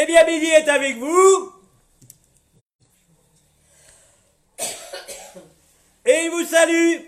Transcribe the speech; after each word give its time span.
Eh 0.00 0.06
bien, 0.06 0.24
Midi 0.24 0.46
est 0.46 0.68
avec 0.68 0.96
vous. 0.96 1.52
Et 6.06 6.24
il 6.24 6.30
vous 6.30 6.44
salue. 6.44 7.00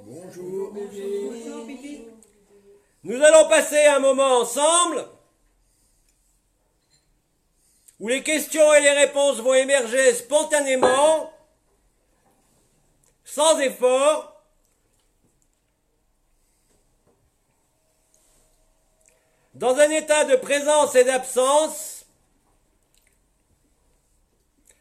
Bonjour, 0.00 0.70
bébé. 0.74 2.08
Nous 3.04 3.22
allons 3.22 3.48
passer 3.48 3.86
un 3.86 4.00
moment 4.00 4.40
ensemble 4.40 5.08
où 7.98 8.08
les 8.08 8.22
questions 8.22 8.74
et 8.74 8.82
les 8.82 8.92
réponses 8.92 9.38
vont 9.38 9.54
émerger 9.54 10.12
spontanément, 10.12 11.32
sans 13.24 13.58
effort, 13.60 14.35
dans 19.56 19.74
un 19.78 19.88
état 19.88 20.24
de 20.26 20.36
présence 20.36 20.94
et 20.96 21.04
d'absence, 21.04 22.04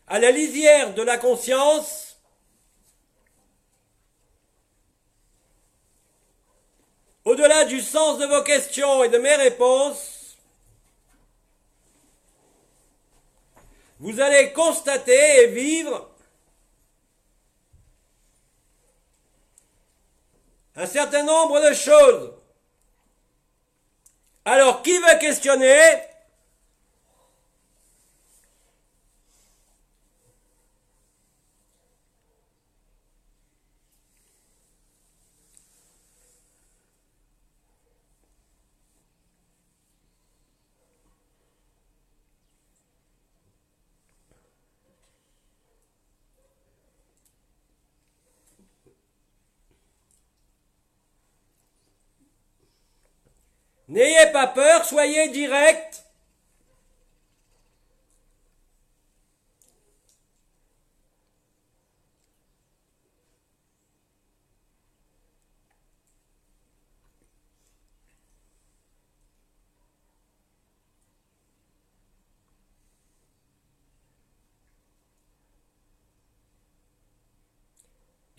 à 0.05 0.19
la 0.19 0.31
lisière 0.31 0.93
de 0.93 1.01
la 1.01 1.17
conscience, 1.17 2.17
au-delà 7.23 7.63
du 7.63 7.79
sens 7.79 8.19
de 8.19 8.25
vos 8.25 8.43
questions 8.43 9.05
et 9.05 9.09
de 9.09 9.17
mes 9.17 9.35
réponses, 9.35 10.35
vous 13.99 14.19
allez 14.19 14.51
constater 14.51 15.43
et 15.43 15.47
vivre 15.47 16.11
un 20.75 20.85
certain 20.85 21.23
nombre 21.23 21.61
de 21.61 21.73
choses. 21.73 22.44
Alors, 24.47 24.83
qui 24.83 24.95
veut 24.99 25.19
questionner? 25.19 25.75
N'ayez 53.95 54.29
pas 54.33 54.47
peur, 54.47 54.83
soyez 54.83 55.29
direct. 55.29 56.03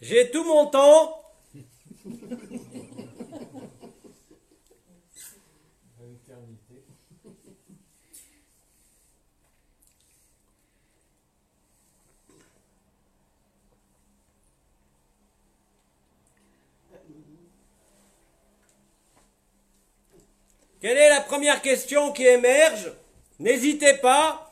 J'ai 0.03 0.31
tout 0.31 0.45
mon 0.45 0.67
temps. 0.67 1.23
Quelle 20.87 20.99
est 20.99 21.09
la 21.09 21.21
première 21.21 21.63
question 21.63 22.13
qui 22.13 22.25
émerge? 22.25 22.93
N'hésitez 23.41 23.95
pas. 23.95 24.47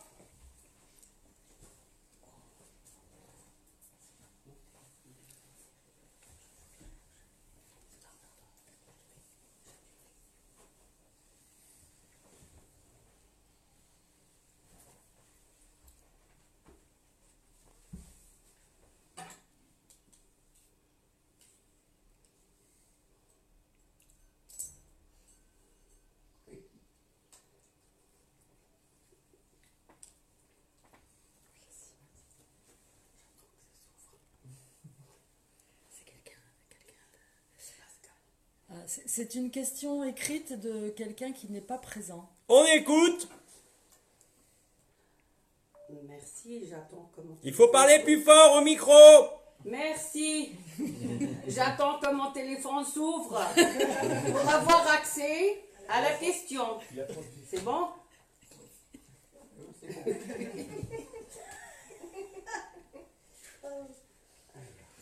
Ah, 38.77 38.84
c'est- 39.07 39.35
une 39.35 39.51
question 39.51 40.05
écrite 40.05 40.59
de 40.59 40.91
quelqu'un 40.91 41.33
qui 41.33 41.51
n'est 41.51 41.61
pas 41.61 41.79
présent. 41.79 42.29
On 42.49 42.65
écoute. 42.67 43.29
Merci, 46.09 46.67
j'attends 46.69 47.11
comment. 47.15 47.37
Il 47.43 47.53
faut 47.55 47.69
parler 47.69 48.01
plus 48.01 48.21
fort 48.23 48.57
au 48.57 48.61
micro. 48.63 48.93
Merci. 49.65 50.51
J'attends 51.49 51.99
que 51.99 52.13
mon 52.13 52.31
téléphone 52.33 52.85
s'ouvre 52.85 53.41
pour 54.31 54.49
avoir 54.51 54.91
accès 54.91 55.63
à 55.89 56.03
la 56.03 56.13
question. 56.13 56.79
C'est 57.49 57.63
bon? 57.65 57.89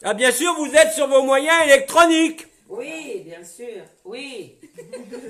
Ah 0.04 0.14
bien 0.14 0.32
sûr, 0.32 0.52
vous 0.56 0.72
êtes 0.74 0.92
sur 0.92 1.06
vos 1.06 1.22
moyens 1.22 1.62
électroniques. 1.66 2.46
Oui, 2.72 3.20
bien 3.26 3.44
sûr. 3.44 3.82
Oui. 4.02 4.56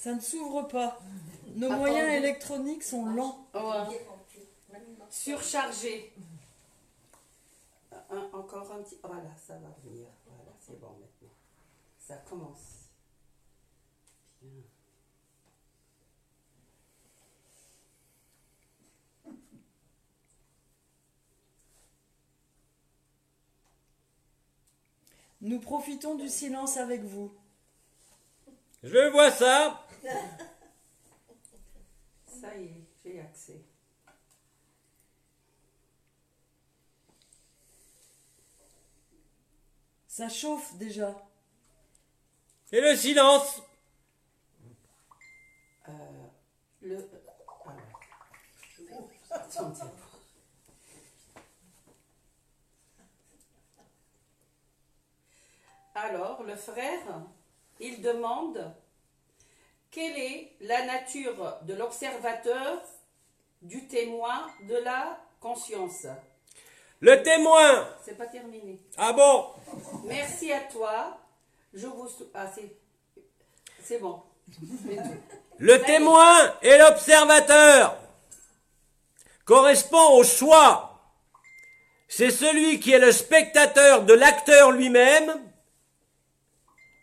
Ça 0.00 0.14
ne 0.14 0.20
s'ouvre 0.20 0.62
pas. 0.62 0.98
Nos 1.56 1.68
moyens 1.76 2.08
électroniques 2.08 2.82
sont 2.84 3.04
lents. 3.04 3.46
Ouais. 3.52 4.00
Surchargé. 5.10 6.10
Un- 8.08 8.30
encore 8.32 8.72
un 8.72 8.82
petit. 8.82 8.96
Voilà, 9.04 9.28
ça 9.36 9.52
va 9.58 9.68
venir. 9.84 10.06
Voilà, 10.26 10.52
c'est 10.58 10.80
bon 10.80 10.88
maintenant. 10.98 11.34
Ça 11.98 12.16
commence. 12.26 12.86
Bien. 14.40 14.62
Nous 25.42 25.58
profitons 25.60 26.16
du 26.16 26.28
silence 26.28 26.76
avec 26.76 27.02
vous. 27.02 27.32
Je 28.82 29.10
vois 29.10 29.30
ça. 29.30 29.86
Ça 32.26 32.56
y 32.56 32.64
est, 32.64 32.86
j'ai 33.04 33.20
accès. 33.20 33.60
Ça 40.08 40.28
chauffe 40.28 40.74
déjà. 40.76 41.14
Et 42.72 42.80
le 42.80 42.96
silence. 42.96 43.62
Euh, 45.88 45.92
le. 46.82 47.10
Attendez. 49.30 49.80
Alors, 55.94 56.42
le 56.44 56.56
frère, 56.56 57.26
il 57.80 58.02
demande 58.02 58.72
quelle 59.90 60.16
est 60.18 60.52
la 60.60 60.84
nature 60.86 61.58
de 61.62 61.74
l'observateur, 61.74 62.80
du 63.62 63.86
témoin, 63.88 64.48
de 64.68 64.76
la 64.76 65.18
conscience? 65.40 66.06
Le 67.00 67.22
témoin. 67.22 67.88
C'est 68.04 68.16
pas 68.16 68.26
terminé. 68.26 68.78
Ah 68.96 69.12
bon? 69.12 69.46
Merci 70.04 70.52
à 70.52 70.60
toi. 70.60 71.18
Je 71.72 71.86
vous. 71.86 72.08
Ah, 72.34 72.46
c'est. 72.54 72.76
C'est 73.82 73.98
bon. 73.98 74.22
Le 75.58 75.82
témoin 75.82 76.54
et 76.62 76.76
l'observateur 76.78 77.96
correspond 79.44 80.18
au 80.18 80.24
soi. 80.24 80.86
C'est 82.08 82.30
celui 82.30 82.80
qui 82.80 82.92
est 82.92 82.98
le 82.98 83.12
spectateur 83.12 84.02
de 84.02 84.12
l'acteur 84.12 84.72
lui-même, 84.72 85.40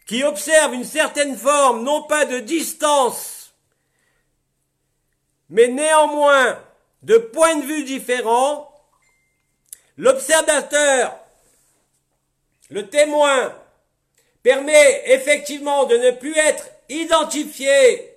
qui 0.07 0.24
observe 0.24 0.74
une 0.74 0.86
certaine 0.86 1.38
forme, 1.38 1.83
non 1.83 2.04
pas 2.04 2.25
de 2.25 2.39
distance, 2.39 3.54
mais 5.50 5.68
néanmoins 5.68 6.63
de 7.04 7.18
points 7.18 7.57
de 7.57 7.65
vue 7.65 7.83
différents. 7.83 8.74
L'observateur, 9.98 11.18
le 12.69 12.88
témoin, 12.89 13.54
permet 14.44 15.04
effectivement 15.07 15.86
de 15.86 15.98
ne 15.98 16.12
plus 16.12 16.38
être 16.38 16.69
identifié 16.89 18.13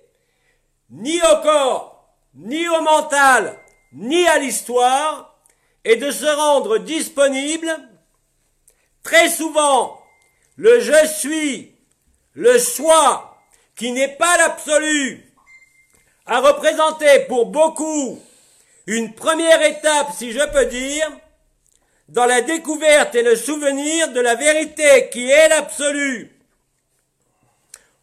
ni 0.91 1.21
au 1.21 1.43
corps, 1.43 2.15
ni 2.35 2.69
au 2.69 2.83
mental, 2.83 3.59
ni 3.93 4.27
à 4.29 4.39
l'histoire, 4.39 5.41
et 5.85 5.97
de 5.97 6.11
se 6.11 6.27
rendre 6.27 6.79
disponible, 6.79 7.71
très 9.03 9.29
souvent, 9.29 10.01
le 10.57 10.79
je 10.79 11.07
suis, 11.07 11.75
le 12.35 12.59
soi, 12.59 13.39
qui 13.77 13.93
n'est 13.93 14.17
pas 14.17 14.37
l'absolu, 14.37 15.27
a 16.27 16.41
représenté 16.41 17.21
pour 17.21 17.47
beaucoup 17.47 18.21
une 18.87 19.15
première 19.15 19.63
étape, 19.63 20.13
si 20.17 20.33
je 20.33 20.47
peux 20.53 20.67
dire, 20.67 21.11
dans 22.09 22.27
la 22.27 22.41
découverte 22.43 23.15
et 23.15 23.23
le 23.23 23.37
souvenir 23.37 24.13
de 24.13 24.21
la 24.21 24.35
vérité 24.35 25.09
qui 25.11 25.31
est 25.31 25.49
l'absolu. 25.49 26.33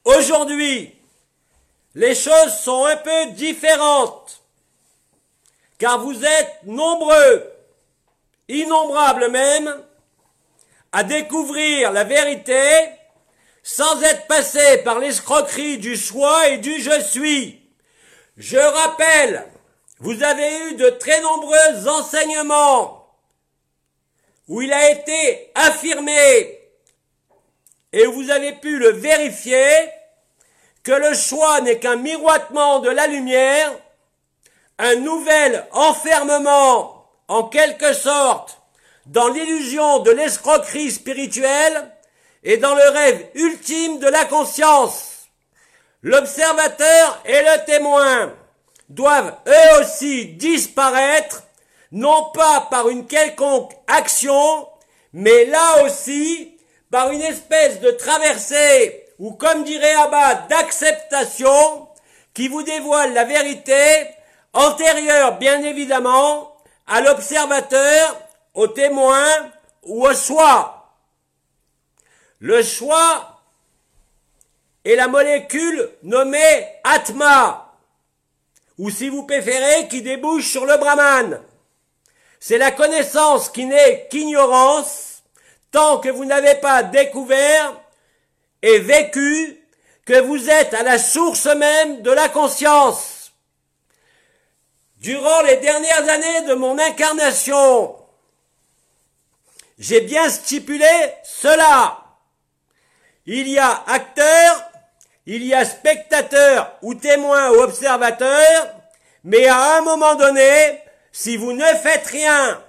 Aujourd'hui, 0.05 0.93
les 1.95 2.15
choses 2.15 2.57
sont 2.59 2.85
un 2.85 2.95
peu 2.97 3.31
différentes, 3.31 4.41
car 5.77 5.99
vous 5.99 6.23
êtes 6.23 6.63
nombreux, 6.63 7.51
innombrables 8.47 9.29
même, 9.29 9.83
à 10.91 11.03
découvrir 11.03 11.91
la 11.91 12.03
vérité 12.03 12.96
sans 13.67 14.01
être 14.01 14.27
passé 14.27 14.77
par 14.77 14.97
l'escroquerie 14.97 15.77
du 15.77 15.97
soi 15.97 16.47
et 16.47 16.57
du 16.59 16.81
je 16.81 17.01
suis. 17.01 17.61
Je 18.37 18.57
rappelle, 18.57 19.45
vous 19.99 20.23
avez 20.23 20.69
eu 20.69 20.75
de 20.75 20.89
très 20.91 21.19
nombreux 21.19 21.89
enseignements 21.89 23.13
où 24.47 24.61
il 24.61 24.71
a 24.71 24.91
été 24.91 25.51
affirmé 25.53 26.61
et 27.91 28.07
où 28.07 28.13
vous 28.13 28.31
avez 28.31 28.53
pu 28.53 28.77
le 28.77 28.91
vérifier 28.91 29.89
que 30.81 30.93
le 30.93 31.13
choix 31.13 31.59
n'est 31.59 31.77
qu'un 31.77 31.97
miroitement 31.97 32.79
de 32.79 32.89
la 32.89 33.07
lumière, 33.07 33.73
un 34.79 34.95
nouvel 34.95 35.67
enfermement, 35.73 37.05
en 37.27 37.43
quelque 37.43 37.91
sorte, 37.91 38.61
dans 39.07 39.27
l'illusion 39.27 39.99
de 39.99 40.11
l'escroquerie 40.11 40.89
spirituelle 40.89 41.91
et 42.47 42.55
dans 42.55 42.75
le 42.75 42.89
rêve 42.89 43.25
ultime 43.35 43.99
de 43.99 44.07
la 44.07 44.23
conscience. 44.23 45.27
L'observateur 46.01 47.21
et 47.25 47.41
le 47.41 47.65
témoin 47.65 48.33
doivent 48.87 49.35
eux 49.45 49.81
aussi 49.81 50.27
disparaître, 50.27 51.43
non 51.91 52.31
pas 52.33 52.69
par 52.71 52.87
une 52.87 53.05
quelconque 53.05 53.73
action, 53.87 54.65
mais 55.11 55.43
là 55.43 55.83
aussi 55.83 56.57
par 56.89 57.11
une 57.11 57.21
espèce 57.21 57.81
de 57.81 57.91
traversée 57.91 59.03
ou 59.19 59.33
comme 59.33 59.65
dirait 59.65 59.95
Abba, 59.95 60.45
d'acceptation 60.49 61.89
qui 62.33 62.47
vous 62.47 62.63
dévoile 62.63 63.13
la 63.13 63.25
vérité 63.25 64.07
antérieure 64.53 65.37
bien 65.37 65.61
évidemment 65.63 66.55
à 66.87 67.01
l'observateur, 67.01 68.21
au 68.53 68.67
témoin 68.67 69.27
ou 69.83 70.07
au 70.07 70.13
soi. 70.13 70.76
Le 72.39 72.61
soi 72.61 73.41
est 74.85 74.95
la 74.95 75.07
molécule 75.07 75.89
nommée 76.03 76.67
Atma, 76.83 77.73
ou 78.77 78.89
si 78.89 79.09
vous 79.09 79.23
préférez, 79.23 79.87
qui 79.87 80.01
débouche 80.01 80.49
sur 80.49 80.65
le 80.65 80.77
Brahman. 80.77 81.41
C'est 82.39 82.59
la 82.59 82.71
connaissance 82.71 83.49
qui 83.49 83.65
n'est 83.65 84.07
qu'ignorance 84.09 85.23
tant 85.71 85.99
que 85.99 86.09
vous 86.09 86.25
n'avez 86.25 86.55
pas 86.55 86.83
découvert 86.83 87.73
et 88.61 88.79
vécu 88.79 89.59
que 90.05 90.19
vous 90.21 90.49
êtes 90.49 90.73
à 90.73 90.83
la 90.83 90.99
source 90.99 91.47
même 91.47 92.01
de 92.01 92.11
la 92.11 92.29
conscience. 92.29 93.33
Durant 94.97 95.41
les 95.41 95.57
dernières 95.57 96.09
années 96.09 96.41
de 96.47 96.53
mon 96.53 96.77
incarnation, 96.79 97.95
j'ai 99.77 100.01
bien 100.01 100.29
stipulé 100.29 100.87
cela. 101.23 102.06
Il 103.29 103.49
y 103.49 103.59
a 103.59 103.83
acteur, 103.87 104.71
il 105.25 105.43
y 105.43 105.53
a 105.53 105.65
spectateur 105.65 106.77
ou 106.81 106.93
témoin 106.93 107.51
ou 107.51 107.55
observateur, 107.55 108.73
mais 109.25 109.47
à 109.47 109.77
un 109.77 109.81
moment 109.81 110.15
donné, 110.15 110.81
si 111.11 111.35
vous 111.35 111.51
ne 111.51 111.65
faites 111.65 112.07
rien, 112.07 112.63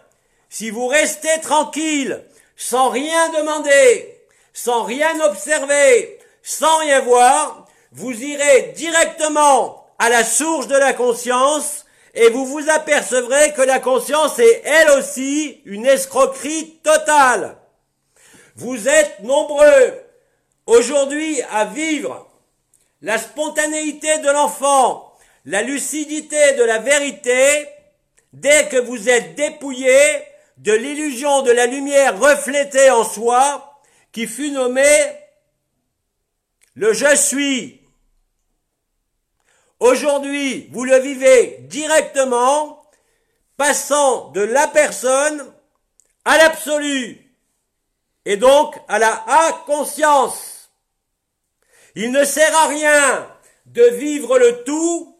si 0.48 0.70
vous 0.70 0.88
restez 0.88 1.40
tranquille, 1.42 2.24
sans 2.56 2.88
rien 2.88 3.28
demander, 3.28 4.20
sans 4.52 4.82
rien 4.82 5.20
observer, 5.20 6.18
sans 6.42 6.78
rien 6.78 7.02
voir, 7.02 7.68
vous 7.92 8.10
irez 8.20 8.72
directement 8.74 9.86
à 10.00 10.10
la 10.10 10.24
source 10.24 10.66
de 10.66 10.76
la 10.76 10.92
conscience 10.92 11.86
et 12.14 12.30
vous 12.30 12.46
vous 12.46 12.68
apercevrez 12.68 13.52
que 13.52 13.62
la 13.62 13.78
conscience 13.78 14.40
est 14.40 14.62
elle 14.64 14.90
aussi 14.98 15.60
une 15.66 15.86
escroquerie 15.86 16.80
totale. 16.82 17.56
Vous 18.56 18.88
êtes 18.88 19.20
nombreux 19.20 20.07
aujourd'hui 20.68 21.40
à 21.50 21.64
vivre 21.64 22.28
la 23.00 23.18
spontanéité 23.18 24.18
de 24.18 24.30
l'enfant, 24.30 25.16
la 25.46 25.62
lucidité 25.62 26.54
de 26.54 26.62
la 26.62 26.78
vérité, 26.78 27.68
dès 28.34 28.68
que 28.68 28.76
vous 28.76 29.08
êtes 29.08 29.34
dépouillé 29.34 29.98
de 30.58 30.72
l'illusion 30.72 31.42
de 31.42 31.52
la 31.52 31.66
lumière 31.66 32.20
reflétée 32.20 32.90
en 32.90 33.02
soi, 33.02 33.80
qui 34.12 34.26
fut 34.26 34.50
nommé 34.50 34.84
le 36.74 36.92
je 36.92 37.16
suis. 37.16 37.80
Aujourd'hui, 39.80 40.68
vous 40.72 40.84
le 40.84 40.98
vivez 40.98 41.58
directement, 41.62 42.82
passant 43.56 44.30
de 44.30 44.42
la 44.42 44.66
personne 44.66 45.50
à 46.24 46.36
l'absolu, 46.36 47.34
et 48.26 48.36
donc 48.36 48.76
à 48.88 48.98
la 48.98 49.24
inconscience. 49.46 50.57
Il 52.00 52.12
ne 52.12 52.24
sert 52.24 52.56
à 52.56 52.68
rien 52.68 53.28
de 53.66 53.82
vivre 53.82 54.38
le 54.38 54.62
tout 54.62 55.18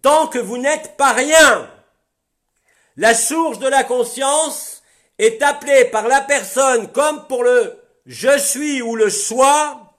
tant 0.00 0.28
que 0.28 0.38
vous 0.38 0.58
n'êtes 0.58 0.96
pas 0.96 1.12
rien. 1.12 1.68
La 2.96 3.14
source 3.14 3.58
de 3.58 3.66
la 3.66 3.82
conscience 3.82 4.84
est 5.18 5.42
appelée 5.42 5.86
par 5.86 6.06
la 6.06 6.20
personne 6.20 6.92
comme 6.92 7.26
pour 7.26 7.42
le 7.42 7.82
je 8.06 8.38
suis 8.38 8.80
ou 8.80 8.94
le 8.94 9.10
soi 9.10 9.92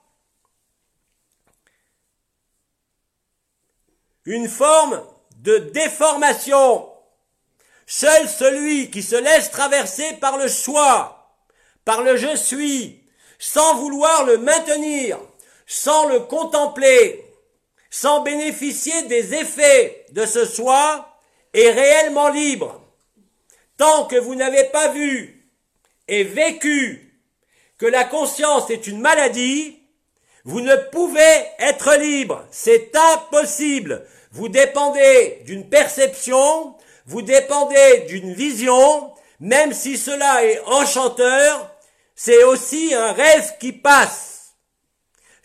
une 4.24 4.48
forme 4.48 5.06
de 5.40 5.58
déformation. 5.58 6.88
Seul 7.86 8.26
celui 8.26 8.90
qui 8.90 9.02
se 9.02 9.16
laisse 9.16 9.50
traverser 9.50 10.14
par 10.14 10.38
le 10.38 10.48
soi, 10.48 11.36
par 11.84 12.00
le 12.00 12.16
je 12.16 12.34
suis, 12.36 13.06
sans 13.38 13.76
vouloir 13.76 14.24
le 14.24 14.38
maintenir, 14.38 15.18
sans 15.66 16.06
le 16.08 16.20
contempler, 16.20 17.24
sans 17.90 18.20
bénéficier 18.20 19.02
des 19.02 19.34
effets 19.34 20.06
de 20.12 20.24
ce 20.24 20.44
soi, 20.44 21.18
est 21.52 21.70
réellement 21.70 22.28
libre. 22.28 22.80
Tant 23.76 24.06
que 24.06 24.16
vous 24.16 24.34
n'avez 24.34 24.64
pas 24.64 24.88
vu 24.88 25.50
et 26.08 26.24
vécu 26.24 27.20
que 27.78 27.86
la 27.86 28.04
conscience 28.04 28.70
est 28.70 28.86
une 28.86 29.00
maladie, 29.00 29.78
vous 30.44 30.60
ne 30.60 30.76
pouvez 30.76 31.44
être 31.58 31.96
libre. 31.96 32.46
C'est 32.50 32.92
impossible. 32.94 34.06
Vous 34.30 34.48
dépendez 34.48 35.42
d'une 35.44 35.68
perception, 35.68 36.74
vous 37.06 37.22
dépendez 37.22 38.04
d'une 38.08 38.32
vision, 38.32 39.12
même 39.40 39.72
si 39.72 39.98
cela 39.98 40.44
est 40.44 40.60
enchanteur, 40.66 41.70
c'est 42.14 42.44
aussi 42.44 42.94
un 42.94 43.12
rêve 43.12 43.54
qui 43.58 43.72
passe. 43.72 44.35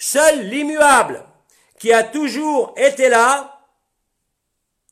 Seul 0.04 0.48
l'immuable, 0.48 1.24
qui 1.78 1.94
a 1.94 2.04
toujours 2.04 2.74
été 2.76 3.08
là 3.08 3.60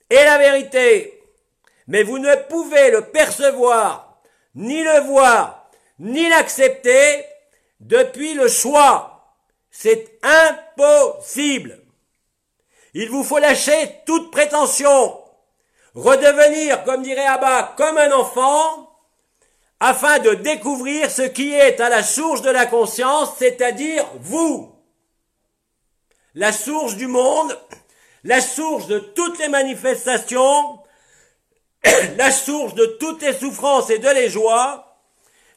est 0.07 0.23
la 0.23 0.37
vérité. 0.37 1.23
Mais 1.87 2.03
vous 2.03 2.19
ne 2.19 2.35
pouvez 2.47 2.91
le 2.91 3.09
percevoir, 3.09 4.21
ni 4.53 4.83
le 4.83 4.99
voir, 5.07 5.67
ni 5.97 6.29
l'accepter 6.29 7.25
depuis 7.79 8.35
le 8.35 8.47
choix. 8.47 9.33
C'est 9.71 10.19
impossible. 10.21 11.81
Il 12.93 13.09
vous 13.09 13.23
faut 13.23 13.39
lâcher 13.39 14.01
toute 14.05 14.29
prétention, 14.29 15.19
redevenir, 15.95 16.83
comme 16.83 17.01
dirait 17.01 17.25
Abba, 17.25 17.73
comme 17.75 17.97
un 17.97 18.11
enfant, 18.11 18.95
afin 19.79 20.19
de 20.19 20.35
découvrir 20.35 21.09
ce 21.09 21.23
qui 21.23 21.55
est 21.55 21.81
à 21.81 21.89
la 21.89 22.03
source 22.03 22.43
de 22.43 22.51
la 22.51 22.67
conscience, 22.67 23.33
c'est-à-dire 23.39 24.05
vous. 24.19 24.68
La 26.39 26.53
source 26.53 26.95
du 26.95 27.07
monde, 27.07 27.59
la 28.23 28.39
source 28.39 28.87
de 28.87 28.97
toutes 28.97 29.37
les 29.39 29.49
manifestations, 29.49 30.79
la 32.17 32.31
source 32.31 32.75
de 32.75 32.85
toutes 32.97 33.21
les 33.21 33.33
souffrances 33.33 33.89
et 33.89 33.97
de 33.97 34.07
les 34.07 34.29
joies, 34.29 34.95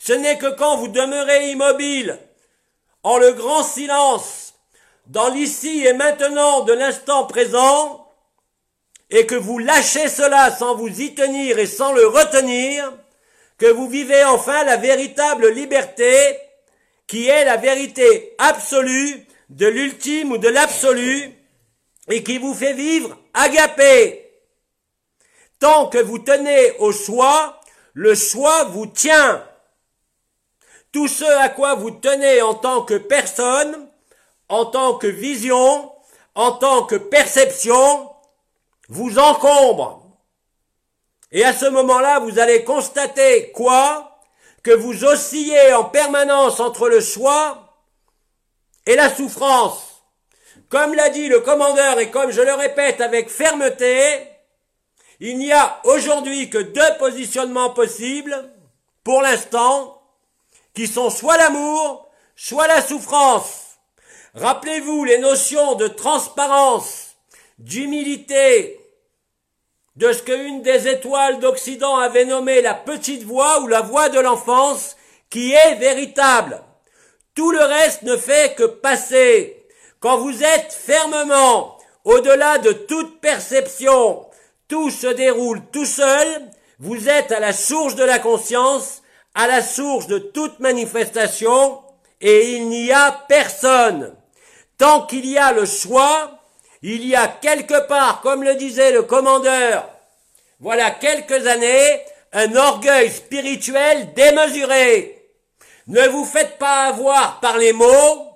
ce 0.01 0.13
n'est 0.13 0.39
que 0.39 0.53
quand 0.57 0.79
vous 0.79 0.89
demeurez 0.89 1.53
immobile, 1.53 2.19
en 3.05 3.17
le 3.19 3.31
grand 3.31 3.63
silence, 3.63 4.55
dans 5.07 5.29
l'ici 5.29 5.87
et 5.87 5.93
maintenant 5.93 6.63
de 6.63 6.73
l'instant 6.73 7.27
présent, 7.27 8.11
et 9.09 9.25
que 9.25 9.37
vous 9.37 9.61
lâchez 9.61 10.09
cela 10.09 10.51
sans 10.51 10.75
vous 10.75 11.01
y 11.01 11.15
tenir 11.15 11.61
et 11.61 11.67
sans 11.67 11.93
le 11.93 12.09
retenir, 12.09 12.93
que 13.57 13.67
vous 13.67 13.87
vivez 13.87 14.25
enfin 14.25 14.65
la 14.65 14.79
véritable 14.79 15.49
liberté, 15.49 16.41
qui 17.07 17.29
est 17.29 17.45
la 17.45 17.57
vérité 17.57 18.35
absolue 18.39 19.29
de 19.53 19.67
l'ultime 19.67 20.33
ou 20.33 20.39
de 20.39 20.49
l'absolu, 20.49 21.31
et 22.09 22.25
qui 22.25 22.39
vous 22.39 22.55
fait 22.55 22.73
vivre 22.73 23.17
agapé. 23.35 24.31
Tant 25.61 25.89
que 25.89 25.99
vous 25.99 26.19
tenez 26.19 26.73
au 26.79 26.91
choix, 26.91 27.61
le 27.93 28.15
choix 28.15 28.65
vous 28.65 28.87
tient. 28.87 29.47
Tout 30.91 31.07
ce 31.07 31.25
à 31.25 31.49
quoi 31.49 31.75
vous 31.75 31.91
tenez 31.91 32.43
en 32.43 32.55
tant 32.55 32.83
que 32.83 32.95
personne, 32.95 33.89
en 34.49 34.67
tant 34.67 34.95
que 34.95 35.07
vision, 35.07 35.93
en 36.35 36.53
tant 36.53 36.85
que 36.85 36.97
perception, 36.97 38.11
vous 38.89 39.19
encombre. 39.19 40.19
Et 41.31 41.45
à 41.45 41.53
ce 41.53 41.67
moment-là, 41.67 42.21
vous 42.21 42.39
allez 42.39 42.65
constater 42.65 43.53
quoi? 43.53 44.21
Que 44.63 44.71
vous 44.71 45.05
oscillez 45.05 45.73
en 45.75 45.85
permanence 45.85 46.61
entre 46.61 46.89
le 46.89 47.01
choix 47.01 47.62
et 48.87 48.97
la 48.97 49.15
souffrance. 49.15 50.03
Comme 50.69 50.95
l'a 50.95 51.11
dit 51.11 51.29
le 51.29 51.41
commandeur 51.41 51.99
et 51.99 52.11
comme 52.11 52.31
je 52.31 52.41
le 52.41 52.55
répète 52.55 53.01
avec 53.01 53.29
fermeté, 53.29 54.29
il 55.21 55.39
n'y 55.39 55.53
a 55.53 55.81
aujourd'hui 55.85 56.51
que 56.51 56.59
deux 56.59 56.99
positionnements 56.99 57.71
possibles, 57.71 58.51
pour 59.05 59.23
l'instant, 59.23 60.03
qui 60.75 60.87
sont 60.87 61.11
soit 61.11 61.37
l'amour, 61.37 62.11
soit 62.35 62.67
la 62.67 62.83
souffrance. 62.83 63.79
Rappelez-vous 64.35 65.05
les 65.05 65.19
notions 65.19 65.75
de 65.75 65.89
transparence, 65.89 67.17
d'humilité, 67.59 68.81
de 69.97 70.11
ce 70.13 70.23
qu'une 70.23 70.63
des 70.63 70.89
étoiles 70.89 71.39
d'Occident 71.39 71.99
avait 71.99 72.25
nommé 72.25 72.63
la 72.63 72.75
petite 72.75 73.25
voix 73.25 73.61
ou 73.61 73.67
la 73.67 73.83
voix 73.83 74.09
de 74.09 74.19
l'enfance, 74.19 74.97
qui 75.29 75.53
est 75.53 75.75
véritable. 75.75 76.63
Tout 77.35 77.51
le 77.51 77.63
reste 77.63 78.03
ne 78.03 78.17
fait 78.17 78.55
que 78.57 78.65
passer. 78.65 79.65
Quand 80.01 80.19
vous 80.19 80.43
êtes 80.43 80.73
fermement 80.73 81.79
au-delà 82.05 82.59
de 82.59 82.73
toute 82.73 83.21
perception, 83.21 84.27
tout 84.69 84.91
se 84.91 85.07
déroule 85.07 85.63
tout 85.73 85.87
seul, 85.87 86.27
vous 86.79 87.09
êtes 87.09 87.33
à 87.33 87.41
la 87.41 87.53
source 87.53 87.95
de 87.95 88.05
la 88.05 88.19
conscience, 88.19 89.03
à 89.35 89.47
la 89.47 89.63
source 89.63 90.09
de 90.09 90.19
toute 90.19 90.61
manifestation, 90.61 91.81
et 92.21 92.57
il 92.57 92.69
n'y 92.69 92.93
a 92.93 93.25
personne. 93.29 94.15
Tant 94.77 95.07
qu'il 95.07 95.25
y 95.27 95.39
a 95.39 95.53
le 95.53 95.65
choix, 95.65 96.39
il 96.83 97.07
y 97.07 97.15
a 97.15 97.29
quelque 97.29 97.87
part, 97.87 98.21
comme 98.21 98.43
le 98.43 98.57
disait 98.57 98.93
le 98.93 99.03
commandeur, 99.03 99.89
voilà 100.61 100.91
quelques 100.91 101.47
années, 101.47 102.01
un 102.33 102.55
orgueil 102.57 103.11
spirituel 103.11 104.13
démesuré. 104.15 105.12
Ne 105.89 106.07
vous 106.09 106.25
faites 106.25 106.59
pas 106.59 106.85
avoir 106.85 107.41
par 107.41 107.59
les 107.59 107.73
mots, 107.73 108.29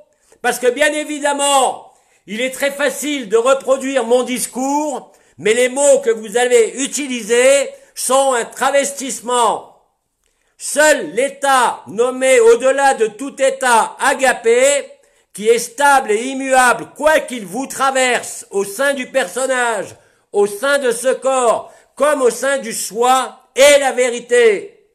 parce 0.42 0.58
que 0.58 0.70
bien 0.70 0.92
évidemment, 0.92 1.92
il 2.26 2.40
est 2.40 2.50
très 2.50 2.72
facile 2.72 3.28
de 3.28 3.36
reproduire 3.36 4.04
mon 4.04 4.24
discours, 4.24 5.12
mais 5.38 5.54
les 5.54 5.68
mots 5.68 6.00
que 6.00 6.10
vous 6.10 6.36
avez 6.36 6.82
utilisés 6.82 7.70
sont 7.94 8.32
un 8.32 8.44
travestissement. 8.44 9.76
Seul 10.58 11.12
l'état 11.12 11.82
nommé 11.86 12.40
au-delà 12.40 12.94
de 12.94 13.06
tout 13.06 13.40
état 13.40 13.96
agapé, 14.00 14.90
qui 15.32 15.48
est 15.48 15.58
stable 15.58 16.10
et 16.10 16.24
immuable 16.24 16.88
quoi 16.96 17.20
qu'il 17.20 17.44
vous 17.44 17.66
traverse 17.66 18.46
au 18.50 18.64
sein 18.64 18.94
du 18.94 19.06
personnage, 19.10 19.94
au 20.32 20.46
sein 20.46 20.78
de 20.78 20.90
ce 20.90 21.12
corps, 21.12 21.72
comme 21.94 22.22
au 22.22 22.30
sein 22.30 22.58
du 22.58 22.72
soi, 22.72 23.38
est 23.54 23.78
la 23.78 23.92
vérité. 23.92 24.88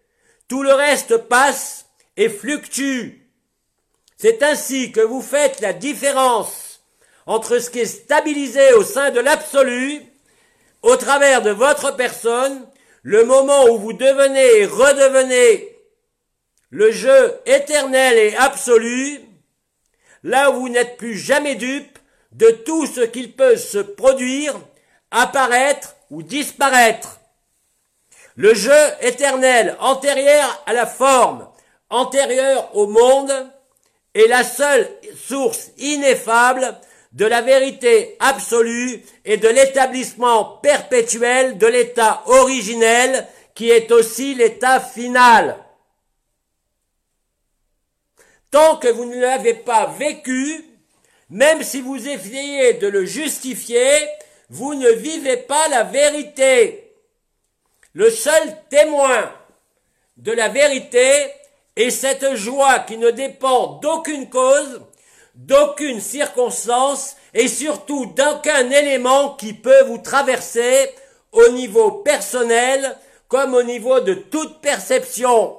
Tout 0.48 0.64
le 0.64 0.74
reste 0.74 1.18
passe 1.18 1.81
et 2.22 2.30
fluctue. 2.30 3.18
C'est 4.16 4.44
ainsi 4.44 4.92
que 4.92 5.02
vous 5.02 5.22
faites 5.22 5.60
la 5.60 5.74
différence 5.74 6.84
entre 7.26 7.58
ce 7.58 7.72
qui 7.72 7.80
est 7.80 7.86
stabilisé 7.86 8.74
au 8.74 8.84
sein 8.84 9.10
de 9.10 9.20
l'absolu 9.20 10.04
au 10.84 10.96
travers 10.98 11.42
de 11.42 11.50
votre 11.50 11.96
personne, 11.96 12.68
le 13.02 13.24
moment 13.24 13.66
où 13.66 13.80
vous 13.80 13.94
devenez 13.94 14.60
et 14.60 14.66
redevenez 14.66 15.68
le 16.70 16.92
jeu 16.92 17.40
éternel 17.48 18.18
et 18.18 18.36
absolu, 18.36 19.20
là 20.24 20.52
où 20.52 20.62
vous 20.62 20.70
n'êtes 20.70 20.98
plus 20.98 21.18
jamais 21.18 21.56
dupe 21.56 21.98
de 22.34 22.52
tout 22.52 22.86
ce 22.86 23.02
qu'il 23.02 23.36
peut 23.36 23.58
se 23.58 23.80
produire, 23.80 24.60
apparaître 25.10 25.96
ou 26.12 26.22
disparaître. 26.22 27.20
Le 28.36 28.54
jeu 28.54 28.80
éternel, 29.02 29.76
antérieur 29.80 30.64
à 30.68 30.74
la 30.74 30.86
forme, 30.86 31.51
antérieur 31.92 32.76
au 32.76 32.88
monde, 32.88 33.32
est 34.14 34.28
la 34.28 34.44
seule 34.44 34.90
source 35.16 35.72
ineffable 35.78 36.76
de 37.14 37.26
la 37.26 37.42
vérité 37.42 38.16
absolue 38.20 39.04
et 39.26 39.38
de 39.38 39.48
l'établissement 39.48 40.60
perpétuel 40.62 41.58
de 41.58 41.68
l'état 41.68 42.24
originel 42.26 43.28
qui 43.54 43.70
est 43.70 43.92
aussi 43.92 44.34
l'état 44.36 44.80
final. 44.80 45.58
Tant 48.50 48.78
que 48.78 48.88
vous 48.88 49.06
ne 49.06 49.20
l'avez 49.20 49.54
pas 49.54 49.88
vécu, 49.98 50.66
même 51.30 51.64
si 51.64 51.82
vous 51.82 52.08
essayez 52.08 52.74
de 52.74 52.88
le 52.88 53.06
justifier, 53.06 54.08
vous 54.50 54.76
ne 54.76 54.90
vivez 54.90 55.38
pas 55.38 55.68
la 55.70 55.84
vérité. 55.84 56.94
Le 57.94 58.10
seul 58.10 58.58
témoin 58.70 59.32
de 60.18 60.32
la 60.34 60.50
vérité 60.50 61.32
est 61.76 61.90
cette 61.90 62.36
joie 62.36 62.80
qui 62.80 62.98
ne 62.98 63.12
dépend 63.12 63.80
d'aucune 63.82 64.30
cause, 64.30 64.82
d'aucune 65.36 66.02
circonstance 66.02 67.16
et 67.34 67.48
surtout 67.48 68.08
d'aucun 68.08 68.70
élément 68.70 69.36
qui 69.36 69.54
peut 69.54 69.84
vous 69.84 70.00
traverser 70.00 70.94
au 71.32 71.50
niveau 71.50 71.92
personnel 71.92 72.98
comme 73.28 73.54
au 73.54 73.64
niveau 73.64 74.02
de 74.02 74.14
toute 74.14 74.60
perception. 74.62 75.58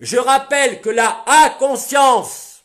Je 0.00 0.16
rappelle 0.16 0.80
que 0.80 0.90
la 0.90 1.22
A 1.26 1.50
conscience 1.58 2.64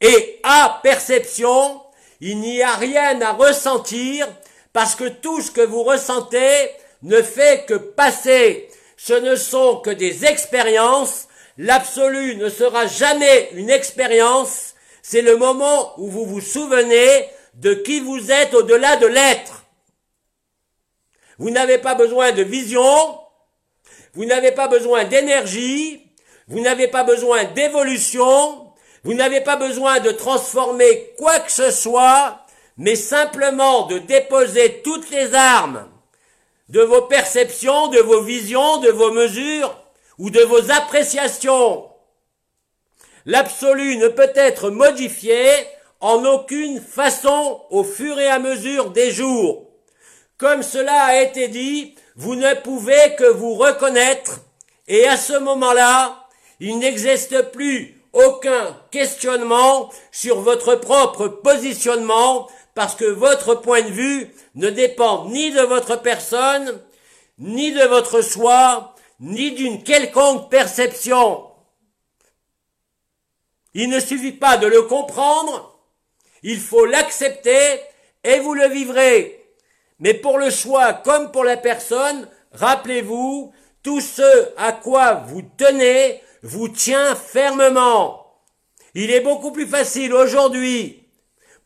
et 0.00 0.40
A 0.42 0.80
perception, 0.82 1.82
il 2.20 2.38
n'y 2.38 2.62
a 2.62 2.74
rien 2.76 3.20
à 3.20 3.32
ressentir 3.32 4.28
parce 4.72 4.94
que 4.94 5.08
tout 5.08 5.40
ce 5.40 5.50
que 5.50 5.62
vous 5.62 5.82
ressentez 5.82 6.70
ne 7.02 7.22
fait 7.22 7.64
que 7.66 7.74
passer. 7.74 8.68
Ce 8.96 9.12
ne 9.12 9.36
sont 9.36 9.76
que 9.76 9.90
des 9.90 10.24
expériences. 10.24 11.28
L'absolu 11.58 12.36
ne 12.36 12.48
sera 12.48 12.86
jamais 12.86 13.50
une 13.52 13.70
expérience. 13.70 14.74
C'est 15.02 15.22
le 15.22 15.36
moment 15.36 15.98
où 15.98 16.08
vous 16.10 16.26
vous 16.26 16.40
souvenez 16.40 17.28
de 17.54 17.72
qui 17.72 18.00
vous 18.00 18.30
êtes 18.30 18.54
au-delà 18.54 18.96
de 18.96 19.06
l'être. 19.06 19.64
Vous 21.38 21.50
n'avez 21.50 21.78
pas 21.78 21.94
besoin 21.94 22.32
de 22.32 22.42
vision, 22.42 23.18
vous 24.14 24.24
n'avez 24.24 24.52
pas 24.52 24.68
besoin 24.68 25.04
d'énergie, 25.04 26.02
vous 26.48 26.60
n'avez 26.60 26.88
pas 26.88 27.04
besoin 27.04 27.44
d'évolution, 27.44 28.72
vous 29.04 29.14
n'avez 29.14 29.40
pas 29.40 29.56
besoin 29.56 30.00
de 30.00 30.10
transformer 30.10 31.12
quoi 31.18 31.40
que 31.40 31.52
ce 31.52 31.70
soit, 31.70 32.40
mais 32.76 32.96
simplement 32.96 33.86
de 33.86 33.98
déposer 33.98 34.82
toutes 34.82 35.10
les 35.10 35.34
armes 35.34 35.88
de 36.68 36.80
vos 36.80 37.02
perceptions, 37.02 37.88
de 37.88 38.00
vos 38.00 38.22
visions, 38.22 38.78
de 38.78 38.90
vos 38.90 39.12
mesures 39.12 39.78
ou 40.18 40.30
de 40.30 40.40
vos 40.40 40.70
appréciations 40.70 41.88
L'absolu 43.26 43.96
ne 43.96 44.08
peut 44.08 44.30
être 44.34 44.70
modifié 44.70 45.48
en 46.00 46.24
aucune 46.24 46.80
façon 46.80 47.62
au 47.70 47.82
fur 47.82 48.18
et 48.20 48.28
à 48.28 48.38
mesure 48.38 48.90
des 48.90 49.10
jours. 49.10 49.66
Comme 50.38 50.62
cela 50.62 51.04
a 51.04 51.22
été 51.22 51.48
dit, 51.48 51.94
vous 52.14 52.36
ne 52.36 52.54
pouvez 52.54 53.16
que 53.18 53.24
vous 53.24 53.54
reconnaître 53.54 54.40
et 54.86 55.08
à 55.08 55.16
ce 55.16 55.36
moment-là, 55.38 56.26
il 56.60 56.78
n'existe 56.78 57.50
plus 57.50 58.00
aucun 58.12 58.76
questionnement 58.90 59.90
sur 60.12 60.40
votre 60.40 60.76
propre 60.76 61.28
positionnement 61.28 62.48
parce 62.74 62.94
que 62.94 63.04
votre 63.04 63.54
point 63.56 63.82
de 63.82 63.90
vue 63.90 64.30
ne 64.54 64.70
dépend 64.70 65.26
ni 65.28 65.50
de 65.50 65.62
votre 65.62 66.00
personne, 66.00 66.80
ni 67.38 67.72
de 67.72 67.84
votre 67.84 68.22
soi, 68.22 68.94
ni 69.20 69.52
d'une 69.52 69.82
quelconque 69.82 70.50
perception. 70.50 71.44
Il 73.74 73.88
ne 73.90 74.00
suffit 74.00 74.32
pas 74.32 74.56
de 74.56 74.66
le 74.66 74.82
comprendre, 74.82 75.78
il 76.42 76.60
faut 76.60 76.86
l'accepter 76.86 77.80
et 78.24 78.40
vous 78.40 78.54
le 78.54 78.68
vivrez. 78.68 79.44
Mais 79.98 80.14
pour 80.14 80.38
le 80.38 80.50
choix 80.50 80.92
comme 80.92 81.30
pour 81.30 81.44
la 81.44 81.56
personne, 81.56 82.28
rappelez-vous, 82.52 83.52
tout 83.82 84.00
ce 84.00 84.52
à 84.56 84.72
quoi 84.72 85.14
vous 85.26 85.42
tenez 85.56 86.20
vous 86.42 86.68
tient 86.68 87.14
fermement. 87.14 88.40
Il 88.94 89.10
est 89.10 89.20
beaucoup 89.20 89.52
plus 89.52 89.66
facile 89.66 90.12
aujourd'hui 90.12 91.06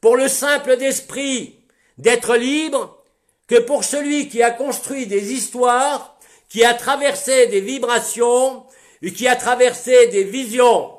pour 0.00 0.16
le 0.16 0.28
simple 0.28 0.76
d'esprit 0.76 1.61
d'être 1.99 2.37
libre 2.37 3.02
que 3.47 3.59
pour 3.59 3.85
celui 3.85 4.28
qui 4.28 4.42
a 4.42 4.50
construit 4.50 5.07
des 5.07 5.33
histoires, 5.33 6.19
qui 6.50 6.64
a 6.64 6.75
traversé 6.75 7.47
des 7.47 7.62
vibrations, 7.62 8.66
et 9.02 9.12
qui 9.14 9.26
a 9.26 9.37
traversé 9.37 10.09
des 10.09 10.25
visions. 10.25 10.99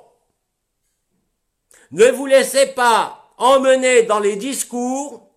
Ne 1.92 2.10
vous 2.10 2.26
laissez 2.26 2.68
pas 2.68 3.30
emmener 3.38 4.04
dans 4.04 4.20
les 4.20 4.38
discours, 4.38 5.30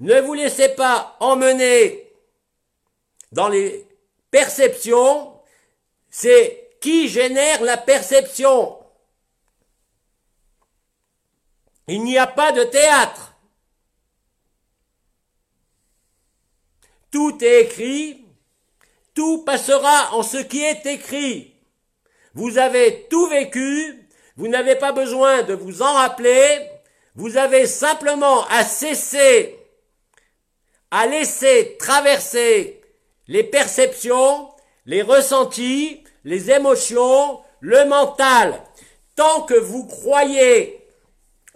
ne 0.00 0.20
vous 0.20 0.34
laissez 0.34 0.70
pas 0.70 1.16
emmener 1.20 2.12
dans 3.32 3.48
les 3.48 3.86
perceptions, 4.30 5.40
c'est 6.10 6.76
qui 6.80 7.08
génère 7.08 7.62
la 7.62 7.76
perception. 7.76 8.76
Il 11.86 12.02
n'y 12.02 12.18
a 12.18 12.26
pas 12.26 12.52
de 12.52 12.64
théâtre. 12.64 13.34
Tout 17.10 17.42
est 17.44 17.62
écrit, 17.62 18.19
tout 19.14 19.42
passera 19.44 20.14
en 20.14 20.22
ce 20.22 20.38
qui 20.38 20.62
est 20.62 20.86
écrit. 20.86 21.54
Vous 22.34 22.58
avez 22.58 23.06
tout 23.10 23.26
vécu, 23.26 24.08
vous 24.36 24.48
n'avez 24.48 24.76
pas 24.76 24.92
besoin 24.92 25.42
de 25.42 25.54
vous 25.54 25.82
en 25.82 25.92
rappeler, 25.94 26.70
vous 27.14 27.36
avez 27.36 27.66
simplement 27.66 28.46
à 28.46 28.64
cesser, 28.64 29.58
à 30.90 31.06
laisser 31.06 31.76
traverser 31.78 32.80
les 33.26 33.44
perceptions, 33.44 34.50
les 34.86 35.02
ressentis, 35.02 36.02
les 36.24 36.50
émotions, 36.50 37.40
le 37.60 37.84
mental. 37.86 38.60
Tant 39.16 39.42
que 39.42 39.54
vous 39.54 39.86
croyez 39.86 40.86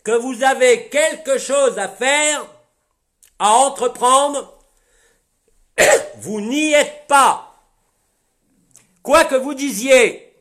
que 0.04 0.12
vous 0.12 0.44
avez 0.44 0.88
quelque 0.88 1.38
chose 1.38 1.78
à 1.78 1.88
faire, 1.88 2.44
à 3.38 3.54
entreprendre, 3.54 4.53
vous 6.19 6.40
n'y 6.40 6.73
êtes 6.73 7.07
pas. 7.07 7.54
Quoi 9.02 9.25
que 9.25 9.35
vous 9.35 9.54
disiez, 9.54 10.35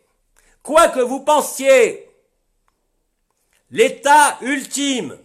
quoi 0.61 0.87
que 0.87 1.01
vous 1.01 1.19
pensiez, 1.19 2.09
l'état 3.71 4.37
ultime, 4.41 5.17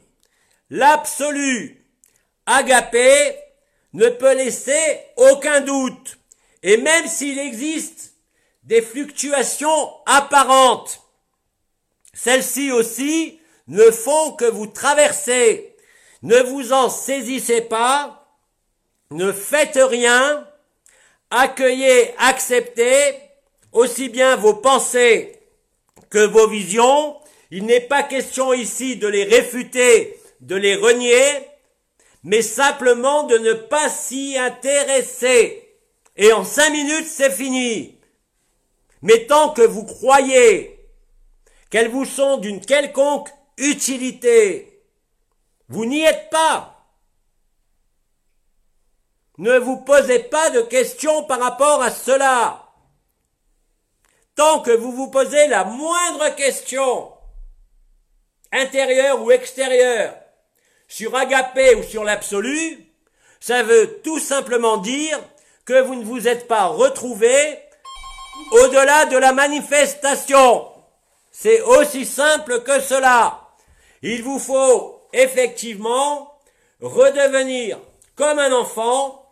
l'absolu, 0.70 1.84
agapé, 2.46 3.36
ne 3.92 4.08
peut 4.08 4.34
laisser 4.34 5.00
aucun 5.16 5.60
doute. 5.60 6.18
Et 6.62 6.76
même 6.78 7.06
s'il 7.06 7.38
existe 7.38 8.14
des 8.64 8.82
fluctuations 8.82 9.90
apparentes, 10.06 11.00
celles-ci 12.12 12.72
aussi 12.72 13.38
ne 13.68 13.90
font 13.90 14.32
que 14.32 14.44
vous 14.44 14.66
traverser. 14.66 15.76
Ne 16.22 16.38
vous 16.40 16.72
en 16.72 16.90
saisissez 16.90 17.60
pas, 17.60 18.17
ne 19.10 19.32
faites 19.32 19.78
rien, 19.80 20.46
accueillez, 21.30 22.14
acceptez 22.18 23.14
aussi 23.72 24.08
bien 24.08 24.36
vos 24.36 24.54
pensées 24.54 25.38
que 26.10 26.26
vos 26.26 26.48
visions. 26.48 27.16
Il 27.50 27.64
n'est 27.64 27.80
pas 27.80 28.02
question 28.02 28.52
ici 28.52 28.96
de 28.96 29.08
les 29.08 29.24
réfuter, 29.24 30.20
de 30.40 30.56
les 30.56 30.76
renier, 30.76 31.22
mais 32.22 32.42
simplement 32.42 33.22
de 33.22 33.38
ne 33.38 33.54
pas 33.54 33.88
s'y 33.88 34.36
intéresser. 34.36 35.76
Et 36.16 36.32
en 36.32 36.44
cinq 36.44 36.70
minutes, 36.70 37.06
c'est 37.06 37.30
fini. 37.30 37.98
Mais 39.00 39.26
tant 39.26 39.50
que 39.50 39.62
vous 39.62 39.84
croyez 39.84 40.78
qu'elles 41.70 41.88
vous 41.90 42.04
sont 42.04 42.36
d'une 42.36 42.60
quelconque 42.60 43.28
utilité, 43.56 44.82
vous 45.68 45.86
n'y 45.86 46.02
êtes 46.02 46.28
pas. 46.30 46.77
Ne 49.38 49.56
vous 49.56 49.76
posez 49.76 50.18
pas 50.18 50.50
de 50.50 50.62
questions 50.62 51.22
par 51.22 51.38
rapport 51.38 51.80
à 51.80 51.92
cela. 51.92 52.64
Tant 54.34 54.60
que 54.60 54.72
vous 54.72 54.90
vous 54.90 55.10
posez 55.10 55.46
la 55.46 55.64
moindre 55.64 56.34
question, 56.34 57.12
intérieure 58.52 59.22
ou 59.22 59.30
extérieure, 59.30 60.14
sur 60.88 61.14
Agapé 61.14 61.76
ou 61.76 61.84
sur 61.84 62.02
l'absolu, 62.02 62.84
ça 63.38 63.62
veut 63.62 64.00
tout 64.02 64.18
simplement 64.18 64.78
dire 64.78 65.20
que 65.64 65.82
vous 65.82 65.94
ne 65.94 66.04
vous 66.04 66.26
êtes 66.26 66.48
pas 66.48 66.66
retrouvé 66.66 67.62
au-delà 68.50 69.06
de 69.06 69.18
la 69.18 69.32
manifestation. 69.32 70.66
C'est 71.30 71.60
aussi 71.60 72.04
simple 72.04 72.64
que 72.64 72.80
cela. 72.80 73.48
Il 74.02 74.24
vous 74.24 74.40
faut 74.40 75.08
effectivement 75.12 76.40
redevenir 76.80 77.78
comme 78.16 78.40
un 78.40 78.52
enfant 78.52 79.27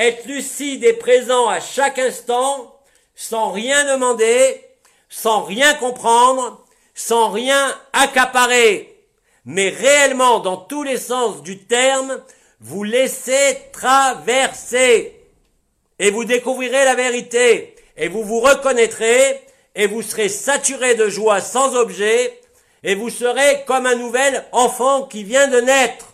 être 0.00 0.24
lucide 0.24 0.82
et 0.82 0.94
présent 0.94 1.46
à 1.48 1.60
chaque 1.60 1.98
instant, 1.98 2.74
sans 3.14 3.50
rien 3.50 3.92
demander, 3.92 4.64
sans 5.10 5.42
rien 5.42 5.74
comprendre, 5.74 6.64
sans 6.94 7.28
rien 7.28 7.78
accaparer, 7.92 8.90
mais 9.44 9.68
réellement 9.68 10.40
dans 10.40 10.56
tous 10.56 10.82
les 10.82 10.96
sens 10.96 11.42
du 11.42 11.58
terme, 11.58 12.22
vous 12.60 12.82
laissez 12.82 13.58
traverser. 13.72 15.16
Et 15.98 16.10
vous 16.10 16.24
découvrirez 16.24 16.84
la 16.84 16.94
vérité. 16.94 17.74
Et 17.96 18.08
vous 18.08 18.22
vous 18.22 18.40
reconnaîtrez. 18.40 19.40
Et 19.74 19.86
vous 19.86 20.02
serez 20.02 20.28
saturé 20.28 20.94
de 20.94 21.08
joie 21.08 21.40
sans 21.40 21.74
objet. 21.74 22.40
Et 22.82 22.94
vous 22.94 23.10
serez 23.10 23.64
comme 23.66 23.86
un 23.86 23.94
nouvel 23.94 24.44
enfant 24.52 25.04
qui 25.04 25.24
vient 25.24 25.48
de 25.48 25.60
naître. 25.60 26.06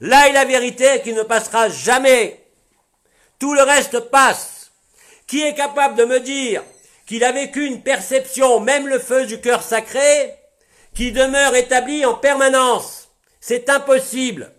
Là 0.00 0.28
est 0.28 0.32
la 0.32 0.44
vérité 0.44 1.00
qui 1.02 1.12
ne 1.12 1.22
passera 1.22 1.68
jamais. 1.68 2.41
Tout 3.42 3.54
le 3.54 3.62
reste 3.62 3.98
passe. 3.98 4.70
Qui 5.26 5.42
est 5.42 5.54
capable 5.54 5.96
de 5.96 6.04
me 6.04 6.20
dire 6.20 6.62
qu'il 7.06 7.24
a 7.24 7.32
vécu 7.32 7.66
une 7.66 7.82
perception, 7.82 8.60
même 8.60 8.86
le 8.86 9.00
feu 9.00 9.26
du 9.26 9.40
cœur 9.40 9.64
sacré, 9.64 10.32
qui 10.94 11.10
demeure 11.10 11.56
établi 11.56 12.04
en 12.04 12.14
permanence? 12.14 13.08
C'est 13.40 13.68
impossible. 13.68 14.52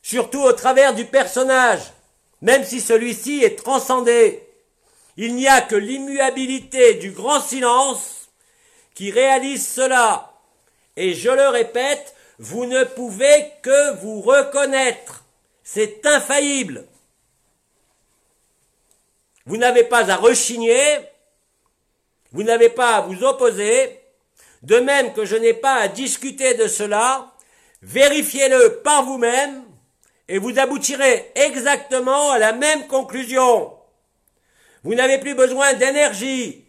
Surtout 0.00 0.40
au 0.40 0.54
travers 0.54 0.94
du 0.94 1.04
personnage, 1.04 1.82
même 2.40 2.64
si 2.64 2.80
celui-ci 2.80 3.44
est 3.44 3.62
transcendé. 3.62 4.48
Il 5.18 5.34
n'y 5.34 5.46
a 5.46 5.60
que 5.60 5.76
l'immuabilité 5.76 6.94
du 6.94 7.10
grand 7.10 7.42
silence 7.42 8.30
qui 8.94 9.10
réalise 9.10 9.68
cela. 9.68 10.32
Et 10.96 11.12
je 11.12 11.28
le 11.28 11.48
répète, 11.48 12.14
vous 12.38 12.64
ne 12.64 12.84
pouvez 12.84 13.52
que 13.60 13.96
vous 14.00 14.22
reconnaître. 14.22 15.26
C'est 15.62 16.06
infaillible. 16.06 16.86
Vous 19.46 19.56
n'avez 19.58 19.84
pas 19.84 20.10
à 20.10 20.16
rechigner, 20.16 20.80
vous 22.32 22.42
n'avez 22.42 22.70
pas 22.70 22.96
à 22.96 23.00
vous 23.02 23.22
opposer, 23.24 24.00
de 24.62 24.76
même 24.76 25.12
que 25.12 25.26
je 25.26 25.36
n'ai 25.36 25.52
pas 25.52 25.74
à 25.74 25.88
discuter 25.88 26.54
de 26.54 26.66
cela, 26.66 27.32
vérifiez-le 27.82 28.80
par 28.82 29.04
vous-même 29.04 29.62
et 30.28 30.38
vous 30.38 30.58
aboutirez 30.58 31.30
exactement 31.34 32.30
à 32.30 32.38
la 32.38 32.52
même 32.52 32.86
conclusion. 32.86 33.72
Vous 34.82 34.94
n'avez 34.94 35.18
plus 35.18 35.34
besoin 35.34 35.74
d'énergie, 35.74 36.64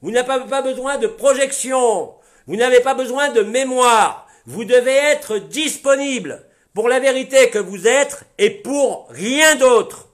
vous 0.00 0.10
n'avez 0.10 0.46
pas 0.48 0.62
besoin 0.62 0.96
de 0.96 1.06
projection, 1.06 2.14
vous 2.46 2.56
n'avez 2.56 2.80
pas 2.80 2.94
besoin 2.94 3.28
de 3.28 3.42
mémoire, 3.42 4.26
vous 4.46 4.64
devez 4.64 4.94
être 4.94 5.38
disponible 5.38 6.46
pour 6.72 6.88
la 6.88 7.00
vérité 7.00 7.50
que 7.50 7.58
vous 7.58 7.86
êtes 7.86 8.24
et 8.38 8.50
pour 8.50 9.06
rien 9.10 9.56
d'autre. 9.56 10.05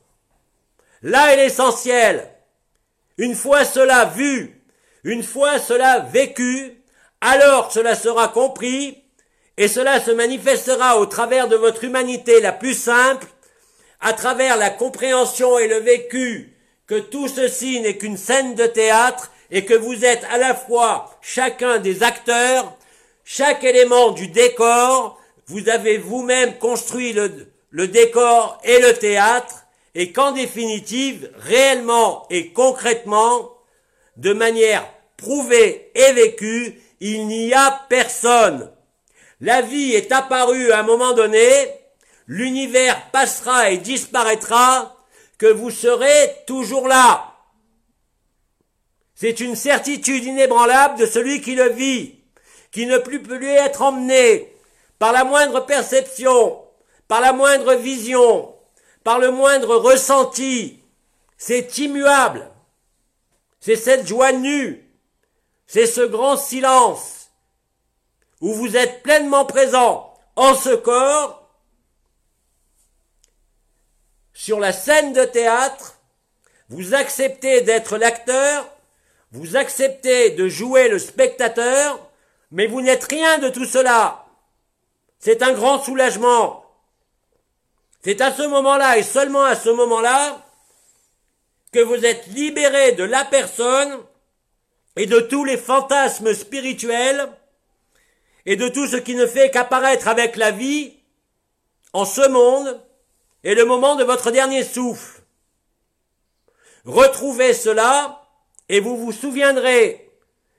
Là 1.03 1.33
est 1.33 1.37
l'essentiel. 1.37 2.29
Une 3.19 3.35
fois 3.35 3.65
cela 3.65 4.07
vu, 4.07 4.63
une 5.05 5.23
fois 5.23 5.59
cela 5.59 5.99
vécu, 5.99 6.83
alors 7.21 7.73
cela 7.73 7.95
sera 7.95 8.29
compris 8.29 8.99
Et 9.59 9.69
cela 9.69 10.01
se 10.01 10.11
manifestera 10.11 10.99
au 10.99 11.07
travers 11.07 11.47
de 11.47 11.57
votre 11.57 11.85
humanité 11.85 12.41
la 12.41 12.53
plus 12.53 12.75
simple, 12.75 13.27
à 14.01 14.13
travers 14.13 14.57
la 14.57 14.71
compréhension 14.71 15.59
et 15.59 15.69
le 15.69 15.77
vécu 15.77 16.57
que 16.87 16.99
tout 16.99 17.29
ceci 17.29 17.81
n'est 17.81 17.97
qu'une 17.97 18.17
scène 18.17 18.55
de 18.55 18.67
théâtre 18.67 19.31
et 19.51 19.65
que 19.65 19.75
vous 19.75 20.05
êtes 20.05 20.25
à 20.31 20.39
la 20.39 20.55
fois 20.55 21.19
chacun 21.21 21.79
des 21.79 22.03
acteurs, 22.03 22.77
chaque 23.25 23.65
élément 23.65 24.11
du 24.11 24.29
décor, 24.29 25.21
vous 25.47 25.69
avez 25.69 25.99
vous-même 25.99 26.59
construit 26.59 27.13
le, 27.13 27.53
le 27.71 27.89
décor 27.89 28.59
et 28.65 28.81
le 28.81 28.95
théâtre, 28.95 29.62
et 29.95 30.13
qu'en 30.13 30.33
définitive, 30.33 31.31
réellement 31.37 32.27
et 32.31 32.53
concrètement, 32.53 33.53
de 34.17 34.33
manière 34.33 34.87
prouvée 35.17 35.91
et 35.95 36.13
vécue, 36.13 36.81
il 37.01 37.27
n'y 37.27 37.53
a 37.53 37.87
personne. 37.89 38.71
La 39.41 39.61
vie 39.61 39.93
est 39.93 40.13
apparue 40.13 40.71
à 40.71 40.81
un 40.81 40.85
moment 40.85 41.13
donné, 41.13 41.43
l'univers 42.27 43.11
passera 43.11 43.71
et 43.71 43.79
disparaîtra, 43.79 44.97
que 45.39 45.47
vous 45.47 45.71
serez 45.71 46.37
toujours 46.47 46.87
là. 46.87 47.35
C'est 49.15 49.41
une 49.41 49.57
certitude 49.57 50.25
inébranlable 50.25 50.99
de 50.99 51.07
celui 51.07 51.41
qui 51.41 51.55
le 51.55 51.69
vit, 51.71 52.21
qui 52.71 52.87
ne 52.87 52.99
peut 52.99 53.21
plus 53.21 53.47
être 53.47 53.83
emmené 53.83 54.55
par 54.99 55.13
la 55.13 55.25
moindre 55.25 55.67
perception, 55.67 56.61
par 57.09 57.21
la 57.21 57.33
moindre 57.33 57.75
vision, 57.75 58.55
par 59.05 59.19
le 59.19 59.31
moindre 59.31 59.77
ressenti. 59.77 60.81
C'est 61.37 61.79
immuable. 61.79 62.51
C'est 63.61 63.77
cette 63.77 64.07
joie 64.07 64.33
nue. 64.33 64.89
C'est 65.67 65.87
ce 65.87 66.03
grand 66.03 66.37
silence 66.37 67.31
où 68.41 68.53
vous 68.53 68.77
êtes 68.77 69.03
pleinement 69.03 69.45
présent 69.45 70.15
en 70.37 70.55
ce 70.55 70.75
corps 70.75 71.43
sur 74.43 74.59
la 74.59 74.73
scène 74.73 75.13
de 75.13 75.25
théâtre, 75.25 76.01
vous 76.69 76.95
acceptez 76.95 77.61
d'être 77.61 77.97
l'acteur, 77.97 78.69
vous 79.31 79.55
acceptez 79.57 80.31
de 80.31 80.49
jouer 80.49 80.89
le 80.89 80.99
spectateur, 80.99 82.11
mais 82.51 82.67
vous 82.67 82.81
n'êtes 82.81 83.05
rien 83.05 83.39
de 83.39 83.49
tout 83.51 83.65
cela. 83.65 84.27
C'est 85.21 85.45
un 85.45 85.53
grand 85.53 85.81
soulagement. 85.81 86.62
C'est 88.05 88.21
à 88.21 88.33
ce 88.33 88.43
moment-là 88.43 88.99
et 88.99 89.05
seulement 89.05 89.45
à 89.45 89.55
ce 89.55 89.71
moment-là 89.71 90.45
que 91.73 91.79
vous 91.79 92.05
êtes 92.05 92.27
libéré 92.29 92.93
de 92.93 93.05
la 93.05 93.25
personne 93.25 94.01
et 94.97 95.07
de 95.07 95.21
tous 95.21 95.45
les 95.45 95.57
fantasmes 95.57 96.35
spirituels 96.35 97.31
et 98.45 98.57
de 98.57 98.69
tout 98.69 98.89
ce 98.89 98.97
qui 98.97 99.15
ne 99.15 99.27
fait 99.27 99.51
qu'apparaître 99.51 100.09
avec 100.09 100.37
la 100.37 100.51
vie 100.51 100.95
en 101.93 102.05
ce 102.05 102.29
monde 102.29 102.81
et 103.45 103.55
le 103.55 103.65
moment 103.65 103.95
de 103.95 104.05
votre 104.05 104.33
dernier 104.33 104.65
souffle. 104.65 105.23
Retrouvez 106.85 107.55
cela 107.55 108.29
et 108.69 108.81
vous 108.81 108.97
vous 108.97 109.13
souviendrez, 109.13 110.11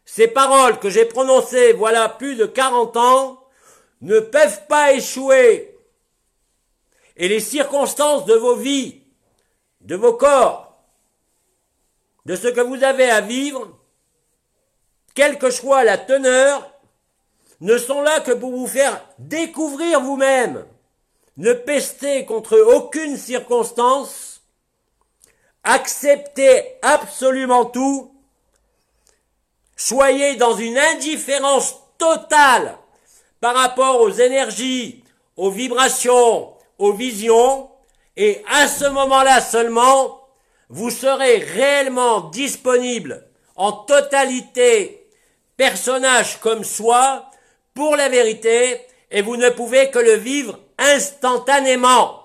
ces 0.06 0.30
paroles 0.30 0.80
que 0.80 0.90
j'ai 0.90 1.06
prononcées 1.06 1.74
voilà 1.74 2.08
plus 2.08 2.36
de 2.36 2.46
40 2.46 2.96
ans 2.96 3.44
ne 4.02 4.20
peuvent 4.22 4.66
pas 4.68 4.94
échouer. 4.94 5.73
Et 7.16 7.28
les 7.28 7.40
circonstances 7.40 8.26
de 8.26 8.34
vos 8.34 8.56
vies, 8.56 9.04
de 9.82 9.96
vos 9.96 10.14
corps, 10.14 10.74
de 12.26 12.36
ce 12.36 12.48
que 12.48 12.62
vous 12.62 12.84
avez 12.84 13.10
à 13.10 13.22
vivre, 13.22 13.78
quelle 15.14 15.38
que 15.38 15.52
soit 15.52 15.84
la 15.84 15.98
teneur, 15.98 16.72
ne 17.62 17.78
sont 17.78 18.02
là 18.02 18.20
que 18.20 18.32
pour 18.32 18.52
vous 18.52 18.68
faire 18.68 19.06
découvrir 19.20 20.02
vous-même. 20.02 20.66
Ne 21.38 21.54
pestez 21.54 22.26
contre 22.26 22.60
aucune 22.60 23.18
circonstance, 23.18 24.42
acceptez 25.64 26.78
absolument 26.82 27.66
tout, 27.66 28.14
soyez 29.76 30.36
dans 30.36 30.56
une 30.56 30.78
indifférence 30.78 31.76
totale 31.98 32.78
par 33.40 33.56
rapport 33.56 34.02
aux 34.02 34.12
énergies, 34.12 35.04
aux 35.36 35.50
vibrations, 35.50 36.53
aux 36.84 36.94
visions, 36.94 37.70
et 38.18 38.44
à 38.50 38.68
ce 38.68 38.86
moment-là 38.86 39.40
seulement, 39.40 40.20
vous 40.70 40.90
serez 40.90 41.38
réellement 41.38 42.30
disponible 42.30 43.26
en 43.56 43.72
totalité, 43.72 45.08
personnage 45.56 46.40
comme 46.42 46.66
soi, 46.66 47.30
pour 47.74 47.96
la 47.96 48.10
vérité, 48.10 48.82
et 49.12 49.22
vous 49.22 49.38
ne 49.38 49.50
pouvez 49.50 49.92
que 49.92 50.00
le 50.00 50.16
vivre 50.16 50.60
instantanément. 50.78 52.24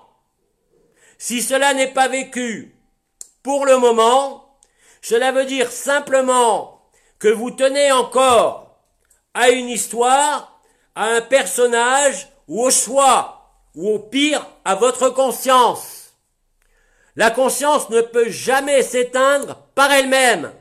Si 1.17 1.41
cela 1.41 1.73
n'est 1.73 1.93
pas 1.93 2.09
vécu 2.09 2.75
pour 3.43 3.65
le 3.65 3.77
moment, 3.77 4.57
cela 5.01 5.31
veut 5.31 5.45
dire 5.45 5.71
simplement 5.71 6.81
que 7.17 7.29
vous 7.29 7.51
tenez 7.51 7.93
encore 7.93 8.77
à 9.33 9.51
une 9.51 9.69
histoire, 9.69 10.59
à 10.95 11.05
un 11.05 11.21
personnage 11.21 12.27
ou 12.49 12.65
au 12.65 12.71
choix, 12.71 13.38
ou 13.75 13.89
au 13.89 13.99
pire 13.99 14.45
à 14.65 14.75
votre 14.75 15.09
conscience. 15.09 16.13
La 17.15 17.31
conscience 17.31 17.89
ne 17.89 18.01
peut 18.01 18.29
jamais 18.29 18.81
s'éteindre 18.81 19.67
par 19.75 19.91
elle-même, 19.91 20.51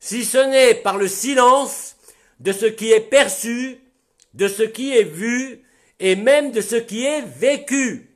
si 0.00 0.24
ce 0.24 0.38
n'est 0.38 0.74
par 0.74 0.96
le 0.96 1.08
silence 1.08 1.96
de 2.40 2.52
ce 2.52 2.66
qui 2.66 2.92
est 2.92 3.00
perçu, 3.00 3.80
de 4.34 4.48
ce 4.48 4.62
qui 4.62 4.96
est 4.96 5.04
vu, 5.04 5.62
et 6.00 6.16
même 6.16 6.50
de 6.50 6.60
ce 6.60 6.76
qui 6.76 7.04
est 7.04 7.22
vécu. 7.22 8.10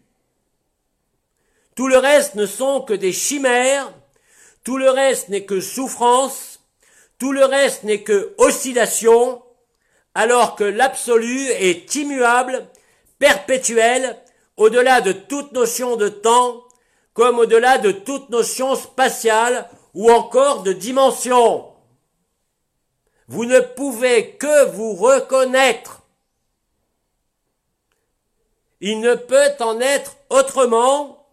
Tout 1.76 1.88
le 1.88 1.98
reste 1.98 2.34
ne 2.34 2.46
sont 2.46 2.80
que 2.80 2.94
des 2.94 3.12
chimères, 3.12 3.92
tout 4.64 4.78
le 4.78 4.90
reste 4.90 5.28
n'est 5.28 5.44
que 5.44 5.60
souffrance, 5.60 6.60
tout 7.18 7.32
le 7.32 7.44
reste 7.44 7.84
n'est 7.84 8.02
que 8.02 8.34
oscillation, 8.38 9.42
alors 10.14 10.56
que 10.56 10.64
l'absolu 10.64 11.48
est 11.50 11.94
immuable, 11.94 12.66
perpétuel, 13.18 14.16
au-delà 14.56 15.00
de 15.00 15.12
toute 15.12 15.52
notion 15.52 15.96
de 15.96 16.08
temps, 16.08 16.64
comme 17.14 17.38
au-delà 17.38 17.78
de 17.78 17.90
toute 17.90 18.30
notion 18.30 18.74
spatiale 18.74 19.68
ou 19.94 20.10
encore 20.10 20.62
de 20.62 20.72
dimension. 20.72 21.72
Vous 23.28 23.44
ne 23.44 23.60
pouvez 23.60 24.36
que 24.36 24.66
vous 24.70 24.94
reconnaître 24.94 26.02
il 28.80 29.00
ne 29.00 29.14
peut 29.14 29.52
en 29.60 29.80
être 29.80 30.16
autrement, 30.28 31.26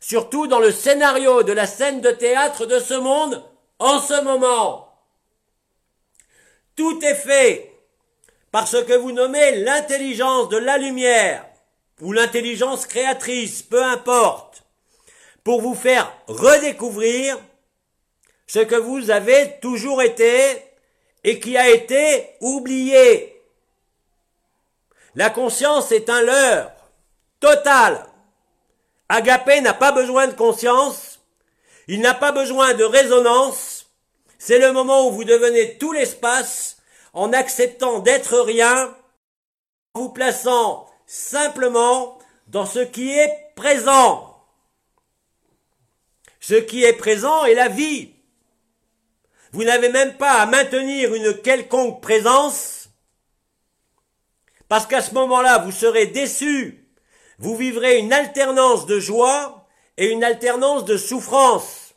surtout 0.00 0.46
dans 0.46 0.60
le 0.60 0.72
scénario 0.72 1.42
de 1.42 1.52
la 1.52 1.66
scène 1.66 2.00
de 2.00 2.10
théâtre 2.10 2.66
de 2.66 2.78
ce 2.78 2.94
monde 2.94 3.44
en 3.78 4.00
ce 4.00 4.22
moment. 4.22 5.02
Tout 6.76 7.04
est 7.04 7.14
fait 7.14 7.73
par 8.54 8.68
ce 8.68 8.76
que 8.76 8.92
vous 8.92 9.10
nommez 9.10 9.56
l'intelligence 9.64 10.48
de 10.48 10.58
la 10.58 10.78
lumière 10.78 11.44
ou 12.00 12.12
l'intelligence 12.12 12.86
créatrice, 12.86 13.64
peu 13.64 13.82
importe, 13.82 14.62
pour 15.42 15.60
vous 15.60 15.74
faire 15.74 16.16
redécouvrir 16.28 17.36
ce 18.46 18.60
que 18.60 18.76
vous 18.76 19.10
avez 19.10 19.58
toujours 19.60 20.02
été 20.02 20.62
et 21.24 21.40
qui 21.40 21.56
a 21.56 21.68
été 21.68 22.28
oublié. 22.40 23.42
La 25.16 25.30
conscience 25.30 25.90
est 25.90 26.08
un 26.08 26.22
leurre 26.22 26.70
total. 27.40 28.06
Agapé 29.08 29.62
n'a 29.62 29.74
pas 29.74 29.90
besoin 29.90 30.28
de 30.28 30.34
conscience, 30.34 31.18
il 31.88 32.00
n'a 32.00 32.14
pas 32.14 32.30
besoin 32.30 32.74
de 32.74 32.84
résonance, 32.84 33.90
c'est 34.38 34.60
le 34.60 34.70
moment 34.70 35.08
où 35.08 35.10
vous 35.10 35.24
devenez 35.24 35.76
tout 35.76 35.90
l'espace 35.90 36.74
en 37.14 37.32
acceptant 37.32 38.00
d'être 38.00 38.38
rien, 38.38 38.94
en 39.94 40.00
vous 40.00 40.08
plaçant 40.10 40.86
simplement 41.06 42.18
dans 42.48 42.66
ce 42.66 42.80
qui 42.80 43.10
est 43.10 43.52
présent. 43.56 44.44
Ce 46.40 46.54
qui 46.54 46.84
est 46.84 46.92
présent 46.92 47.44
est 47.44 47.54
la 47.54 47.68
vie. 47.68 48.12
Vous 49.52 49.64
n'avez 49.64 49.88
même 49.88 50.16
pas 50.16 50.42
à 50.42 50.46
maintenir 50.46 51.14
une 51.14 51.40
quelconque 51.40 52.02
présence 52.02 52.74
parce 54.68 54.86
qu'à 54.86 55.02
ce 55.02 55.14
moment-là, 55.14 55.58
vous 55.58 55.72
serez 55.72 56.06
déçu. 56.06 56.88
Vous 57.38 57.56
vivrez 57.56 57.98
une 57.98 58.12
alternance 58.12 58.86
de 58.86 58.98
joie 58.98 59.68
et 59.96 60.10
une 60.10 60.24
alternance 60.24 60.84
de 60.84 60.96
souffrance. 60.96 61.94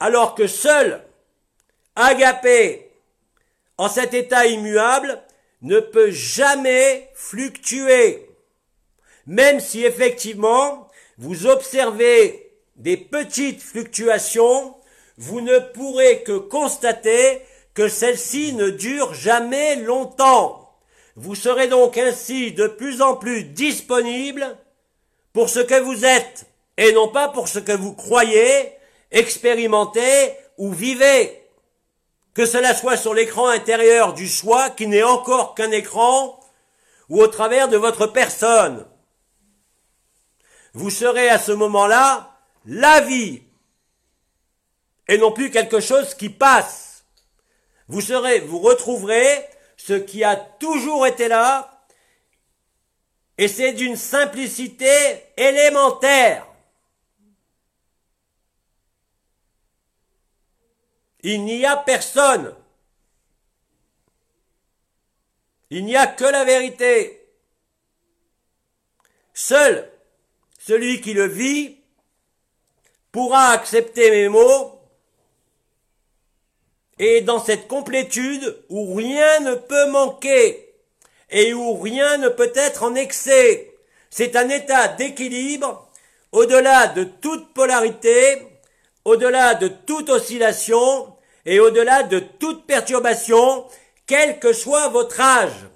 Alors 0.00 0.34
que 0.34 0.46
seul 0.46 1.04
Agapé, 1.94 2.85
en 3.78 3.88
cet 3.88 4.14
état 4.14 4.46
immuable, 4.46 5.22
ne 5.62 5.80
peut 5.80 6.10
jamais 6.10 7.10
fluctuer. 7.14 8.28
Même 9.26 9.60
si 9.60 9.84
effectivement 9.84 10.88
vous 11.18 11.46
observez 11.46 12.52
des 12.76 12.96
petites 12.96 13.62
fluctuations, 13.62 14.76
vous 15.18 15.40
ne 15.40 15.58
pourrez 15.58 16.22
que 16.22 16.36
constater 16.36 17.40
que 17.74 17.88
celle-ci 17.88 18.52
ne 18.52 18.70
dure 18.70 19.14
jamais 19.14 19.76
longtemps. 19.76 20.74
Vous 21.16 21.34
serez 21.34 21.68
donc 21.68 21.96
ainsi 21.96 22.52
de 22.52 22.66
plus 22.66 23.00
en 23.00 23.16
plus 23.16 23.44
disponible 23.44 24.56
pour 25.32 25.48
ce 25.48 25.60
que 25.60 25.80
vous 25.80 26.04
êtes 26.04 26.46
et 26.76 26.92
non 26.92 27.08
pas 27.08 27.28
pour 27.28 27.48
ce 27.48 27.58
que 27.58 27.72
vous 27.72 27.94
croyez, 27.94 28.72
expérimentez 29.10 30.32
ou 30.58 30.72
vivez. 30.72 31.45
Que 32.36 32.44
cela 32.44 32.74
soit 32.74 32.98
sur 32.98 33.14
l'écran 33.14 33.48
intérieur 33.48 34.12
du 34.12 34.28
soi 34.28 34.68
qui 34.68 34.86
n'est 34.86 35.02
encore 35.02 35.54
qu'un 35.54 35.70
écran 35.70 36.38
ou 37.08 37.22
au 37.22 37.28
travers 37.28 37.68
de 37.68 37.78
votre 37.78 38.06
personne. 38.06 38.86
Vous 40.74 40.90
serez 40.90 41.30
à 41.30 41.38
ce 41.38 41.52
moment-là 41.52 42.38
la 42.66 43.00
vie 43.00 43.42
et 45.08 45.16
non 45.16 45.32
plus 45.32 45.50
quelque 45.50 45.80
chose 45.80 46.12
qui 46.12 46.28
passe. 46.28 47.06
Vous 47.88 48.02
serez, 48.02 48.40
vous 48.40 48.58
retrouverez 48.58 49.48
ce 49.78 49.94
qui 49.94 50.22
a 50.22 50.36
toujours 50.36 51.06
été 51.06 51.28
là 51.28 51.86
et 53.38 53.48
c'est 53.48 53.72
d'une 53.72 53.96
simplicité 53.96 54.92
élémentaire. 55.38 56.46
Il 61.28 61.42
n'y 61.42 61.66
a 61.66 61.76
personne. 61.76 62.54
Il 65.70 65.84
n'y 65.84 65.96
a 65.96 66.06
que 66.06 66.24
la 66.24 66.44
vérité. 66.44 67.28
Seul 69.34 69.90
celui 70.60 71.00
qui 71.00 71.14
le 71.14 71.26
vit 71.26 71.78
pourra 73.10 73.48
accepter 73.48 74.08
mes 74.12 74.28
mots 74.28 74.80
et 77.00 77.22
dans 77.22 77.40
cette 77.40 77.66
complétude 77.66 78.64
où 78.68 78.94
rien 78.94 79.40
ne 79.40 79.56
peut 79.56 79.90
manquer 79.90 80.76
et 81.30 81.52
où 81.54 81.76
rien 81.76 82.18
ne 82.18 82.28
peut 82.28 82.52
être 82.54 82.84
en 82.84 82.94
excès. 82.94 83.74
C'est 84.10 84.36
un 84.36 84.48
état 84.48 84.86
d'équilibre 84.86 85.90
au-delà 86.30 86.86
de 86.86 87.02
toute 87.02 87.52
polarité, 87.52 88.46
au-delà 89.04 89.54
de 89.54 89.66
toute 89.66 90.08
oscillation 90.08 91.15
et 91.46 91.60
au-delà 91.60 92.02
de 92.02 92.18
toute 92.18 92.66
perturbation, 92.66 93.64
quel 94.04 94.40
que 94.40 94.52
soit 94.52 94.88
votre 94.88 95.20
âge. 95.20 95.66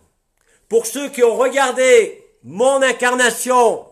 Pour 0.68 0.84
ceux 0.84 1.08
qui 1.08 1.22
ont 1.22 1.36
regardé 1.36 2.24
mon 2.42 2.82
incarnation, 2.82 3.86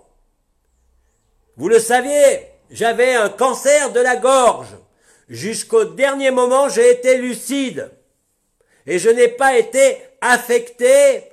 vous 1.56 1.68
le 1.68 1.78
saviez, 1.78 2.46
j'avais 2.70 3.14
un 3.14 3.28
cancer 3.28 3.92
de 3.92 4.00
la 4.00 4.16
gorge. 4.16 4.76
Jusqu'au 5.28 5.84
dernier 5.84 6.30
moment, 6.30 6.68
j'ai 6.68 6.90
été 6.90 7.18
lucide. 7.18 7.90
Et 8.86 8.98
je 8.98 9.10
n'ai 9.10 9.28
pas 9.28 9.56
été 9.56 9.98
affecté 10.20 11.24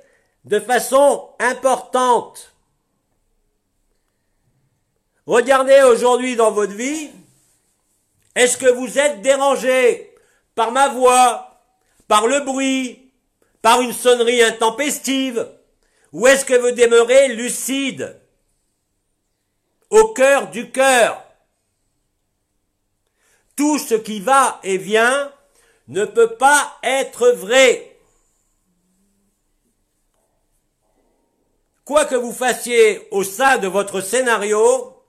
de 0.44 0.60
façon 0.60 1.28
importante. 1.38 2.52
Regardez 5.26 5.80
aujourd'hui 5.82 6.36
dans 6.36 6.52
votre 6.52 6.74
vie, 6.74 7.10
est-ce 8.34 8.56
que 8.56 8.70
vous 8.70 8.98
êtes 8.98 9.22
dérangé? 9.22 10.15
Par 10.56 10.72
ma 10.72 10.88
voix, 10.88 11.60
par 12.08 12.26
le 12.26 12.40
bruit, 12.40 13.12
par 13.62 13.82
une 13.82 13.92
sonnerie 13.92 14.42
intempestive, 14.42 15.46
ou 16.12 16.26
est-ce 16.26 16.44
que 16.44 16.54
vous 16.54 16.72
demeurez 16.72 17.28
lucide, 17.28 18.20
au 19.90 20.08
cœur 20.08 20.50
du 20.50 20.72
cœur. 20.72 21.22
Tout 23.54 23.78
ce 23.78 23.94
qui 23.94 24.18
va 24.20 24.58
et 24.62 24.78
vient 24.78 25.32
ne 25.88 26.04
peut 26.04 26.36
pas 26.36 26.78
être 26.82 27.28
vrai. 27.28 27.98
Quoi 31.84 32.06
que 32.06 32.16
vous 32.16 32.32
fassiez 32.32 33.06
au 33.10 33.22
sein 33.22 33.58
de 33.58 33.68
votre 33.68 34.00
scénario, 34.00 35.02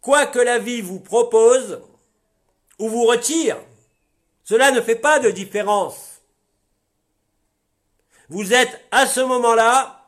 quoi 0.00 0.26
que 0.26 0.38
la 0.38 0.58
vie 0.58 0.82
vous 0.82 1.00
propose 1.00 1.80
ou 2.78 2.88
vous 2.88 3.04
retire, 3.04 3.56
cela 4.52 4.70
ne 4.70 4.82
fait 4.82 4.96
pas 4.96 5.18
de 5.18 5.30
différence. 5.30 6.20
Vous 8.28 8.52
êtes 8.52 8.84
à 8.90 9.06
ce 9.06 9.20
moment-là 9.20 10.04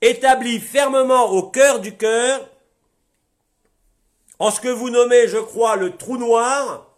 établi 0.00 0.58
fermement 0.58 1.30
au 1.30 1.44
cœur 1.44 1.78
du 1.78 1.96
cœur 1.96 2.50
en 4.40 4.50
ce 4.50 4.60
que 4.60 4.66
vous 4.66 4.90
nommez, 4.90 5.28
je 5.28 5.38
crois, 5.38 5.76
le 5.76 5.96
trou 5.96 6.16
noir 6.16 6.88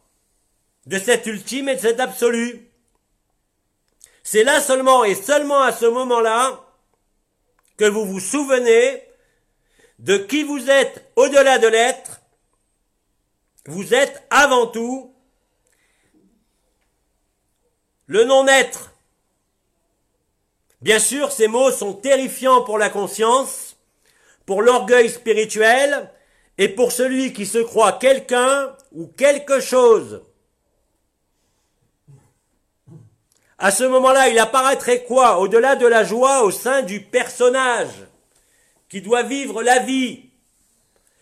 de 0.86 0.98
cet 0.98 1.26
ultime 1.26 1.68
et 1.68 1.74
de 1.74 1.80
cet 1.80 2.00
absolu. 2.00 2.70
C'est 4.22 4.42
là 4.42 4.58
seulement 4.62 5.04
et 5.04 5.14
seulement 5.14 5.60
à 5.60 5.72
ce 5.72 5.84
moment-là 5.84 6.58
que 7.76 7.84
vous 7.84 8.06
vous 8.06 8.20
souvenez 8.20 9.02
de 9.98 10.16
qui 10.16 10.42
vous 10.42 10.70
êtes 10.70 11.12
au-delà 11.16 11.58
de 11.58 11.66
l'être. 11.66 12.22
Vous 13.66 13.92
êtes 13.92 14.26
avant 14.30 14.68
tout 14.68 15.11
le 18.06 18.24
non-être. 18.24 18.92
Bien 20.80 20.98
sûr, 20.98 21.30
ces 21.30 21.48
mots 21.48 21.70
sont 21.70 21.94
terrifiants 21.94 22.62
pour 22.62 22.78
la 22.78 22.90
conscience, 22.90 23.76
pour 24.46 24.62
l'orgueil 24.62 25.08
spirituel 25.08 26.10
et 26.58 26.68
pour 26.68 26.92
celui 26.92 27.32
qui 27.32 27.46
se 27.46 27.58
croit 27.58 27.92
quelqu'un 27.92 28.76
ou 28.92 29.06
quelque 29.06 29.60
chose. 29.60 30.22
À 33.58 33.70
ce 33.70 33.84
moment-là, 33.84 34.28
il 34.28 34.38
apparaîtrait 34.40 35.04
quoi 35.04 35.38
Au-delà 35.38 35.76
de 35.76 35.86
la 35.86 36.02
joie 36.02 36.42
au 36.42 36.50
sein 36.50 36.82
du 36.82 37.00
personnage 37.00 38.08
qui 38.88 39.00
doit 39.00 39.22
vivre 39.22 39.62
la 39.62 39.78
vie? 39.78 40.30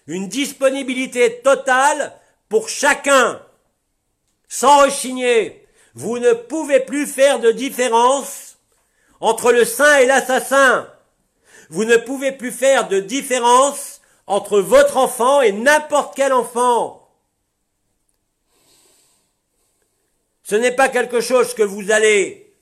Une 0.06 0.26
disponibilité 0.26 1.42
totale 1.42 2.14
pour 2.48 2.70
chacun, 2.70 3.42
sans 4.48 4.84
rechigner. 4.84 5.59
Vous 5.94 6.18
ne 6.18 6.32
pouvez 6.32 6.80
plus 6.80 7.06
faire 7.06 7.40
de 7.40 7.50
différence 7.50 8.58
entre 9.20 9.52
le 9.52 9.64
saint 9.64 9.98
et 9.98 10.06
l'assassin. 10.06 10.88
Vous 11.68 11.84
ne 11.84 11.96
pouvez 11.96 12.32
plus 12.32 12.52
faire 12.52 12.88
de 12.88 13.00
différence 13.00 14.00
entre 14.26 14.60
votre 14.60 14.96
enfant 14.96 15.40
et 15.40 15.52
n'importe 15.52 16.14
quel 16.16 16.32
enfant. 16.32 17.08
Ce 20.42 20.56
n'est 20.56 20.74
pas 20.74 20.88
quelque 20.88 21.20
chose 21.20 21.54
que 21.54 21.62
vous 21.62 21.90
allez 21.90 22.52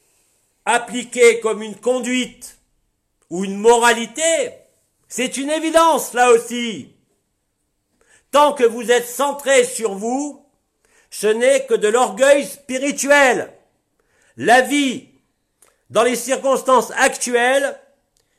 appliquer 0.66 1.40
comme 1.40 1.62
une 1.62 1.76
conduite 1.76 2.58
ou 3.30 3.44
une 3.44 3.56
moralité. 3.56 4.50
C'est 5.08 5.38
une 5.38 5.48
évidence, 5.48 6.12
là 6.12 6.30
aussi. 6.30 6.94
Tant 8.30 8.52
que 8.52 8.64
vous 8.64 8.90
êtes 8.90 9.06
centré 9.06 9.64
sur 9.64 9.94
vous, 9.94 10.44
ce 11.10 11.26
n'est 11.26 11.66
que 11.66 11.74
de 11.74 11.88
l'orgueil 11.88 12.46
spirituel. 12.46 13.52
La 14.36 14.60
vie, 14.60 15.08
dans 15.90 16.02
les 16.02 16.16
circonstances 16.16 16.92
actuelles, 16.96 17.78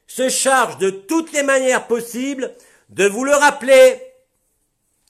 se 0.08 0.30
charge 0.30 0.78
de 0.78 0.90
toutes 0.90 1.32
les 1.34 1.44
manières 1.44 1.88
possibles 1.88 2.54
de 2.90 3.06
vous 3.06 3.26
le 3.26 3.34
rappeler. 3.34 4.02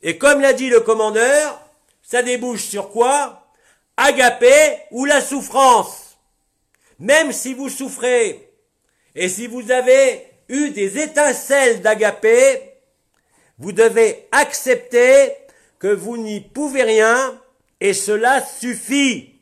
Et 0.02 0.18
comme 0.18 0.42
l'a 0.42 0.54
dit 0.54 0.70
le 0.70 0.82
commandeur, 0.82 1.62
ça 2.02 2.24
débouche 2.24 2.64
sur 2.64 2.90
quoi? 2.90 3.48
Agapé 3.98 4.80
ou 4.92 5.06
la 5.06 5.22
souffrance. 5.22 6.18
Même 7.00 7.32
si 7.32 7.54
vous 7.54 7.70
souffrez 7.70 8.50
et 9.16 9.30
si 9.30 9.48
vous 9.48 9.72
avez 9.72 10.26
eu 10.48 10.72
des 10.72 11.00
étincelles 11.00 11.82
d'agapé, 11.82 12.74
vous 13.58 13.72
devez 13.72 14.28
accepter 14.32 15.34
que 15.80 15.88
vous 15.88 16.18
n'y 16.18 16.42
pouvez 16.42 16.84
rien 16.84 17.40
et 17.80 17.94
cela 17.94 18.46
suffit. 18.46 19.40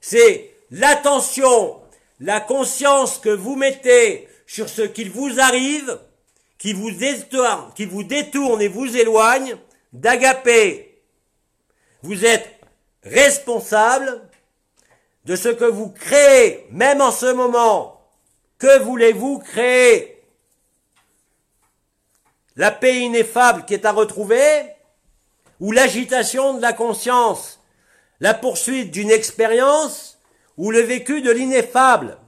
C'est 0.00 0.54
l'attention, 0.70 1.80
la 2.20 2.40
conscience 2.40 3.18
que 3.18 3.28
vous 3.28 3.56
mettez 3.56 4.28
sur 4.46 4.68
ce 4.68 4.82
qu'il 4.82 5.10
vous 5.10 5.40
arrive, 5.40 5.98
qui 6.58 6.72
vous, 6.72 6.90
détourne, 6.90 7.72
qui 7.74 7.86
vous 7.86 8.04
détourne 8.04 8.60
et 8.62 8.68
vous 8.68 8.96
éloigne 8.96 9.56
d'agapé. 9.92 11.02
Vous 12.02 12.24
êtes 12.24 12.48
responsable 13.02 14.28
de 15.24 15.36
ce 15.36 15.48
que 15.48 15.64
vous 15.64 15.90
créez, 15.90 16.66
même 16.70 17.00
en 17.00 17.12
ce 17.12 17.32
moment. 17.32 18.00
Que 18.58 18.80
voulez-vous 18.80 19.38
créer? 19.38 20.22
La 22.56 22.70
paix 22.70 23.00
ineffable 23.00 23.64
qui 23.64 23.74
est 23.74 23.86
à 23.86 23.92
retrouver 23.92 24.62
ou 25.60 25.72
l'agitation 25.72 26.54
de 26.54 26.62
la 26.62 26.72
conscience, 26.72 27.60
la 28.20 28.34
poursuite 28.34 28.90
d'une 28.90 29.10
expérience 29.10 30.18
ou 30.56 30.70
le 30.70 30.80
vécu 30.80 31.22
de 31.22 31.30
l'ineffable 31.30 32.18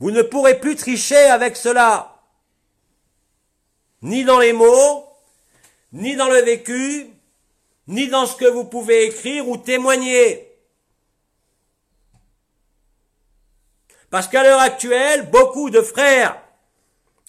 Vous 0.00 0.10
ne 0.10 0.22
pourrez 0.22 0.58
plus 0.58 0.76
tricher 0.76 1.26
avec 1.26 1.56
cela, 1.56 2.22
ni 4.00 4.24
dans 4.24 4.38
les 4.38 4.54
mots, 4.54 5.06
ni 5.92 6.16
dans 6.16 6.28
le 6.28 6.40
vécu, 6.40 7.10
ni 7.86 8.08
dans 8.08 8.24
ce 8.24 8.34
que 8.34 8.46
vous 8.46 8.64
pouvez 8.64 9.04
écrire 9.04 9.46
ou 9.46 9.58
témoigner. 9.58 10.50
Parce 14.08 14.26
qu'à 14.26 14.42
l'heure 14.42 14.60
actuelle, 14.60 15.28
beaucoup 15.30 15.68
de 15.68 15.82
frères 15.82 16.42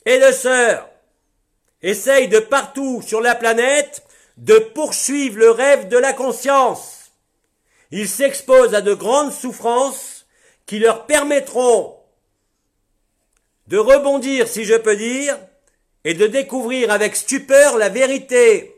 et 0.06 0.20
de 0.20 0.32
sœurs 0.32 0.91
essayent 1.84 2.28
de 2.28 2.40
partout 2.40 3.02
sur 3.02 3.22
la 3.22 3.36
planète 3.36 4.04
de 4.38 4.58
poursuivre 4.58 5.38
le 5.38 5.52
rêve 5.52 5.88
de 5.88 5.98
la 5.98 6.14
conscience. 6.14 7.12
Ils 7.92 8.08
s'exposent 8.08 8.74
à 8.74 8.82
de 8.82 8.94
grandes 8.94 9.34
souffrances 9.34 10.26
qui 10.66 10.80
leur 10.80 11.06
permettront 11.06 11.98
de 13.68 13.78
rebondir, 13.78 14.48
si 14.48 14.66
je 14.66 14.76
peux 14.76 14.96
dire, 14.96 15.38
et 16.04 16.14
de 16.14 16.28
découvrir 16.28 16.92
avec 16.92 17.16
stupeur 17.16 17.78
la 17.78 17.90
vérité. 17.90 18.76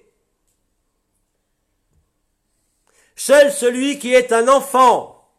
Seul 3.16 3.52
celui 3.52 4.00
qui 4.00 4.14
est 4.14 4.34
un 4.34 4.48
enfant, 4.48 5.32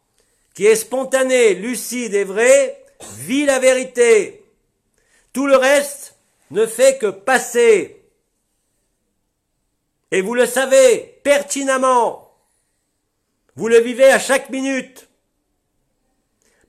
qui 0.54 0.66
est 0.66 0.76
spontané, 0.76 1.54
lucide 1.54 2.14
et 2.14 2.24
vrai, 2.24 2.82
vit 3.18 3.44
la 3.44 3.58
vérité. 3.58 4.44
Tout 5.32 5.46
le 5.46 5.56
reste 5.56 6.13
ne 6.50 6.66
fait 6.66 6.98
que 6.98 7.06
passer. 7.06 8.04
Et 10.10 10.20
vous 10.20 10.34
le 10.34 10.46
savez 10.46 11.20
pertinemment. 11.24 12.36
Vous 13.56 13.68
le 13.68 13.80
vivez 13.80 14.10
à 14.10 14.18
chaque 14.18 14.50
minute. 14.50 15.08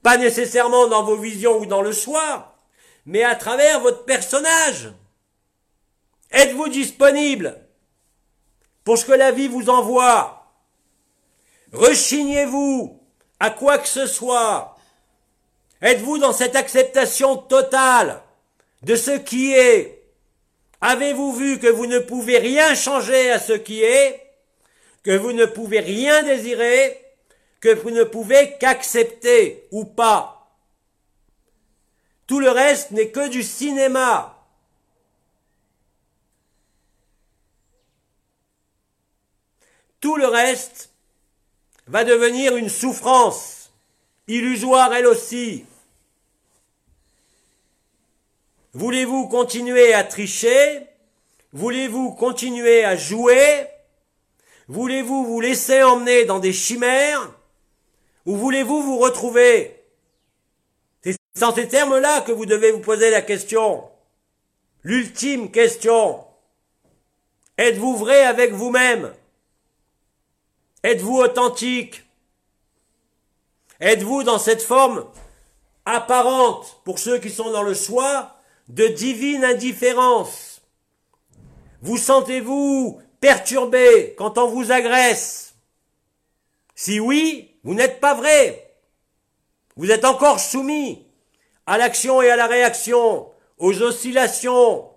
Pas 0.03 0.17
nécessairement 0.17 0.88
dans 0.88 1.03
vos 1.03 1.17
visions 1.17 1.57
ou 1.59 1.65
dans 1.65 1.81
le 1.81 1.93
soir, 1.93 2.59
mais 3.05 3.23
à 3.23 3.35
travers 3.35 3.79
votre 3.79 4.05
personnage. 4.05 4.93
Êtes-vous 6.31 6.69
disponible 6.69 7.59
pour 8.83 8.97
ce 8.97 9.05
que 9.05 9.11
la 9.13 9.31
vie 9.31 9.47
vous 9.47 9.69
envoie? 9.69 10.53
Rechignez-vous 11.73 13.01
à 13.39 13.49
quoi 13.49 13.77
que 13.77 13.88
ce 13.88 14.05
soit 14.05 14.75
Êtes-vous 15.81 16.17
dans 16.17 16.33
cette 16.33 16.55
acceptation 16.55 17.38
totale? 17.38 18.21
De 18.86 18.95
ce 18.95 19.12
qui 19.17 19.52
est 19.54 20.04
Avez-vous 20.80 21.34
vu 21.34 21.60
que 21.60 21.67
vous 21.67 21.88
ne 21.88 21.98
pouvez 21.98 22.38
rien 22.38 22.76
changer 22.76 23.32
à 23.32 23.39
ce 23.39 23.54
qui 23.54 23.82
est 23.82 24.21
Que 25.04 25.17
vous 25.17 25.34
ne 25.34 25.45
pouvez 25.45 25.80
rien 25.80 26.21
désirer 26.21 27.02
Que 27.62 27.74
vous 27.74 27.89
ne 27.89 28.04
pouvez 28.04 28.58
qu'accepter 28.60 29.67
ou 29.71 29.86
pas? 29.86 30.56
Tout 32.28 32.39
le 32.39 32.52
reste 32.52 32.91
n'est 32.91 33.10
que 33.10 33.28
du 33.28 33.41
cinéma. 33.41 34.32
Tout 40.00 40.15
le 40.15 40.28
reste 40.28 40.91
va 41.88 42.04
devenir 42.04 42.56
une 42.56 42.69
souffrance, 42.69 43.71
illusoire 44.28 44.93
elle 44.93 45.08
aussi. 45.08 45.65
Voulez-vous 48.75 49.29
continuer 49.29 49.93
à 49.93 50.03
tricher? 50.03 50.85
Voulez-vous 51.53 52.11
continuer 52.11 52.83
à 52.83 52.97
jouer? 52.97 53.67
Voulez-vous 54.67 55.25
vous 55.25 55.39
laisser 55.39 55.81
emmener 55.81 56.25
dans 56.25 56.39
des 56.39 56.51
chimères? 56.51 57.31
Ou 58.25 58.35
voulez-vous 58.35 58.83
vous 58.83 58.97
retrouver? 58.97 59.81
C'est 61.01 61.15
dans 61.39 61.55
ces 61.55 61.69
termes-là 61.69 62.19
que 62.19 62.33
vous 62.33 62.45
devez 62.45 62.73
vous 62.73 62.81
poser 62.81 63.11
la 63.11 63.21
question. 63.21 63.89
L'ultime 64.83 65.51
question. 65.51 66.25
Êtes-vous 67.57 67.95
vrai 67.95 68.25
avec 68.25 68.51
vous-même? 68.51 69.13
Êtes-vous 70.83 71.19
authentique? 71.19 72.03
Êtes-vous 73.79 74.23
dans 74.23 74.39
cette 74.39 74.61
forme 74.61 75.05
apparente, 75.85 76.81
pour 76.83 76.99
ceux 76.99 77.19
qui 77.19 77.29
sont 77.29 77.51
dans 77.51 77.63
le 77.63 77.73
soi, 77.73 78.35
de 78.67 78.88
divine 78.88 79.43
indifférence 79.43 80.62
Vous 81.82 81.97
sentez-vous 81.97 82.99
perturbé 83.19 84.15
quand 84.17 84.38
on 84.38 84.47
vous 84.47 84.71
agresse? 84.71 85.56
Si 86.75 86.99
oui, 86.99 87.56
vous 87.63 87.73
n'êtes 87.73 87.99
pas 87.99 88.13
vrai. 88.13 88.73
Vous 89.75 89.91
êtes 89.91 90.06
encore 90.06 90.39
soumis 90.39 91.06
à 91.65 91.78
l'action 91.78 92.21
et 92.21 92.30
à 92.30 92.36
la 92.36 92.47
réaction, 92.47 93.32
aux 93.58 93.82
oscillations. 93.82 94.89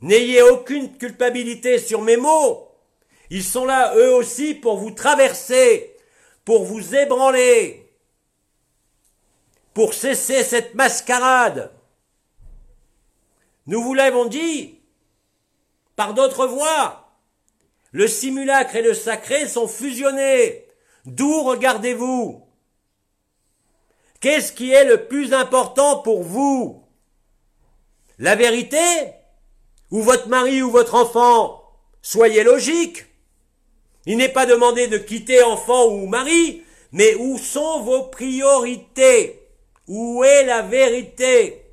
N'ayez 0.00 0.42
aucune 0.42 0.96
culpabilité 0.96 1.78
sur 1.78 2.02
mes 2.02 2.16
mots. 2.16 2.68
Ils 3.30 3.44
sont 3.44 3.64
là, 3.64 3.94
eux 3.96 4.14
aussi, 4.14 4.54
pour 4.54 4.78
vous 4.78 4.92
traverser, 4.92 5.96
pour 6.44 6.64
vous 6.64 6.94
ébranler, 6.94 7.90
pour 9.74 9.92
cesser 9.92 10.44
cette 10.44 10.74
mascarade. 10.74 11.72
Nous 13.68 13.82
vous 13.82 13.92
l'avons 13.92 14.24
dit, 14.24 14.80
par 15.94 16.14
d'autres 16.14 16.46
voies, 16.46 17.06
le 17.92 18.08
simulacre 18.08 18.76
et 18.76 18.82
le 18.82 18.94
sacré 18.94 19.46
sont 19.46 19.68
fusionnés. 19.68 20.64
D'où 21.04 21.42
regardez-vous? 21.42 22.46
Qu'est-ce 24.20 24.54
qui 24.54 24.72
est 24.72 24.86
le 24.86 25.06
plus 25.06 25.34
important 25.34 25.98
pour 25.98 26.22
vous? 26.22 26.82
La 28.18 28.36
vérité? 28.36 28.78
Ou 29.90 30.00
votre 30.00 30.28
mari 30.28 30.62
ou 30.62 30.70
votre 30.70 30.94
enfant? 30.94 31.62
Soyez 32.00 32.44
logique. 32.44 33.04
Il 34.06 34.16
n'est 34.16 34.30
pas 34.30 34.46
demandé 34.46 34.88
de 34.88 34.96
quitter 34.96 35.42
enfant 35.42 35.88
ou 35.88 36.06
mari, 36.06 36.62
mais 36.92 37.14
où 37.16 37.36
sont 37.36 37.82
vos 37.82 38.04
priorités? 38.04 39.46
Où 39.86 40.24
est 40.24 40.44
la 40.44 40.62
vérité? 40.62 41.67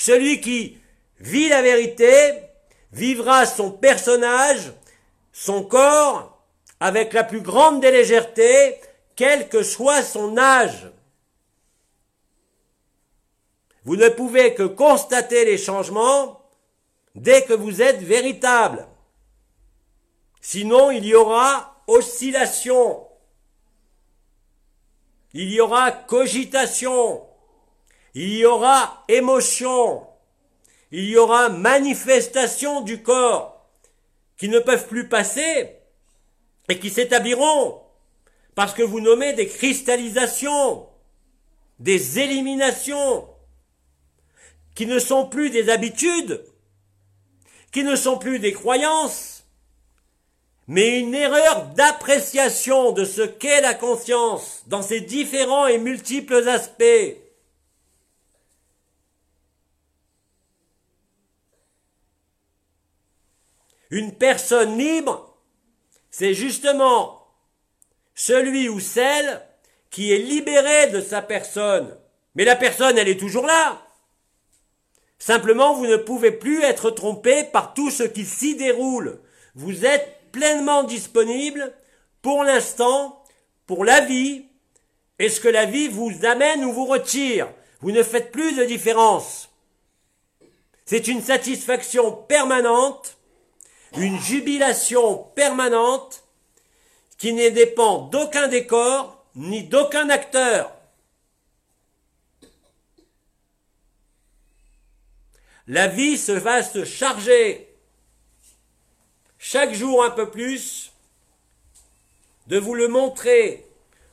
Celui 0.00 0.40
qui 0.40 0.78
vit 1.18 1.50
la 1.50 1.60
vérité 1.60 2.40
vivra 2.90 3.44
son 3.44 3.70
personnage, 3.70 4.72
son 5.30 5.62
corps, 5.62 6.42
avec 6.80 7.12
la 7.12 7.22
plus 7.22 7.42
grande 7.42 7.82
des 7.82 7.90
légèretés, 7.90 8.80
quel 9.14 9.50
que 9.50 9.62
soit 9.62 10.02
son 10.02 10.38
âge. 10.38 10.90
Vous 13.84 13.96
ne 13.96 14.08
pouvez 14.08 14.54
que 14.54 14.62
constater 14.62 15.44
les 15.44 15.58
changements 15.58 16.48
dès 17.14 17.44
que 17.44 17.52
vous 17.52 17.82
êtes 17.82 18.00
véritable. 18.00 18.88
Sinon, 20.40 20.90
il 20.90 21.04
y 21.04 21.14
aura 21.14 21.82
oscillation. 21.86 23.06
Il 25.34 25.52
y 25.52 25.60
aura 25.60 25.92
cogitation. 25.92 27.29
Il 28.14 28.32
y 28.36 28.44
aura 28.44 29.04
émotion. 29.08 30.06
Il 30.90 31.04
y 31.04 31.16
aura 31.16 31.48
manifestation 31.48 32.80
du 32.80 33.02
corps 33.02 33.64
qui 34.36 34.48
ne 34.48 34.58
peuvent 34.58 34.88
plus 34.88 35.08
passer 35.08 35.76
et 36.68 36.78
qui 36.78 36.90
s'établiront 36.90 37.80
parce 38.54 38.74
que 38.74 38.82
vous 38.82 39.00
nommez 39.00 39.32
des 39.32 39.46
cristallisations, 39.46 40.86
des 41.78 42.18
éliminations, 42.18 43.28
qui 44.74 44.86
ne 44.86 44.98
sont 44.98 45.26
plus 45.26 45.50
des 45.50 45.70
habitudes, 45.70 46.44
qui 47.72 47.84
ne 47.84 47.96
sont 47.96 48.18
plus 48.18 48.38
des 48.38 48.52
croyances, 48.52 49.44
mais 50.66 51.00
une 51.00 51.14
erreur 51.14 51.66
d'appréciation 51.74 52.92
de 52.92 53.04
ce 53.04 53.22
qu'est 53.22 53.60
la 53.60 53.74
conscience 53.74 54.62
dans 54.66 54.82
ses 54.82 55.00
différents 55.00 55.66
et 55.66 55.78
multiples 55.78 56.48
aspects. 56.48 57.16
Une 63.90 64.12
personne 64.12 64.78
libre, 64.78 65.36
c'est 66.10 66.34
justement 66.34 67.26
celui 68.14 68.68
ou 68.68 68.80
celle 68.80 69.42
qui 69.90 70.12
est 70.12 70.18
libéré 70.18 70.88
de 70.88 71.00
sa 71.00 71.22
personne. 71.22 71.96
Mais 72.34 72.44
la 72.44 72.56
personne, 72.56 72.96
elle 72.96 73.08
est 73.08 73.18
toujours 73.18 73.46
là. 73.46 73.82
Simplement, 75.18 75.74
vous 75.74 75.86
ne 75.86 75.96
pouvez 75.96 76.30
plus 76.30 76.62
être 76.62 76.90
trompé 76.90 77.44
par 77.44 77.74
tout 77.74 77.90
ce 77.90 78.04
qui 78.04 78.24
s'y 78.24 78.54
déroule. 78.54 79.20
Vous 79.54 79.84
êtes 79.84 80.30
pleinement 80.32 80.84
disponible 80.84 81.72
pour 82.22 82.44
l'instant, 82.44 83.22
pour 83.66 83.84
la 83.84 84.00
vie, 84.00 84.44
et 85.18 85.28
ce 85.28 85.40
que 85.40 85.48
la 85.48 85.66
vie 85.66 85.88
vous 85.88 86.24
amène 86.24 86.64
ou 86.64 86.72
vous 86.72 86.86
retire. 86.86 87.48
Vous 87.80 87.90
ne 87.92 88.02
faites 88.02 88.32
plus 88.32 88.56
de 88.56 88.64
différence. 88.64 89.50
C'est 90.86 91.08
une 91.08 91.22
satisfaction 91.22 92.12
permanente, 92.12 93.18
une 93.96 94.18
jubilation 94.20 95.24
permanente 95.34 96.24
qui 97.18 97.32
ne 97.32 97.48
dépend 97.50 98.08
d'aucun 98.08 98.48
décor 98.48 99.24
ni 99.34 99.64
d'aucun 99.64 100.08
acteur. 100.10 100.72
La 105.66 105.86
vie 105.86 106.18
se 106.18 106.32
va 106.32 106.62
se 106.62 106.84
charger 106.84 107.68
chaque 109.38 109.72
jour 109.72 110.04
un 110.04 110.10
peu 110.10 110.30
plus, 110.30 110.92
de 112.46 112.58
vous 112.58 112.74
le 112.74 112.88
montrer, 112.88 113.66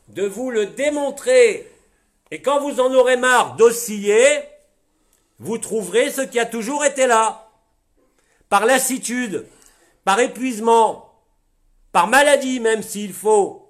de 0.09 0.25
vous 0.25 0.51
le 0.51 0.67
démontrer. 0.67 1.69
Et 2.31 2.41
quand 2.41 2.59
vous 2.59 2.79
en 2.79 2.93
aurez 2.93 3.17
marre 3.17 3.55
d'osciller, 3.55 4.43
vous 5.39 5.57
trouverez 5.57 6.11
ce 6.11 6.21
qui 6.21 6.39
a 6.39 6.45
toujours 6.45 6.85
été 6.85 7.07
là. 7.07 7.49
Par 8.49 8.65
lassitude, 8.65 9.47
par 10.07 10.21
épuisement, 10.21 11.11
par 11.91 12.07
maladie 12.07 12.61
même 12.61 12.81
s'il 12.81 13.11
faut. 13.11 13.66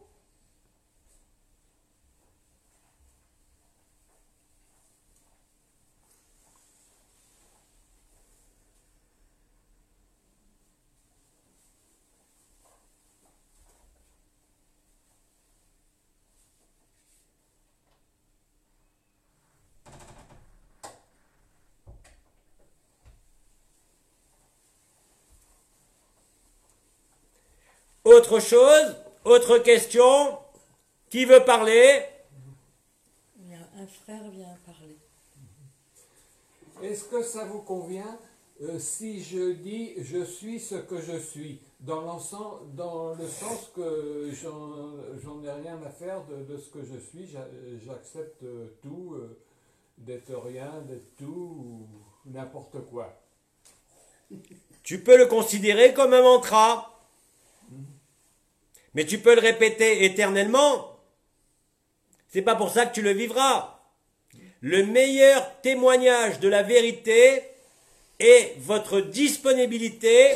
Autre 28.30 28.42
chose, 28.42 28.96
autre 29.24 29.58
question, 29.60 30.38
qui 31.10 31.24
veut 31.24 31.46
parler? 31.46 32.04
Un 33.80 33.88
frère 33.88 34.30
vient 34.32 34.58
parler. 34.66 34.98
Est-ce 36.84 37.06
que 37.06 37.24
ça 37.24 37.46
vous 37.46 37.62
convient? 37.62 38.20
Euh, 38.62 38.80
si 38.80 39.24
je 39.24 39.52
dis 39.54 39.94
je 40.00 40.26
suis 40.26 40.60
ce 40.60 40.76
que 40.76 41.00
je 41.00 41.18
suis 41.18 41.62
dans, 41.80 42.02
l'ensemble- 42.02 42.76
dans 42.76 43.14
le 43.14 43.26
sens 43.30 43.70
que 43.74 44.30
j'en 44.34 44.96
j'en 45.24 45.42
ai 45.44 45.52
rien 45.52 45.80
à 45.86 45.90
faire 45.90 46.26
de, 46.26 46.44
de 46.54 46.58
ce 46.58 46.70
que 46.70 46.84
je 46.84 46.98
suis, 47.00 47.28
j'a- 47.28 47.48
j'accepte 47.86 48.44
euh, 48.44 48.68
tout, 48.82 49.14
euh, 49.16 49.38
d'être 50.00 50.36
rien, 50.36 50.82
d'être 50.86 51.16
tout, 51.18 51.26
ou 51.26 51.88
n'importe 52.26 52.76
quoi. 52.90 53.14
Tu 54.84 55.00
peux 55.02 55.18
le 55.18 55.28
considérer 55.28 55.94
comme 55.94 56.12
un 56.14 56.24
mantra. 56.24 56.94
Mais 58.98 59.06
tu 59.06 59.20
peux 59.20 59.36
le 59.36 59.42
répéter 59.42 60.06
éternellement. 60.06 60.98
C'est 62.30 62.42
pas 62.42 62.56
pour 62.56 62.72
ça 62.72 62.88
que 62.88 62.96
tu 62.96 63.04
le 63.04 63.12
vivras. 63.12 63.80
Le 64.60 64.84
meilleur 64.84 65.62
témoignage 65.62 66.40
de 66.40 66.50
la 66.50 66.64
vérité 66.64 67.44
est 68.20 68.56
votre 68.58 69.00
disponibilité 69.00 70.32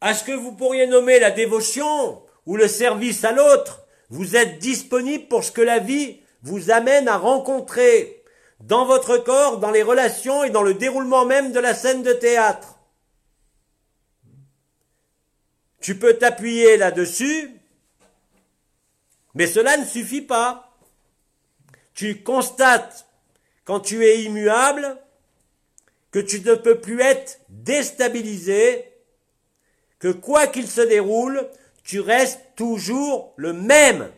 à 0.00 0.14
ce 0.14 0.24
que 0.24 0.32
vous 0.32 0.50
pourriez 0.50 0.88
nommer 0.88 1.20
la 1.20 1.30
dévotion 1.30 2.20
ou 2.44 2.56
le 2.56 2.66
service 2.66 3.22
à 3.22 3.30
l'autre. 3.30 3.86
Vous 4.08 4.34
êtes 4.34 4.58
disponible 4.58 5.28
pour 5.28 5.44
ce 5.44 5.52
que 5.52 5.62
la 5.62 5.78
vie 5.78 6.18
vous 6.42 6.72
amène 6.72 7.06
à 7.06 7.18
rencontrer 7.18 8.24
dans 8.58 8.84
votre 8.84 9.16
corps, 9.18 9.58
dans 9.58 9.70
les 9.70 9.84
relations 9.84 10.42
et 10.42 10.50
dans 10.50 10.64
le 10.64 10.74
déroulement 10.74 11.24
même 11.24 11.52
de 11.52 11.60
la 11.60 11.74
scène 11.74 12.02
de 12.02 12.14
théâtre. 12.14 12.80
Tu 15.80 15.96
peux 15.96 16.14
t'appuyer 16.14 16.76
là-dessus, 16.76 17.59
mais 19.34 19.46
cela 19.46 19.76
ne 19.76 19.84
suffit 19.84 20.22
pas. 20.22 20.76
Tu 21.94 22.22
constates, 22.22 23.06
quand 23.64 23.80
tu 23.80 24.04
es 24.04 24.22
immuable, 24.22 24.98
que 26.10 26.18
tu 26.18 26.40
ne 26.40 26.54
peux 26.54 26.80
plus 26.80 27.00
être 27.00 27.40
déstabilisé, 27.48 28.84
que 29.98 30.08
quoi 30.08 30.46
qu'il 30.46 30.68
se 30.68 30.80
déroule, 30.80 31.48
tu 31.84 32.00
restes 32.00 32.40
toujours 32.56 33.32
le 33.36 33.52
même. 33.52 34.10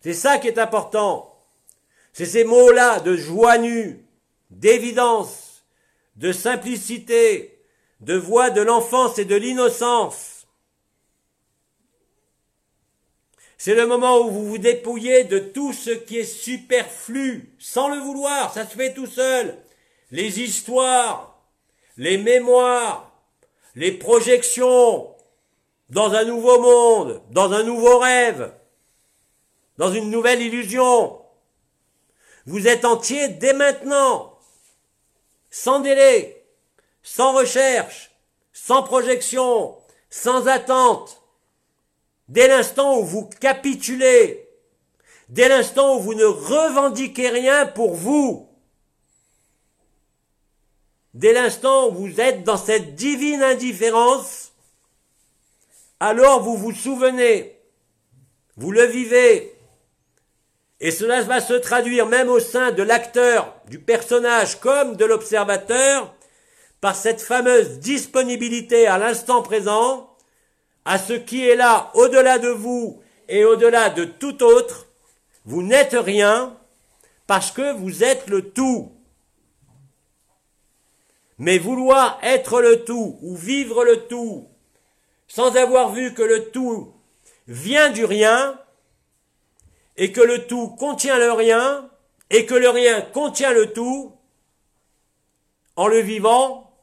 C'est 0.00 0.14
ça 0.14 0.38
qui 0.38 0.48
est 0.48 0.58
important. 0.58 1.38
C'est 2.12 2.26
ces 2.26 2.44
mots-là 2.44 3.00
de 3.00 3.16
joie 3.16 3.58
nue, 3.58 4.04
d'évidence, 4.50 5.64
de 6.16 6.32
simplicité, 6.32 7.62
de 8.00 8.14
voix 8.14 8.50
de 8.50 8.62
l'enfance 8.62 9.18
et 9.18 9.24
de 9.24 9.36
l'innocence. 9.36 10.29
C'est 13.62 13.74
le 13.74 13.86
moment 13.86 14.20
où 14.20 14.30
vous 14.30 14.46
vous 14.48 14.56
dépouillez 14.56 15.24
de 15.24 15.38
tout 15.38 15.74
ce 15.74 15.90
qui 15.90 16.16
est 16.16 16.24
superflu, 16.24 17.54
sans 17.58 17.90
le 17.90 18.00
vouloir, 18.00 18.54
ça 18.54 18.66
se 18.66 18.74
fait 18.74 18.94
tout 18.94 19.06
seul. 19.06 19.54
Les 20.10 20.40
histoires, 20.40 21.44
les 21.98 22.16
mémoires, 22.16 23.12
les 23.74 23.92
projections 23.92 25.14
dans 25.90 26.14
un 26.14 26.24
nouveau 26.24 26.58
monde, 26.58 27.20
dans 27.32 27.52
un 27.52 27.62
nouveau 27.62 27.98
rêve, 27.98 28.50
dans 29.76 29.92
une 29.92 30.10
nouvelle 30.10 30.40
illusion. 30.40 31.20
Vous 32.46 32.66
êtes 32.66 32.86
entier 32.86 33.28
dès 33.28 33.52
maintenant, 33.52 34.38
sans 35.50 35.80
délai, 35.80 36.46
sans 37.02 37.34
recherche, 37.34 38.10
sans 38.54 38.82
projection, 38.82 39.76
sans 40.08 40.46
attente. 40.46 41.19
Dès 42.30 42.46
l'instant 42.46 42.96
où 42.96 43.04
vous 43.04 43.28
capitulez, 43.40 44.48
dès 45.30 45.48
l'instant 45.48 45.96
où 45.96 46.00
vous 46.00 46.14
ne 46.14 46.24
revendiquez 46.24 47.28
rien 47.28 47.66
pour 47.66 47.94
vous, 47.94 48.48
dès 51.12 51.32
l'instant 51.32 51.88
où 51.88 52.06
vous 52.06 52.20
êtes 52.20 52.44
dans 52.44 52.56
cette 52.56 52.94
divine 52.94 53.42
indifférence, 53.42 54.52
alors 55.98 56.40
vous 56.44 56.56
vous 56.56 56.72
souvenez, 56.72 57.58
vous 58.56 58.70
le 58.70 58.84
vivez, 58.84 59.52
et 60.78 60.92
cela 60.92 61.22
va 61.22 61.40
se 61.40 61.54
traduire 61.54 62.06
même 62.06 62.28
au 62.28 62.38
sein 62.38 62.70
de 62.70 62.84
l'acteur, 62.84 63.56
du 63.66 63.80
personnage 63.80 64.60
comme 64.60 64.94
de 64.94 65.04
l'observateur, 65.04 66.14
par 66.80 66.94
cette 66.94 67.20
fameuse 67.20 67.80
disponibilité 67.80 68.86
à 68.86 68.98
l'instant 68.98 69.42
présent, 69.42 70.09
à 70.90 70.98
ce 70.98 71.12
qui 71.12 71.48
est 71.48 71.54
là 71.54 71.92
au-delà 71.94 72.40
de 72.40 72.48
vous 72.48 73.00
et 73.28 73.44
au-delà 73.44 73.90
de 73.90 74.02
tout 74.02 74.42
autre, 74.42 74.88
vous 75.44 75.62
n'êtes 75.62 75.94
rien 75.96 76.58
parce 77.28 77.52
que 77.52 77.72
vous 77.74 78.02
êtes 78.02 78.28
le 78.28 78.50
tout. 78.50 78.90
Mais 81.38 81.58
vouloir 81.58 82.18
être 82.24 82.60
le 82.60 82.84
tout 82.84 83.20
ou 83.22 83.36
vivre 83.36 83.84
le 83.84 84.08
tout 84.08 84.48
sans 85.28 85.54
avoir 85.54 85.92
vu 85.92 86.12
que 86.12 86.22
le 86.22 86.50
tout 86.50 86.92
vient 87.46 87.90
du 87.90 88.04
rien 88.04 88.60
et 89.96 90.10
que 90.10 90.20
le 90.20 90.48
tout 90.48 90.70
contient 90.70 91.18
le 91.18 91.30
rien 91.30 91.88
et 92.30 92.46
que 92.46 92.54
le 92.56 92.68
rien 92.68 93.00
contient 93.00 93.52
le 93.52 93.72
tout, 93.72 94.12
en 95.76 95.86
le 95.86 96.00
vivant, 96.00 96.76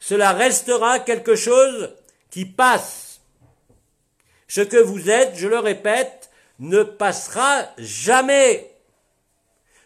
cela 0.00 0.32
restera 0.32 0.98
quelque 0.98 1.34
chose 1.34 1.94
qui 2.30 2.44
passe. 2.44 3.07
Ce 4.48 4.62
que 4.62 4.78
vous 4.78 5.10
êtes, 5.10 5.36
je 5.36 5.46
le 5.46 5.58
répète, 5.58 6.30
ne 6.58 6.82
passera 6.82 7.68
jamais. 7.76 8.74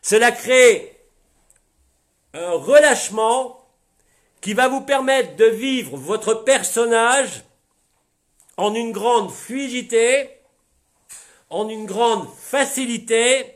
Cela 0.00 0.32
crée 0.32 0.96
un 2.32 2.52
relâchement 2.52 3.68
qui 4.40 4.54
va 4.54 4.68
vous 4.68 4.80
permettre 4.80 5.36
de 5.36 5.44
vivre 5.44 5.96
votre 5.96 6.34
personnage 6.34 7.44
en 8.56 8.74
une 8.74 8.92
grande 8.92 9.30
fluidité, 9.30 10.30
en 11.50 11.68
une 11.68 11.86
grande 11.86 12.28
facilité, 12.34 13.54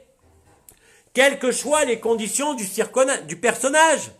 quelles 1.14 1.38
que 1.38 1.52
soient 1.52 1.84
les 1.84 2.00
conditions 2.00 2.54
du, 2.54 2.66
du 3.26 3.36
personnage, 3.36 4.10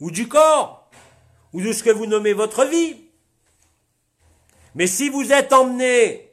ou 0.00 0.10
du 0.10 0.28
corps, 0.28 0.88
ou 1.52 1.60
de 1.60 1.72
ce 1.72 1.82
que 1.82 1.90
vous 1.90 2.06
nommez 2.06 2.32
votre 2.32 2.64
vie. 2.64 2.96
Mais 4.74 4.86
si 4.86 5.08
vous 5.08 5.32
êtes 5.32 5.52
emmené, 5.52 6.23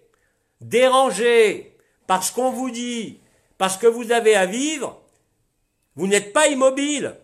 dérangé 0.61 1.77
par 2.07 2.23
ce 2.23 2.31
qu'on 2.31 2.51
vous 2.51 2.71
dit, 2.71 3.19
parce 3.57 3.77
que 3.77 3.87
vous 3.87 4.11
avez 4.11 4.35
à 4.35 4.45
vivre, 4.45 5.01
vous 5.95 6.07
n'êtes 6.07 6.31
pas 6.31 6.47
immobile. 6.47 7.17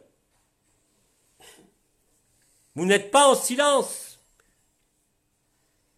Vous 2.75 2.85
n'êtes 2.85 3.09
pas 3.09 3.27
en 3.27 3.35
silence. 3.35 4.19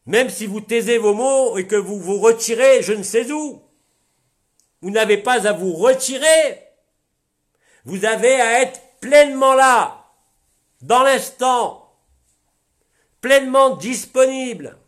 Même 0.06 0.30
si 0.30 0.46
vous 0.46 0.62
taisez 0.62 0.98
vos 0.98 1.14
mots 1.14 1.58
et 1.58 1.68
que 1.68 1.76
vous 1.76 2.00
vous 2.00 2.20
retirez 2.20 2.82
je 2.82 2.94
ne 2.94 3.04
sais 3.04 3.32
où. 3.32 3.62
Vous 4.82 4.92
n'avez 4.92 5.18
pas 5.18 5.46
à 5.46 5.52
vous 5.52 5.74
retirer. 5.74 6.64
Vous 7.84 8.06
avez 8.06 8.40
à 8.40 8.62
être 8.62 8.80
pleinement 9.02 9.54
là, 9.54 10.06
dans 10.82 11.04
l'instant, 11.04 11.96
pleinement 13.22 13.76
disponible. 13.76 14.79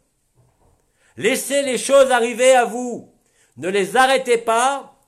Laissez 1.21 1.61
les 1.61 1.77
choses 1.77 2.09
arriver 2.09 2.55
à 2.55 2.65
vous. 2.65 3.13
Ne 3.57 3.69
les 3.69 3.95
arrêtez 3.95 4.39
pas, 4.39 4.99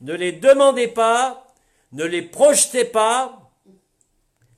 ne 0.00 0.12
les 0.12 0.32
demandez 0.32 0.88
pas, 0.88 1.54
ne 1.92 2.04
les 2.04 2.22
projetez 2.22 2.84
pas. 2.84 3.52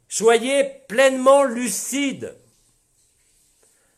Soyez 0.09 0.65
pleinement 0.89 1.45
lucide. 1.45 2.35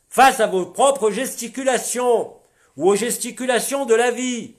face 0.09 0.41
à 0.41 0.47
vos 0.47 0.67
propres 0.67 1.11
gesticulations 1.11 2.35
ou 2.77 2.89
aux 2.91 2.97
gesticulations 2.97 3.85
de 3.85 3.95
la 3.95 4.11
vie, 4.11 4.57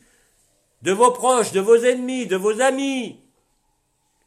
de 0.83 0.91
vos 0.91 1.11
proches, 1.11 1.51
de 1.51 1.59
vos 1.59 1.75
ennemis, 1.75 2.27
de 2.27 2.37
vos 2.37 2.61
amis. 2.61 3.19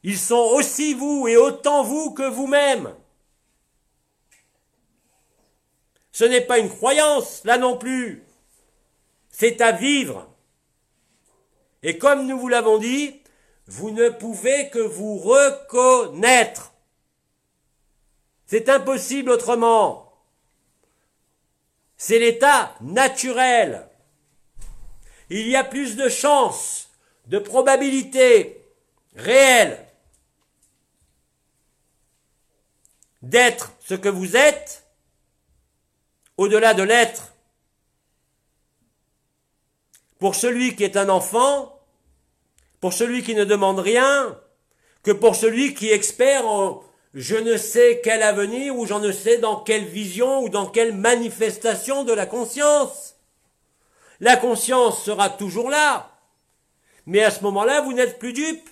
Ils 0.03 0.19
sont 0.19 0.49
aussi 0.57 0.93
vous 0.93 1.29
et 1.29 1.37
autant 1.37 1.85
vous 1.85 2.11
que 2.11 2.29
vous-même. 2.29 2.95
Ce 6.21 6.27
n'est 6.27 6.43
pas 6.43 6.59
une 6.59 6.69
croyance, 6.69 7.43
là 7.45 7.57
non 7.57 7.79
plus. 7.79 8.27
C'est 9.31 9.63
à 9.63 9.73
vivre. 9.73 10.29
Et 11.83 11.97
comme 11.97 12.27
nous 12.27 12.39
vous 12.39 12.49
l'avons 12.49 12.77
dit, 12.77 13.23
vous 13.67 13.91
ne 13.91 14.11
pouvez 14.11 14.69
que 14.69 14.81
vous 14.81 15.17
reconnaître. 15.17 16.75
C'est 18.45 18.69
impossible 18.69 19.31
autrement. 19.31 20.13
C'est 21.97 22.19
l'état 22.19 22.75
naturel. 22.83 23.89
Il 25.31 25.49
y 25.49 25.57
a 25.57 25.65
plus 25.65 25.97
de 25.97 26.11
chances, 26.11 26.91
de 27.29 27.39
probabilités 27.39 28.63
réelles 29.17 29.87
d'être 33.23 33.73
ce 33.81 33.95
que 33.95 34.11
vous 34.11 34.37
êtes 34.37 34.80
au-delà 36.41 36.73
de 36.73 36.83
l'être. 36.83 37.35
Pour 40.19 40.35
celui 40.35 40.75
qui 40.75 40.85
est 40.85 40.97
un 40.97 41.11
enfant, 41.11 41.79
pour 42.81 42.95
celui 42.95 43.23
qui 43.23 43.35
ne 43.35 43.45
demande 43.45 43.79
rien, 43.79 44.41
que 45.03 45.11
pour 45.11 45.37
celui 45.37 45.75
qui 45.75 45.89
espère 45.89 46.47
en 46.47 46.83
je 47.13 47.37
ne 47.37 47.57
sais 47.59 48.01
quel 48.03 48.23
avenir 48.23 48.75
ou 48.75 48.87
j'en 48.87 49.01
ne 49.01 49.13
sais 49.13 49.37
dans 49.37 49.57
quelle 49.57 49.85
vision 49.85 50.43
ou 50.43 50.49
dans 50.49 50.67
quelle 50.67 50.95
manifestation 50.95 52.05
de 52.05 52.13
la 52.15 52.25
conscience. 52.25 53.17
La 54.21 54.37
conscience 54.37 55.05
sera 55.05 55.29
toujours 55.29 55.69
là. 55.69 56.11
Mais 57.05 57.23
à 57.23 57.31
ce 57.31 57.43
moment-là, 57.43 57.83
vous 57.83 57.93
n'êtes 57.93 58.19
plus 58.19 58.33
dupe. 58.33 58.71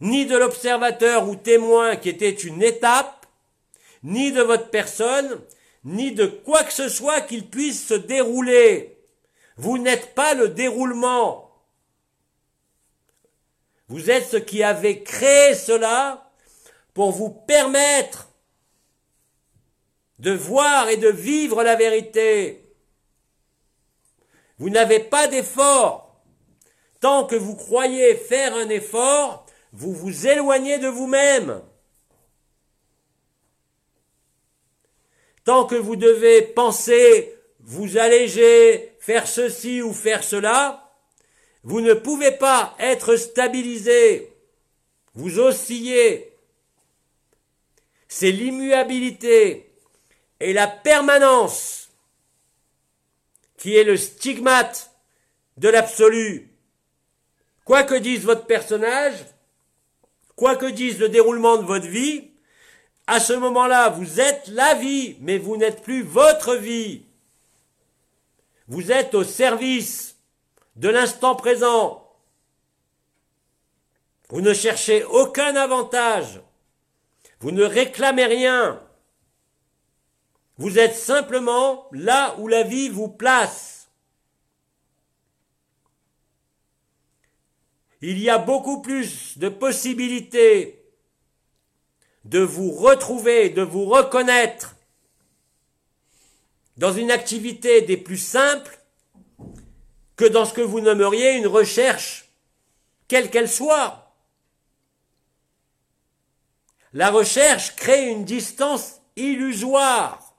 Ni 0.00 0.26
de 0.26 0.36
l'observateur 0.36 1.28
ou 1.28 1.34
témoin 1.34 1.96
qui 1.96 2.10
était 2.10 2.30
une 2.30 2.62
étape, 2.62 3.26
ni 4.04 4.30
de 4.30 4.42
votre 4.42 4.68
personne, 4.68 5.40
ni 5.86 6.10
de 6.10 6.26
quoi 6.26 6.64
que 6.64 6.72
ce 6.72 6.88
soit 6.88 7.20
qu'il 7.20 7.48
puisse 7.48 7.86
se 7.86 7.94
dérouler. 7.94 8.98
Vous 9.56 9.78
n'êtes 9.78 10.16
pas 10.16 10.34
le 10.34 10.48
déroulement. 10.48 11.48
Vous 13.86 14.10
êtes 14.10 14.26
ce 14.26 14.36
qui 14.36 14.64
avez 14.64 15.04
créé 15.04 15.54
cela 15.54 16.32
pour 16.92 17.12
vous 17.12 17.30
permettre 17.30 18.28
de 20.18 20.32
voir 20.32 20.88
et 20.88 20.96
de 20.96 21.08
vivre 21.08 21.62
la 21.62 21.76
vérité. 21.76 22.68
Vous 24.58 24.70
n'avez 24.70 24.98
pas 24.98 25.28
d'effort. 25.28 26.20
Tant 26.98 27.26
que 27.26 27.36
vous 27.36 27.54
croyez 27.54 28.16
faire 28.16 28.56
un 28.56 28.68
effort, 28.70 29.46
vous 29.72 29.92
vous 29.92 30.26
éloignez 30.26 30.78
de 30.78 30.88
vous-même. 30.88 31.62
Tant 35.46 35.64
que 35.64 35.76
vous 35.76 35.94
devez 35.94 36.42
penser, 36.42 37.32
vous 37.60 37.98
alléger, 37.98 38.96
faire 38.98 39.28
ceci 39.28 39.80
ou 39.80 39.92
faire 39.92 40.24
cela, 40.24 40.92
vous 41.62 41.80
ne 41.80 41.94
pouvez 41.94 42.32
pas 42.32 42.74
être 42.80 43.14
stabilisé. 43.14 44.28
Vous 45.14 45.38
oscillez. 45.38 46.32
C'est 48.08 48.32
l'immuabilité 48.32 49.70
et 50.40 50.52
la 50.52 50.66
permanence 50.66 51.90
qui 53.56 53.76
est 53.76 53.84
le 53.84 53.96
stigmate 53.96 54.90
de 55.58 55.68
l'absolu. 55.68 56.50
Quoi 57.64 57.84
que 57.84 57.94
dise 57.94 58.24
votre 58.24 58.46
personnage, 58.46 59.24
quoi 60.34 60.56
que 60.56 60.66
dise 60.66 60.98
le 60.98 61.08
déroulement 61.08 61.56
de 61.56 61.64
votre 61.64 61.86
vie, 61.86 62.32
à 63.06 63.20
ce 63.20 63.32
moment-là, 63.32 63.90
vous 63.90 64.20
êtes 64.20 64.48
la 64.48 64.74
vie, 64.74 65.16
mais 65.20 65.38
vous 65.38 65.56
n'êtes 65.56 65.82
plus 65.82 66.02
votre 66.02 66.56
vie. 66.56 67.04
Vous 68.66 68.90
êtes 68.90 69.14
au 69.14 69.22
service 69.22 70.16
de 70.74 70.88
l'instant 70.88 71.36
présent. 71.36 72.02
Vous 74.28 74.40
ne 74.40 74.52
cherchez 74.52 75.04
aucun 75.04 75.54
avantage. 75.54 76.40
Vous 77.38 77.52
ne 77.52 77.62
réclamez 77.62 78.24
rien. 78.24 78.82
Vous 80.58 80.78
êtes 80.78 80.96
simplement 80.96 81.86
là 81.92 82.34
où 82.38 82.48
la 82.48 82.64
vie 82.64 82.88
vous 82.88 83.08
place. 83.08 83.88
Il 88.00 88.18
y 88.18 88.28
a 88.28 88.38
beaucoup 88.38 88.82
plus 88.82 89.38
de 89.38 89.48
possibilités 89.48 90.75
de 92.26 92.40
vous 92.40 92.72
retrouver, 92.72 93.50
de 93.50 93.62
vous 93.62 93.84
reconnaître 93.84 94.74
dans 96.76 96.92
une 96.92 97.12
activité 97.12 97.82
des 97.82 97.96
plus 97.96 98.18
simples 98.18 98.78
que 100.16 100.24
dans 100.24 100.44
ce 100.44 100.52
que 100.52 100.60
vous 100.60 100.80
nommeriez 100.80 101.32
une 101.32 101.46
recherche, 101.46 102.28
quelle 103.06 103.30
qu'elle 103.30 103.48
soit. 103.48 104.12
La 106.92 107.10
recherche 107.10 107.76
crée 107.76 108.08
une 108.08 108.24
distance 108.24 109.00
illusoire. 109.14 110.34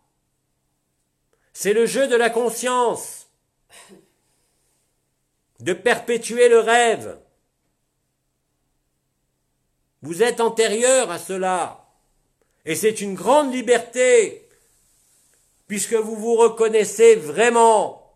C'est 1.54 1.74
le 1.74 1.86
jeu 1.86 2.08
de 2.08 2.16
la 2.16 2.30
conscience, 2.30 3.28
de 5.60 5.74
perpétuer 5.74 6.50
le 6.50 6.60
rêve. 6.60 7.18
Vous 10.02 10.24
êtes 10.24 10.40
antérieur 10.40 11.10
à 11.12 11.20
cela. 11.20 11.86
Et 12.66 12.76
c'est 12.76 13.02
une 13.02 13.16
grande 13.16 13.54
liberté, 13.54 14.48
puisque 15.68 15.94
vous 15.94 16.16
vous 16.16 16.36
reconnaissez 16.36 17.16
vraiment 17.16 18.14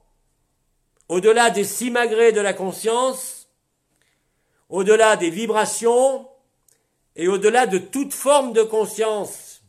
au-delà 1.08 1.50
des 1.50 1.64
simagrées 1.64 2.32
de 2.32 2.42
la 2.42 2.54
conscience, 2.54 3.50
au-delà 4.70 5.16
des 5.18 5.30
vibrations 5.30 6.28
et 7.16 7.28
au-delà 7.28 7.66
de 7.66 7.78
toute 7.78 8.14
forme 8.14 8.54
de 8.54 8.64
conscience. 8.64 9.62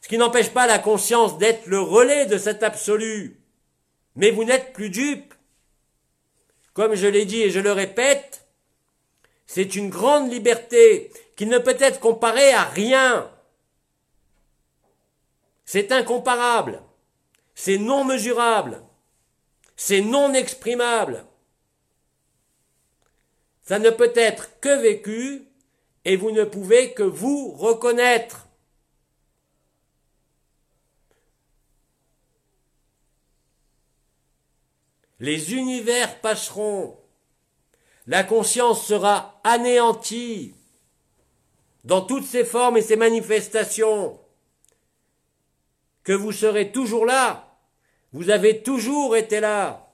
Ce 0.00 0.08
qui 0.08 0.18
n'empêche 0.18 0.50
pas 0.50 0.66
la 0.66 0.78
conscience 0.78 1.38
d'être 1.38 1.66
le 1.66 1.80
relais 1.80 2.26
de 2.26 2.38
cet 2.38 2.62
absolu. 2.62 3.40
Mais 4.16 4.30
vous 4.30 4.44
n'êtes 4.44 4.72
plus 4.72 4.90
dupe. 4.90 5.34
Comme 6.72 6.94
je 6.94 7.06
l'ai 7.06 7.24
dit 7.24 7.42
et 7.42 7.50
je 7.50 7.60
le 7.60 7.72
répète, 7.72 8.46
c'est 9.46 9.74
une 9.74 9.90
grande 9.90 10.30
liberté 10.30 11.10
qui 11.38 11.46
ne 11.46 11.58
peut 11.58 11.76
être 11.78 12.00
comparée 12.00 12.50
à 12.52 12.64
rien. 12.64 13.32
C'est 15.64 15.92
incomparable. 15.92 16.82
C'est 17.54 17.78
non 17.78 18.04
mesurable. 18.04 18.82
C'est 19.76 20.00
non 20.00 20.34
exprimable. 20.34 21.24
Ça 23.62 23.78
ne 23.78 23.88
peut 23.90 24.12
être 24.16 24.58
que 24.58 24.82
vécu 24.82 25.46
et 26.04 26.16
vous 26.16 26.32
ne 26.32 26.42
pouvez 26.42 26.92
que 26.92 27.04
vous 27.04 27.52
reconnaître. 27.52 28.48
Les 35.20 35.54
univers 35.54 36.20
passeront. 36.20 36.98
La 38.08 38.24
conscience 38.24 38.84
sera 38.84 39.40
anéantie 39.44 40.57
dans 41.88 42.02
toutes 42.02 42.24
ses 42.24 42.44
formes 42.44 42.76
et 42.76 42.82
ses 42.82 42.94
manifestations. 42.94 44.20
Que 46.04 46.12
vous 46.12 46.30
serez 46.30 46.70
toujours 46.70 47.04
là 47.04 47.48
vous 48.12 48.30
avez 48.30 48.62
toujours 48.62 49.16
été 49.16 49.40
là. 49.40 49.92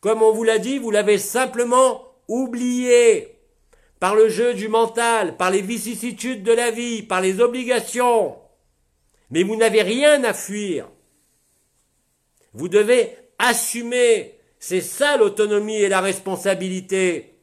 Comme 0.00 0.22
on 0.22 0.32
vous 0.32 0.44
l'a 0.44 0.58
dit, 0.58 0.78
vous 0.78 0.90
l'avez 0.90 1.18
simplement 1.18 2.02
oublié 2.28 3.38
par 3.98 4.14
le 4.14 4.28
jeu 4.28 4.54
du 4.54 4.68
mental, 4.68 5.36
par 5.36 5.50
les 5.50 5.62
vicissitudes 5.62 6.42
de 6.42 6.52
la 6.52 6.70
vie, 6.70 7.02
par 7.02 7.20
les 7.20 7.40
obligations. 7.40 8.36
Mais 9.30 9.42
vous 9.42 9.56
n'avez 9.56 9.82
rien 9.82 10.22
à 10.22 10.32
fuir. 10.32 10.88
Vous 12.52 12.68
devez 12.68 13.16
assumer. 13.38 14.38
C'est 14.60 14.80
ça 14.80 15.16
l'autonomie 15.16 15.76
et 15.76 15.88
la 15.88 16.00
responsabilité. 16.00 17.35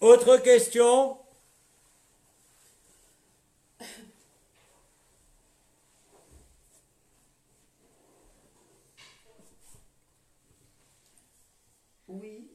Autre 0.00 0.38
question? 0.38 1.18
Oui. 12.08 12.48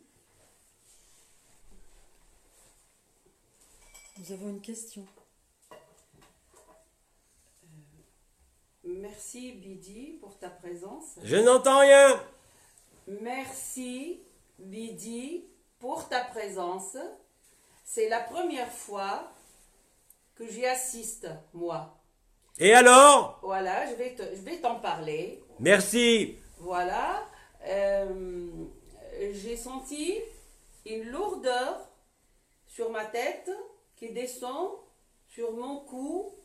Nous 4.18 4.32
avons 4.32 4.50
une 4.50 4.62
question. 4.62 5.06
Merci 8.84 9.52
Bidi 9.52 10.18
pour 10.20 10.38
ta 10.40 10.50
présence. 10.50 11.20
Je 11.24 11.36
n'entends 11.36 11.80
rien. 11.82 12.20
Merci 13.08 14.20
Bidi 14.58 15.46
pour 15.78 16.10
ta 16.10 16.22
présence. 16.26 16.98
C'est 17.86 18.10
la 18.10 18.20
première 18.20 18.72
fois 18.72 19.32
que 20.36 20.46
j'y 20.48 20.66
assiste, 20.66 21.28
moi. 21.54 21.96
Et 22.58 22.74
alors? 22.74 23.40
Voilà, 23.44 23.86
je 23.90 23.94
vais 23.96 24.16
te- 24.16 24.36
je 24.36 24.42
vais 24.42 24.58
t'en 24.58 24.80
parler. 24.80 25.42
Merci. 25.60 26.38
Voilà. 26.60 27.24
Euh, 27.68 28.50
J'ai 29.32 29.56
senti 29.56 30.20
une 30.86 31.04
lourdeur 31.10 31.88
sur 32.68 32.90
ma 32.90 33.06
tête 33.06 33.50
qui 33.96 34.12
descend 34.12 34.72
sur 35.30 35.54
mon 35.54 35.78
cou. 35.86 36.36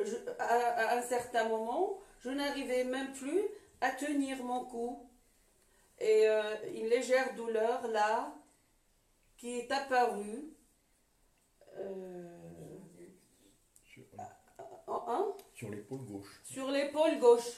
Je- 0.00 0.16
à, 0.40 0.44
à 0.92 0.98
un 0.98 1.02
certain 1.02 1.48
moment, 1.48 1.98
je 2.24 2.30
n'arrivais 2.30 2.82
même 2.82 3.12
plus 3.12 3.40
à 3.80 3.90
tenir 3.92 4.42
mon 4.42 4.64
cou. 4.64 5.08
Et 6.00 6.26
euh, 6.28 6.42
une 6.74 6.86
légère 6.88 7.34
douleur 7.36 7.86
là 7.88 8.34
qui 9.36 9.58
est 9.58 9.70
apparue. 9.70 10.44
Euh, 11.78 12.28
hein? 14.88 15.26
Sur 15.54 15.70
l'épaule 15.70 16.04
gauche. 16.04 16.40
sur 16.44 16.70
l'épaule 16.70 17.18
gauche. 17.18 17.52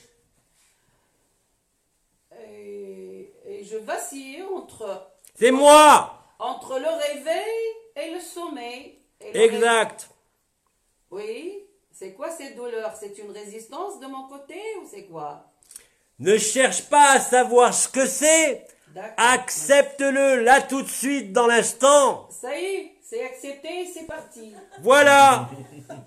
Et, 2.40 3.32
et 3.44 3.64
je 3.64 3.76
vacillais 3.78 4.42
entre, 4.42 5.10
C'est 5.34 5.50
moi. 5.50 6.22
entre 6.38 6.78
le 6.78 6.88
réveil 7.14 7.74
et 7.96 8.14
le 8.14 8.20
sommeil. 8.20 8.98
Et 9.20 9.32
le 9.32 9.40
Exact. 9.40 10.10
réveil- 11.10 11.24
Oui. 11.26 11.64
C'est 11.92 12.12
quoi 12.12 12.30
cette 12.30 12.54
douleur? 12.54 12.94
C'est 12.96 13.18
une 13.18 13.32
résistance 13.32 13.98
de 13.98 14.06
mon 14.06 14.28
côté 14.28 14.60
ou 14.80 14.86
c'est 14.88 15.06
quoi? 15.06 15.50
Ne 16.20 16.36
cherche 16.38 16.88
pas 16.88 17.12
à 17.12 17.20
savoir 17.20 17.74
ce 17.74 17.88
que 17.88 18.06
c'est. 18.06 18.66
Accepte-le 19.16 20.42
là 20.42 20.62
tout 20.62 20.82
de 20.82 20.88
suite 20.88 21.32
dans 21.32 21.46
l'instant. 21.46 22.28
Ça 22.30 22.58
y 22.58 22.64
est, 22.64 22.92
c'est 23.02 23.24
accepté, 23.24 23.86
c'est 23.92 24.06
parti. 24.06 24.54
Voilà. 24.82 25.48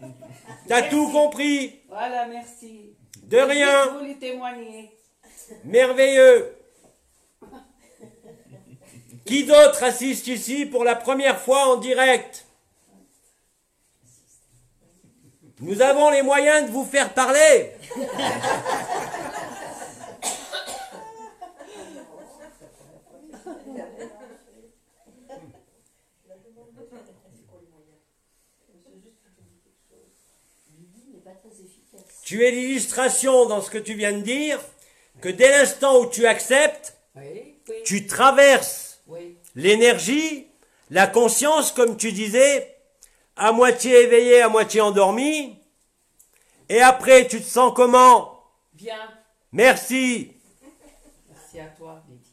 T'as 0.68 0.84
tout 0.84 1.10
compris. 1.12 1.80
Voilà, 1.90 2.26
merci. 2.28 2.96
De 3.24 3.38
rien. 3.38 3.86
Je 3.86 3.98
voulais 4.00 4.16
témoigner. 4.16 4.92
Merveilleux. 5.64 6.56
Qui 9.26 9.46
d'autre 9.46 9.84
assiste 9.84 10.28
ici 10.28 10.66
pour 10.66 10.84
la 10.84 10.96
première 10.96 11.40
fois 11.40 11.74
en 11.74 11.78
direct? 11.78 12.46
Nous 15.60 15.82
avons 15.82 16.10
les 16.10 16.24
moyens 16.24 16.66
de 16.66 16.72
vous 16.72 16.86
faire 16.86 17.14
parler. 17.14 17.72
Tu 32.32 32.46
es 32.46 32.52
l'illustration 32.52 33.46
dans 33.46 33.62
ce 33.62 33.70
que 33.70 33.78
tu 33.78 33.94
viens 33.94 34.14
de 34.14 34.22
dire 34.22 34.58
que 35.20 35.28
dès 35.28 35.50
l'instant 35.50 36.00
où 36.00 36.06
tu 36.06 36.26
acceptes, 36.26 36.96
Oui, 37.14 37.58
oui, 37.68 37.76
tu 37.84 38.08
traverses 38.08 39.02
oui. 39.08 39.36
l'énergie, 39.54 40.48
la 40.90 41.08
conscience, 41.08 41.74
comme 41.74 41.98
tu 41.98 42.14
disais, 42.14 42.74
à 43.36 43.52
moitié 43.52 44.04
éveillé, 44.04 44.42
à 44.42 44.48
moitié 44.48 44.80
endormi, 44.80 45.60
et 46.70 46.80
après 46.80 47.28
tu 47.28 47.42
te 47.42 47.46
sens 47.46 47.74
comment? 47.76 48.42
Bien. 48.72 48.96
Merci 49.52 50.32
à 51.60 51.66
toi, 51.66 52.02
Betty. 52.08 52.32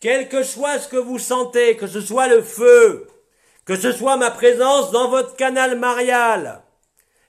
Quel 0.00 0.28
que 0.28 0.42
soit 0.42 0.78
ce 0.78 0.88
que 0.88 0.96
vous 0.96 1.18
sentez, 1.18 1.76
que 1.76 1.86
ce 1.86 2.00
soit 2.00 2.26
le 2.28 2.42
feu, 2.42 3.08
que 3.64 3.76
ce 3.76 3.92
soit 3.92 4.16
ma 4.16 4.30
présence 4.30 4.90
dans 4.90 5.08
votre 5.08 5.36
canal 5.36 5.78
marial, 5.78 6.62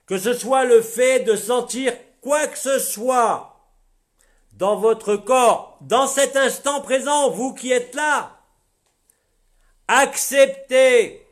que 0.07 0.17
ce 0.17 0.33
soit 0.33 0.65
le 0.65 0.81
fait 0.81 1.19
de 1.19 1.35
sentir 1.35 1.93
quoi 2.21 2.47
que 2.47 2.57
ce 2.57 2.79
soit 2.79 3.51
dans 4.53 4.77
votre 4.77 5.15
corps, 5.15 5.77
dans 5.81 6.07
cet 6.07 6.35
instant 6.35 6.81
présent, 6.81 7.29
vous 7.29 7.53
qui 7.53 7.71
êtes 7.71 7.95
là, 7.95 8.39
acceptez. 9.87 11.27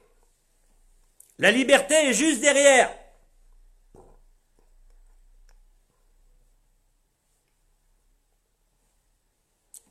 La 1.37 1.51
liberté 1.51 1.93
est 1.93 2.13
juste 2.13 2.41
derrière. 2.41 2.93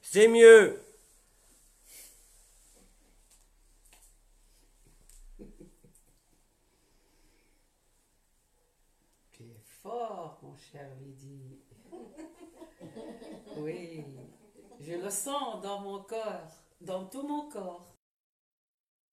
C'est 0.03 0.29
mieux. 0.29 0.83
Tu 9.33 9.43
es 9.45 9.61
fort, 9.83 10.39
mon 10.43 10.57
cher 10.57 10.89
Lydie. 11.01 11.59
Oui, 13.57 14.05
je 15.09 15.15
le 15.15 15.21
sens 15.23 15.63
dans 15.63 15.81
mon 15.81 16.03
corps, 16.03 16.53
dans 16.83 17.05
tout 17.07 17.27
mon 17.27 17.49
corps. 17.49 17.87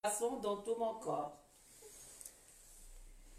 Façon, 0.04 0.36
dans 0.40 0.58
tout 0.58 0.76
mon 0.78 0.94
corps. 0.94 1.38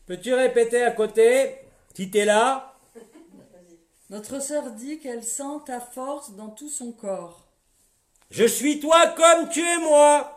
Peux-tu 0.08 0.34
répéter 0.34 0.84
à 0.84 0.91
côté, 0.91 1.60
si 1.93 2.10
t'es 2.10 2.26
là? 2.26 2.74
Notre 4.10 4.41
sœur 4.41 4.72
dit 4.72 4.99
qu'elle 4.99 5.24
sent 5.24 5.62
ta 5.66 5.80
force 5.80 6.32
dans 6.32 6.49
tout 6.49 6.70
son 6.70 6.93
corps. 6.93 7.45
Je 8.32 8.45
suis 8.45 8.80
toi 8.80 9.08
comme 9.12 9.49
tu 9.49 9.62
es 9.62 9.78
moi. 9.78 10.34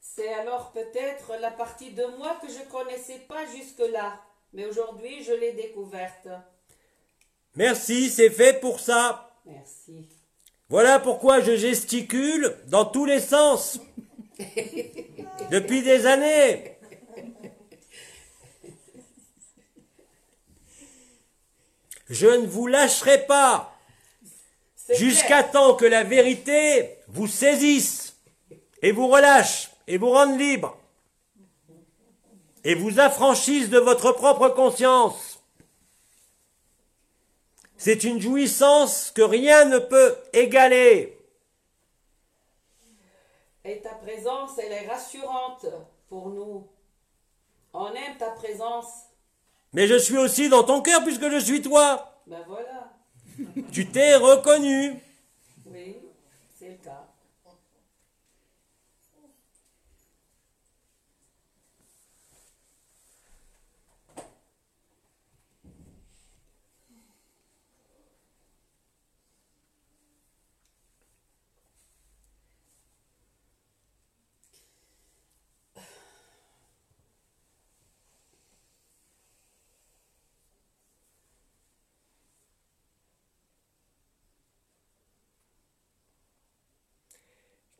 C'est 0.00 0.32
alors 0.32 0.70
peut-être 0.72 1.34
la 1.40 1.50
partie 1.50 1.92
de 1.92 2.04
moi 2.18 2.38
que 2.40 2.48
je 2.48 2.62
connaissais 2.70 3.18
pas 3.20 3.44
jusque-là, 3.46 4.18
mais 4.52 4.66
aujourd'hui 4.66 5.22
je 5.24 5.32
l'ai 5.32 5.52
découverte. 5.52 6.28
Merci, 7.54 8.10
c'est 8.10 8.30
fait 8.30 8.60
pour 8.60 8.80
ça. 8.80 9.30
Merci. 9.46 10.08
Voilà 10.68 10.98
pourquoi 10.98 11.40
je 11.40 11.56
gesticule 11.56 12.56
dans 12.66 12.84
tous 12.84 13.04
les 13.04 13.20
sens. 13.20 13.80
Depuis 15.50 15.82
des 15.82 16.06
années. 16.06 16.76
Je 22.08 22.26
ne 22.26 22.46
vous 22.46 22.66
lâcherai 22.66 23.26
pas 23.26 23.76
jusqu'à 24.94 25.42
temps 25.42 25.74
que 25.74 25.84
la 25.84 26.04
vérité 26.04 26.98
vous 27.08 27.26
saisisse 27.26 28.16
et 28.82 28.92
vous 28.92 29.08
relâche 29.08 29.70
et 29.88 29.98
vous 29.98 30.10
rende 30.10 30.38
libre 30.38 30.78
et 32.66 32.74
vous 32.74 32.98
affranchisse 32.98 33.70
de 33.70 33.78
votre 33.78 34.10
propre 34.10 34.48
conscience. 34.48 35.40
C'est 37.76 38.02
une 38.02 38.20
jouissance 38.20 39.12
que 39.12 39.22
rien 39.22 39.66
ne 39.66 39.78
peut 39.78 40.16
égaler. 40.32 41.16
Et 43.64 43.80
ta 43.80 43.90
présence, 43.90 44.58
elle 44.58 44.72
est 44.72 44.88
rassurante 44.88 45.66
pour 46.08 46.30
nous. 46.30 46.66
On 47.72 47.86
aime 47.92 48.16
ta 48.18 48.30
présence. 48.30 48.88
Mais 49.72 49.86
je 49.86 49.96
suis 49.96 50.18
aussi 50.18 50.48
dans 50.48 50.64
ton 50.64 50.82
cœur 50.82 51.04
puisque 51.04 51.30
je 51.30 51.38
suis 51.38 51.62
toi. 51.62 52.20
Ben 52.26 52.44
voilà. 52.48 52.90
Tu 53.70 53.86
t'es 53.86 54.16
reconnu. 54.16 55.00
Oui, 55.66 55.98
c'est 56.58 56.70
le 56.70 56.76
cas. 56.78 57.06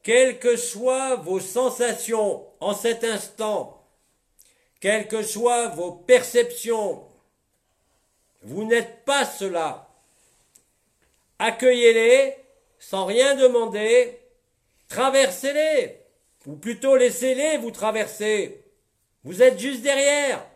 Quelles 0.06 0.38
que 0.38 0.56
soient 0.56 1.16
vos 1.16 1.40
sensations 1.40 2.46
en 2.60 2.74
cet 2.74 3.02
instant, 3.02 3.84
quelles 4.78 5.08
que 5.08 5.24
soient 5.24 5.66
vos 5.66 5.90
perceptions, 5.90 7.04
vous 8.42 8.62
n'êtes 8.62 9.04
pas 9.04 9.24
cela. 9.24 9.88
Accueillez-les 11.40 12.36
sans 12.78 13.04
rien 13.04 13.34
demander, 13.34 14.20
traversez-les, 14.86 16.00
ou 16.46 16.54
plutôt 16.54 16.94
laissez-les 16.94 17.58
vous 17.58 17.72
traverser. 17.72 18.64
Vous 19.24 19.42
êtes 19.42 19.58
juste 19.58 19.82
derrière. 19.82 20.46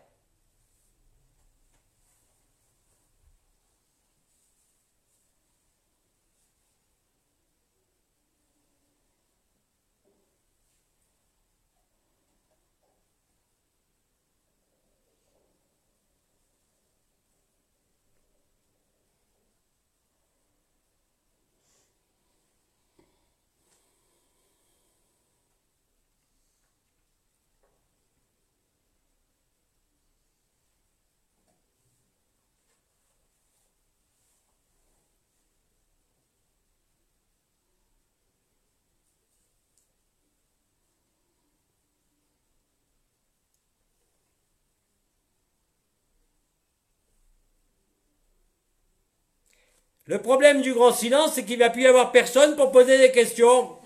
Le 50.11 50.21
problème 50.21 50.61
du 50.61 50.75
grand 50.75 50.93
silence, 50.93 51.35
c'est 51.35 51.45
qu'il 51.45 51.61
ne 51.61 51.63
va 51.63 51.71
plus 51.71 51.83
y 51.83 51.87
avoir 51.87 52.11
personne 52.11 52.57
pour 52.57 52.73
poser 52.73 52.99
des 52.99 53.13
questions. 53.13 53.79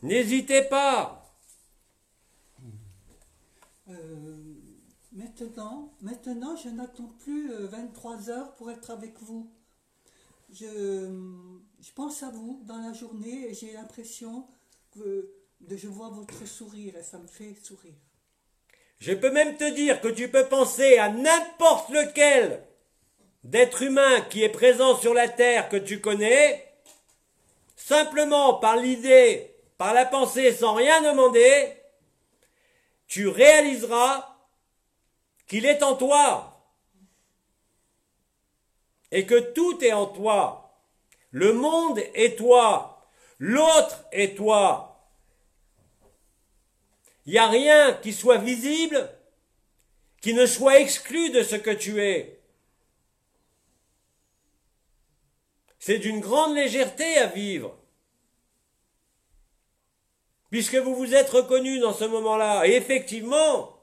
N'hésitez 0.00 0.62
pas. 0.62 1.38
Euh, 3.90 4.54
maintenant, 5.12 5.92
maintenant, 6.00 6.56
je 6.56 6.70
n'attends 6.70 7.12
plus 7.18 7.52
euh, 7.52 7.66
23 7.66 8.30
heures 8.30 8.54
pour 8.54 8.70
être 8.70 8.90
avec 8.90 9.20
vous. 9.20 9.52
Je, 10.48 10.64
je 11.82 11.92
pense 11.92 12.22
à 12.22 12.30
vous 12.30 12.62
dans 12.64 12.78
la 12.78 12.94
journée 12.94 13.50
et 13.50 13.52
j'ai 13.52 13.74
l'impression 13.74 14.46
que 14.90 15.34
de, 15.60 15.76
je 15.76 15.88
vois 15.88 16.08
votre 16.08 16.46
sourire 16.46 16.96
et 16.96 17.02
ça 17.02 17.18
me 17.18 17.26
fait 17.26 17.54
sourire. 17.62 17.92
Je 18.98 19.12
peux 19.12 19.30
même 19.30 19.56
te 19.56 19.70
dire 19.70 20.00
que 20.00 20.08
tu 20.08 20.28
peux 20.28 20.46
penser 20.46 20.98
à 20.98 21.08
n'importe 21.08 21.90
lequel 21.90 22.64
d'être 23.42 23.82
humain 23.82 24.22
qui 24.22 24.42
est 24.42 24.48
présent 24.48 24.96
sur 24.96 25.12
la 25.12 25.28
terre 25.28 25.68
que 25.68 25.76
tu 25.76 26.00
connais, 26.00 26.66
simplement 27.76 28.54
par 28.54 28.76
l'idée, 28.76 29.54
par 29.76 29.92
la 29.92 30.06
pensée, 30.06 30.52
sans 30.52 30.74
rien 30.74 31.02
demander, 31.02 31.76
tu 33.06 33.28
réaliseras 33.28 34.36
qu'il 35.46 35.66
est 35.66 35.82
en 35.82 35.94
toi 35.94 36.54
et 39.12 39.26
que 39.26 39.38
tout 39.52 39.84
est 39.84 39.92
en 39.92 40.06
toi. 40.06 40.80
Le 41.30 41.52
monde 41.52 42.00
est 42.14 42.38
toi, 42.38 43.06
l'autre 43.38 44.04
est 44.12 44.36
toi. 44.36 44.93
Il 47.26 47.32
n'y 47.32 47.38
a 47.38 47.48
rien 47.48 47.94
qui 47.94 48.12
soit 48.12 48.38
visible, 48.38 49.10
qui 50.20 50.34
ne 50.34 50.46
soit 50.46 50.80
exclu 50.80 51.30
de 51.30 51.42
ce 51.42 51.56
que 51.56 51.70
tu 51.70 52.02
es. 52.02 52.40
C'est 55.78 55.98
d'une 55.98 56.20
grande 56.20 56.54
légèreté 56.54 57.18
à 57.18 57.26
vivre. 57.26 57.76
Puisque 60.50 60.76
vous 60.76 60.94
vous 60.94 61.14
êtes 61.14 61.30
reconnu 61.30 61.78
dans 61.78 61.92
ce 61.92 62.04
moment-là. 62.04 62.66
Et 62.66 62.72
effectivement, 62.72 63.76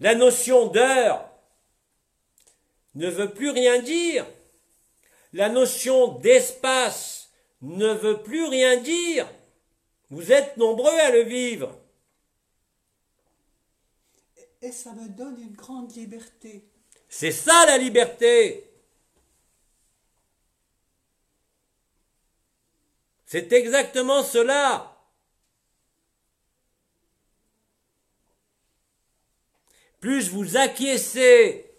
la 0.00 0.14
notion 0.14 0.66
d'heure 0.68 1.28
ne 2.94 3.08
veut 3.08 3.32
plus 3.32 3.50
rien 3.50 3.80
dire. 3.80 4.26
La 5.32 5.48
notion 5.48 6.18
d'espace 6.18 7.30
ne 7.60 7.92
veut 7.92 8.22
plus 8.22 8.46
rien 8.46 8.76
dire. 8.78 9.28
Vous 10.10 10.32
êtes 10.32 10.56
nombreux 10.56 10.98
à 10.98 11.10
le 11.10 11.22
vivre. 11.22 11.78
Et 14.64 14.72
ça 14.72 14.94
me 14.94 15.10
donne 15.10 15.38
une 15.38 15.52
grande 15.52 15.94
liberté. 15.94 16.66
C'est 17.06 17.32
ça 17.32 17.66
la 17.66 17.76
liberté. 17.76 18.66
C'est 23.26 23.52
exactement 23.52 24.22
cela. 24.22 24.98
Plus 30.00 30.30
vous 30.30 30.56
acquiescez 30.56 31.70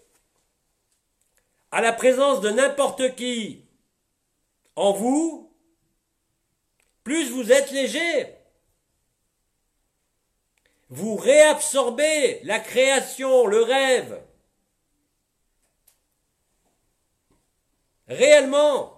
à 1.72 1.80
la 1.80 1.92
présence 1.92 2.40
de 2.40 2.50
n'importe 2.50 3.16
qui 3.16 3.64
en 4.76 4.92
vous, 4.92 5.52
plus 7.02 7.32
vous 7.32 7.50
êtes 7.50 7.72
léger. 7.72 8.35
Vous 10.88 11.16
réabsorbez 11.16 12.40
la 12.44 12.60
création, 12.60 13.46
le 13.46 13.62
rêve. 13.62 14.22
Réellement. 18.08 18.96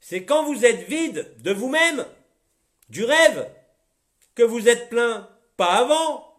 C'est 0.00 0.24
quand 0.24 0.44
vous 0.44 0.64
êtes 0.64 0.88
vide 0.88 1.36
de 1.38 1.52
vous-même, 1.52 2.04
du 2.88 3.04
rêve, 3.04 3.48
que 4.34 4.42
vous 4.42 4.68
êtes 4.68 4.88
plein, 4.88 5.30
pas 5.56 5.74
avant. 5.74 6.29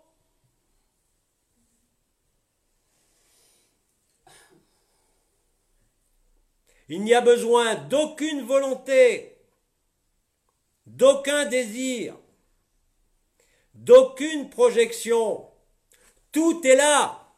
Il 6.93 7.01
n'y 7.03 7.13
a 7.13 7.21
besoin 7.21 7.75
d'aucune 7.75 8.41
volonté, 8.41 9.37
d'aucun 10.85 11.45
désir, 11.45 12.17
d'aucune 13.73 14.49
projection. 14.49 15.49
Tout 16.33 16.67
est 16.67 16.75
là, 16.75 17.33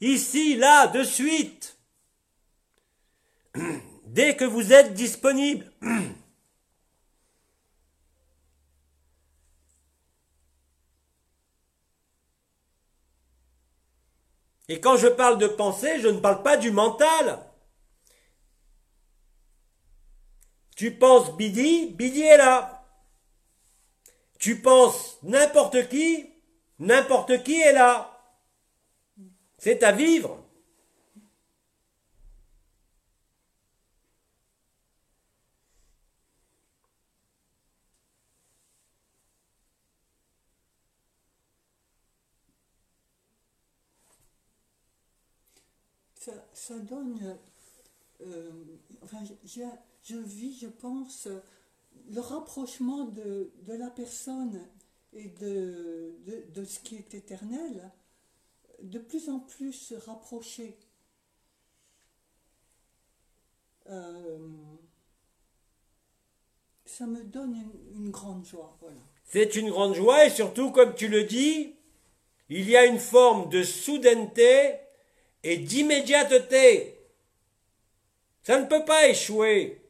ici, 0.00 0.56
là, 0.56 0.86
de 0.86 1.04
suite. 1.04 1.76
Dès 4.06 4.34
que 4.36 4.46
vous 4.46 4.72
êtes 4.72 4.94
disponible. 4.94 5.70
Et 14.70 14.80
quand 14.80 14.96
je 14.96 15.08
parle 15.08 15.36
de 15.36 15.46
pensée, 15.46 16.00
je 16.00 16.08
ne 16.08 16.20
parle 16.20 16.42
pas 16.42 16.56
du 16.56 16.70
mental. 16.70 17.53
Tu 20.76 20.96
penses 20.96 21.36
Bidi, 21.36 21.90
Bidi 21.90 22.22
est 22.22 22.36
là. 22.36 22.84
Tu 24.38 24.60
penses 24.60 25.18
n'importe 25.22 25.88
qui, 25.88 26.26
n'importe 26.78 27.42
qui 27.44 27.60
est 27.60 27.72
là. 27.72 28.10
C'est 29.58 29.82
à 29.82 29.92
vivre. 29.92 30.40
Ça, 46.16 46.32
ça 46.52 46.78
donne. 46.78 47.38
euh, 48.22 48.50
je, 50.04 50.16
vis, 50.16 50.58
je 50.58 50.68
pense, 50.68 51.28
le 52.10 52.20
rapprochement 52.20 53.04
de, 53.06 53.52
la 53.66 53.90
personne 53.90 54.60
et 55.12 55.28
de, 55.28 56.14
ce 56.64 56.78
qui 56.80 56.96
est 56.96 57.14
éternel, 57.14 57.90
de 58.82 58.98
plus 58.98 59.28
en 59.28 59.40
plus 59.40 59.72
se 59.72 59.94
rapprocher. 59.94 60.78
euh, 63.90 64.38
ça 66.86 67.06
me 67.06 67.22
donne 67.24 67.56
une, 67.96 68.10
grande 68.10 68.46
joie. 68.46 68.78
C'est 69.24 69.56
une 69.56 69.70
grande 69.70 69.94
joie 69.94 70.26
et 70.26 70.30
surtout, 70.30 70.70
comme 70.70 70.94
tu 70.94 71.08
le 71.08 71.24
dis, 71.24 71.74
il 72.48 72.68
y 72.68 72.76
a 72.76 72.86
une 72.86 72.98
forme 72.98 73.48
de 73.48 73.62
soudaineté 73.62 74.74
et 75.42 75.56
d'immédiateté. 75.56 76.98
Ça 78.42 78.60
ne 78.60 78.66
peut 78.66 78.84
pas 78.84 79.08
échouer. 79.08 79.83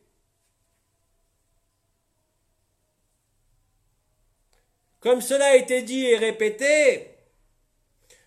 Comme 5.04 5.20
cela 5.20 5.48
a 5.48 5.56
été 5.56 5.82
dit 5.82 6.06
et 6.06 6.16
répété, 6.16 7.10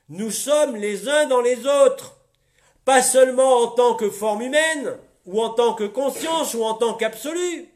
nous 0.10 0.30
sommes 0.30 0.76
les 0.76 1.10
uns 1.10 1.26
dans 1.26 1.42
les 1.42 1.66
autres, 1.66 2.16
pas 2.86 3.02
seulement 3.02 3.64
en 3.64 3.68
tant 3.70 3.96
que 3.96 4.12
forme 4.12 4.44
humaine, 4.44 4.96
ou 5.26 5.42
en 5.42 5.50
tant 5.50 5.74
que 5.74 5.86
conscience, 5.86 6.54
ou 6.54 6.64
en 6.64 6.76
tant 6.76 6.94
qu'absolu, 6.94 7.68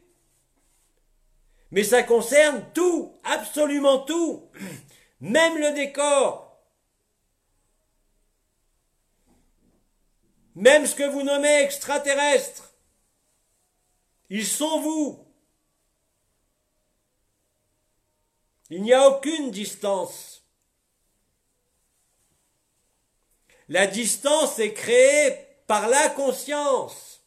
mais 1.72 1.82
ça 1.82 2.04
concerne 2.04 2.64
tout, 2.74 3.12
absolument 3.24 3.98
tout, 3.98 4.48
même 5.20 5.58
le 5.58 5.72
décor, 5.72 6.62
même 10.54 10.86
ce 10.86 10.94
que 10.94 11.10
vous 11.10 11.24
nommez 11.24 11.62
extraterrestre. 11.62 12.72
Ils 14.30 14.46
sont 14.46 14.80
vous. 14.80 15.31
Il 18.74 18.80
n'y 18.80 18.94
a 18.94 19.06
aucune 19.06 19.50
distance. 19.50 20.46
La 23.68 23.86
distance 23.86 24.58
est 24.60 24.72
créée 24.72 25.46
par 25.66 25.88
la 25.88 26.08
conscience, 26.08 27.20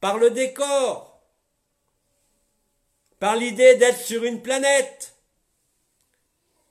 par 0.00 0.16
le 0.16 0.30
décor, 0.30 1.20
par 3.18 3.36
l'idée 3.36 3.74
d'être 3.74 4.00
sur 4.00 4.24
une 4.24 4.40
planète 4.40 5.14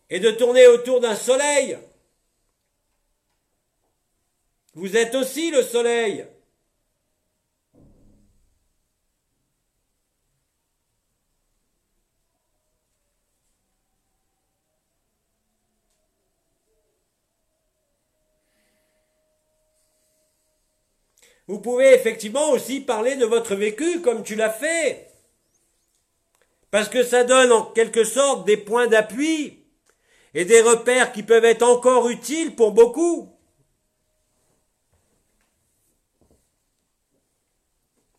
et 0.09 0.19
de 0.19 0.31
tourner 0.31 0.65
autour 0.65 0.99
d'un 0.99 1.15
soleil. 1.15 1.77
Vous 4.73 4.97
êtes 4.97 5.13
aussi 5.13 5.51
le 5.51 5.61
soleil. 5.61 6.25
Vous 21.49 21.59
pouvez 21.59 21.95
effectivement 21.95 22.51
aussi 22.51 22.79
parler 22.79 23.15
de 23.15 23.25
votre 23.25 23.55
vécu 23.55 24.01
comme 24.03 24.21
tu 24.21 24.35
l'as 24.35 24.51
fait. 24.51 25.09
Parce 26.69 26.89
que 26.89 27.01
ça 27.01 27.23
donne 27.23 27.51
en 27.51 27.65
quelque 27.65 28.03
sorte 28.03 28.45
des 28.45 28.55
points 28.55 28.85
d'appui 28.85 29.65
et 30.35 30.45
des 30.45 30.61
repères 30.61 31.11
qui 31.11 31.23
peuvent 31.23 31.45
être 31.45 31.63
encore 31.63 32.07
utiles 32.07 32.55
pour 32.55 32.71
beaucoup. 32.71 33.35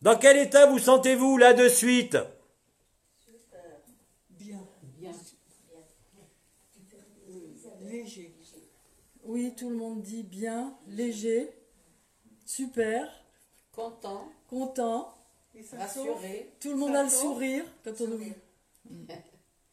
Dans 0.01 0.17
quel 0.17 0.35
état 0.35 0.65
vous 0.65 0.79
sentez-vous 0.79 1.37
là 1.37 1.53
de 1.53 1.69
suite? 1.69 2.17
Bien. 4.31 4.67
Bien. 4.97 5.13
Léger. 7.79 8.35
Oui, 9.23 9.53
tout 9.55 9.69
le 9.69 9.77
monde 9.77 10.01
dit 10.01 10.23
bien, 10.23 10.77
léger, 10.87 11.49
super, 12.45 13.20
Content, 13.81 14.29
content. 14.47 15.13
Rassuré. 15.77 16.51
Tout 16.59 16.69
le 16.69 16.75
monde 16.75 16.95
a 16.95 17.03
le 17.03 17.09
sourire 17.09 17.65
quand 17.83 17.91
on 18.01 18.11
ouvre. 18.11 18.25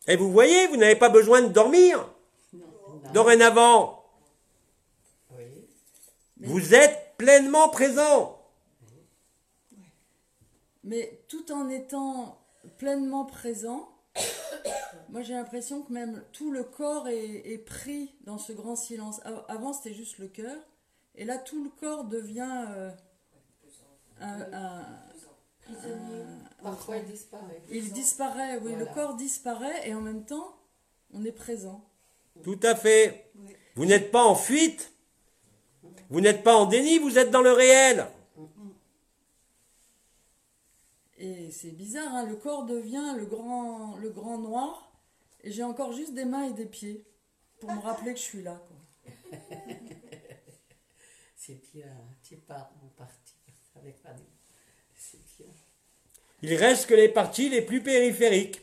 Et 0.07 0.17
vous 0.17 0.33
voyez, 0.33 0.67
vous 0.69 0.77
n'avez 0.77 0.97
pas 0.97 1.09
besoin 1.11 1.43
de 1.43 1.49
dormir. 1.49 2.09
Dorénavant, 3.13 4.05
Oui. 5.37 5.45
vous 6.39 6.75
êtes 6.75 7.15
pleinement 7.17 7.69
présent. 7.69 8.41
Mais 10.85 11.23
tout 11.29 11.53
en 11.53 11.69
étant 11.69 12.39
pleinement 12.79 13.25
présent, 13.27 13.89
moi 15.11 15.21
j'ai 15.23 15.35
l'impression 15.35 15.83
que 15.83 15.93
même 15.93 16.25
tout 16.33 16.51
le 16.51 16.65
corps 16.65 17.09
est, 17.09 17.43
est 17.53 17.59
pris 17.59 18.15
dans 18.23 18.39
ce 18.39 18.53
grand 18.53 18.75
silence. 18.77 19.21
Av- 19.25 19.45
Avant 19.49 19.73
c'était 19.75 19.95
juste 19.95 20.19
le 20.19 20.29
cœur, 20.29 20.57
et 21.15 21.25
là 21.25 21.37
tout 21.39 21.63
le 21.63 21.71
corps 21.71 22.05
devient 22.05 22.67
euh, 22.71 22.91
un- 24.21 24.53
un- 24.53 24.85
Parfois 26.63 26.97
il 26.97 27.05
disparaît. 27.07 27.63
il 27.71 27.93
disparaît, 27.93 28.59
oui, 28.63 28.75
le 28.75 28.87
corps 28.87 29.15
disparaît 29.17 29.89
et 29.89 29.95
en 29.95 30.01
même 30.01 30.25
temps 30.25 30.57
on 31.13 31.25
est 31.25 31.33
présent. 31.33 31.85
Tout 32.43 32.59
à 32.63 32.75
fait. 32.75 33.31
Vous 33.75 33.85
n'êtes 33.85 34.11
pas 34.11 34.25
en 34.25 34.35
fuite. 34.35 34.93
Vous 36.11 36.21
n'êtes 36.21 36.43
pas 36.43 36.57
en 36.57 36.67
déni, 36.67 36.99
vous 36.99 37.19
êtes 37.19 37.31
dans 37.31 37.43
le 37.43 37.53
réel. 37.53 38.07
Et 41.19 41.51
c'est 41.51 41.73
bizarre, 41.73 42.15
hein, 42.15 42.25
le 42.27 42.37
corps 42.37 42.65
devient 42.65 43.15
le 43.17 43.27
grand, 43.27 43.97
le 43.97 44.09
grand 44.11 44.39
noir, 44.39 44.93
et 45.43 45.51
j'ai 45.51 45.65
encore 45.65 45.93
juste 45.93 46.15
des 46.15 46.25
mains 46.25 46.45
et 46.45 46.53
des 46.53 46.67
pieds 46.67 47.05
pour 47.61 47.73
me 47.73 47.81
rappeler 47.81 48.13
que 48.15 48.19
je 48.21 48.25
suis 48.25 48.43
là. 48.43 48.63
C'est 51.37 51.61
bien, 51.75 51.93
tu 52.23 52.37
pars 52.37 52.71
avec 53.81 54.03
pas 54.03 54.13
de... 54.13 54.23
C'est 54.95 55.19
bien. 55.39 55.47
Il 56.43 56.55
reste 56.55 56.87
que 56.87 56.95
les 56.95 57.09
parties 57.09 57.49
les 57.49 57.63
plus 57.63 57.83
périphériques. 57.83 58.61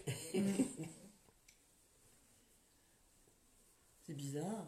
C'est 4.06 4.14
bizarre. 4.14 4.66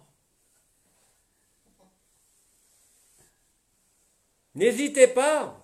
N'hésitez 4.55 5.07
pas. 5.07 5.63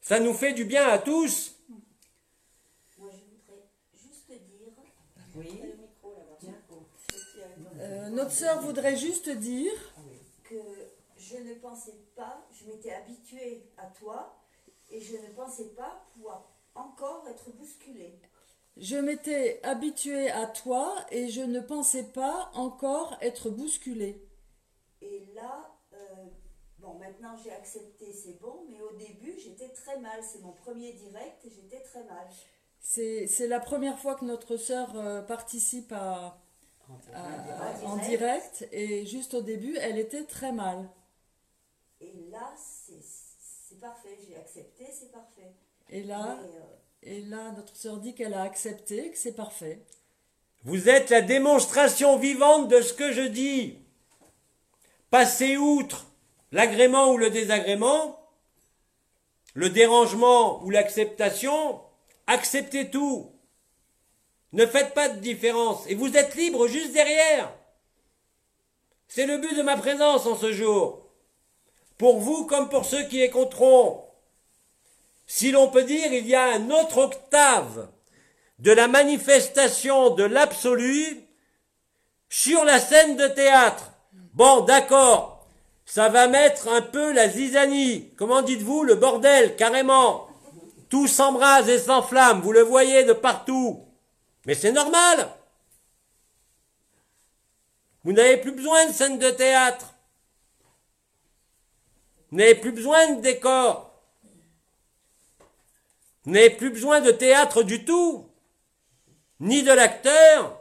Ça 0.00 0.20
nous 0.20 0.32
fait 0.32 0.54
du 0.54 0.64
bien 0.64 0.88
à 0.88 0.98
tous. 0.98 1.56
Moi, 2.98 3.10
je 3.12 3.24
voudrais 3.26 3.60
juste 4.02 4.30
dire. 4.30 4.72
Oui. 5.34 5.60
Euh, 7.78 8.08
notre 8.08 8.30
sœur 8.30 8.62
voudrait 8.62 8.96
juste 8.96 9.28
dire, 9.28 9.72
Que 10.44 10.54
je 11.28 11.36
ne 11.38 11.54
pensais 11.54 11.96
pas, 12.14 12.46
je 12.52 12.66
m'étais 12.66 12.92
habituée 12.92 13.62
à 13.76 13.86
toi 13.86 14.36
et 14.90 15.00
je 15.00 15.16
ne 15.16 15.28
pensais 15.34 15.70
pas 15.70 16.04
pouvoir 16.12 16.48
encore 16.74 17.26
être 17.28 17.50
bousculée. 17.52 18.20
je 18.76 18.96
m'étais 18.96 19.60
habituée 19.64 20.30
à 20.30 20.46
toi 20.46 20.94
et 21.10 21.28
je 21.28 21.40
ne 21.42 21.60
pensais 21.60 22.04
pas 22.04 22.50
encore 22.54 23.16
être 23.20 23.50
bousculée. 23.50 24.22
Et 25.00 25.26
là, 25.34 25.54
euh, 25.94 26.24
bon, 26.78 26.94
maintenant 26.94 27.34
j'ai 27.42 27.52
accepté, 27.52 28.12
c'est 28.12 28.38
bon, 28.40 28.66
mais 28.70 28.80
au 28.80 28.92
début 28.96 29.34
j'étais 29.38 29.70
très 29.70 29.98
mal. 29.98 30.20
C'est 30.22 30.40
mon 30.42 30.52
premier 30.52 30.92
direct 30.92 31.44
et 31.44 31.50
j'étais 31.50 31.80
très 31.82 32.04
mal. 32.04 32.26
C'est 32.80 33.48
la 33.48 33.58
première 33.60 33.98
fois 33.98 34.14
que 34.14 34.24
notre 34.24 34.56
sœur 34.56 34.94
euh, 34.96 35.22
participe 35.22 35.92
à, 35.92 36.38
à- 37.14 37.84
en 37.86 37.96
direct 37.96 38.68
et 38.72 39.04
juste 39.06 39.34
au 39.34 39.42
début, 39.42 39.76
elle 39.80 39.98
était 39.98 40.24
très 40.24 40.52
mal. 40.52 40.88
Et 42.36 42.38
là, 42.38 42.54
c'est 42.56 43.00
c'est 43.68 43.80
parfait, 43.80 44.18
j'ai 44.28 44.36
accepté, 44.36 44.86
c'est 44.92 45.10
parfait. 45.10 45.54
Et 45.90 46.02
là, 46.02 46.38
Mais, 46.40 46.48
euh, 46.48 47.18
et 47.18 47.20
là, 47.22 47.52
notre 47.56 47.74
sœur 47.74 47.96
dit 47.98 48.14
qu'elle 48.14 48.34
a 48.34 48.42
accepté, 48.42 49.10
que 49.10 49.18
c'est 49.18 49.34
parfait. 49.34 49.80
Vous 50.62 50.88
êtes 50.88 51.10
la 51.10 51.20
démonstration 51.20 52.16
vivante 52.18 52.68
de 52.68 52.80
ce 52.80 52.92
que 52.92 53.12
je 53.12 53.22
dis. 53.22 53.78
Passez 55.10 55.56
outre 55.56 56.06
l'agrément 56.52 57.12
ou 57.12 57.16
le 57.16 57.30
désagrément, 57.30 58.18
le 59.54 59.70
dérangement 59.70 60.62
ou 60.62 60.70
l'acceptation, 60.70 61.80
acceptez 62.26 62.90
tout. 62.90 63.32
Ne 64.52 64.66
faites 64.66 64.94
pas 64.94 65.08
de 65.08 65.18
différence 65.20 65.86
et 65.88 65.94
vous 65.94 66.16
êtes 66.16 66.34
libre 66.34 66.68
juste 66.68 66.92
derrière. 66.92 67.52
C'est 69.08 69.26
le 69.26 69.38
but 69.38 69.56
de 69.56 69.62
ma 69.62 69.76
présence 69.76 70.26
en 70.26 70.36
ce 70.36 70.52
jour. 70.52 71.05
Pour 71.98 72.18
vous 72.18 72.44
comme 72.46 72.68
pour 72.68 72.84
ceux 72.84 73.04
qui 73.04 73.22
écouteront. 73.22 74.04
Si 75.26 75.50
l'on 75.50 75.68
peut 75.68 75.84
dire, 75.84 76.12
il 76.12 76.26
y 76.26 76.34
a 76.34 76.54
un 76.54 76.70
autre 76.70 76.98
octave 76.98 77.88
de 78.58 78.72
la 78.72 78.88
manifestation 78.88 80.10
de 80.10 80.24
l'absolu 80.24 81.26
sur 82.28 82.64
la 82.64 82.78
scène 82.78 83.16
de 83.16 83.26
théâtre. 83.26 83.92
Bon, 84.34 84.60
d'accord, 84.60 85.46
ça 85.84 86.08
va 86.08 86.28
mettre 86.28 86.68
un 86.68 86.82
peu 86.82 87.12
la 87.12 87.28
zizanie. 87.28 88.12
Comment 88.16 88.42
dites-vous 88.42 88.84
Le 88.84 88.94
bordel, 88.94 89.56
carrément. 89.56 90.28
Tout 90.88 91.06
s'embrase 91.06 91.68
et 91.68 91.78
s'enflamme, 91.78 92.40
vous 92.40 92.52
le 92.52 92.62
voyez 92.62 93.04
de 93.04 93.12
partout. 93.12 93.84
Mais 94.44 94.54
c'est 94.54 94.72
normal. 94.72 95.28
Vous 98.04 98.12
n'avez 98.12 98.36
plus 98.36 98.52
besoin 98.52 98.86
de 98.86 98.92
scène 98.92 99.18
de 99.18 99.30
théâtre. 99.30 99.95
Vous 102.32 102.38
plus 102.60 102.72
besoin 102.72 103.14
de 103.14 103.20
décor. 103.20 103.92
Vous 106.24 106.32
n'avez 106.32 106.50
plus 106.50 106.70
besoin 106.70 107.00
de 107.00 107.12
théâtre 107.12 107.62
du 107.62 107.84
tout. 107.84 108.28
Ni 109.38 109.62
de 109.62 109.72
l'acteur, 109.72 110.58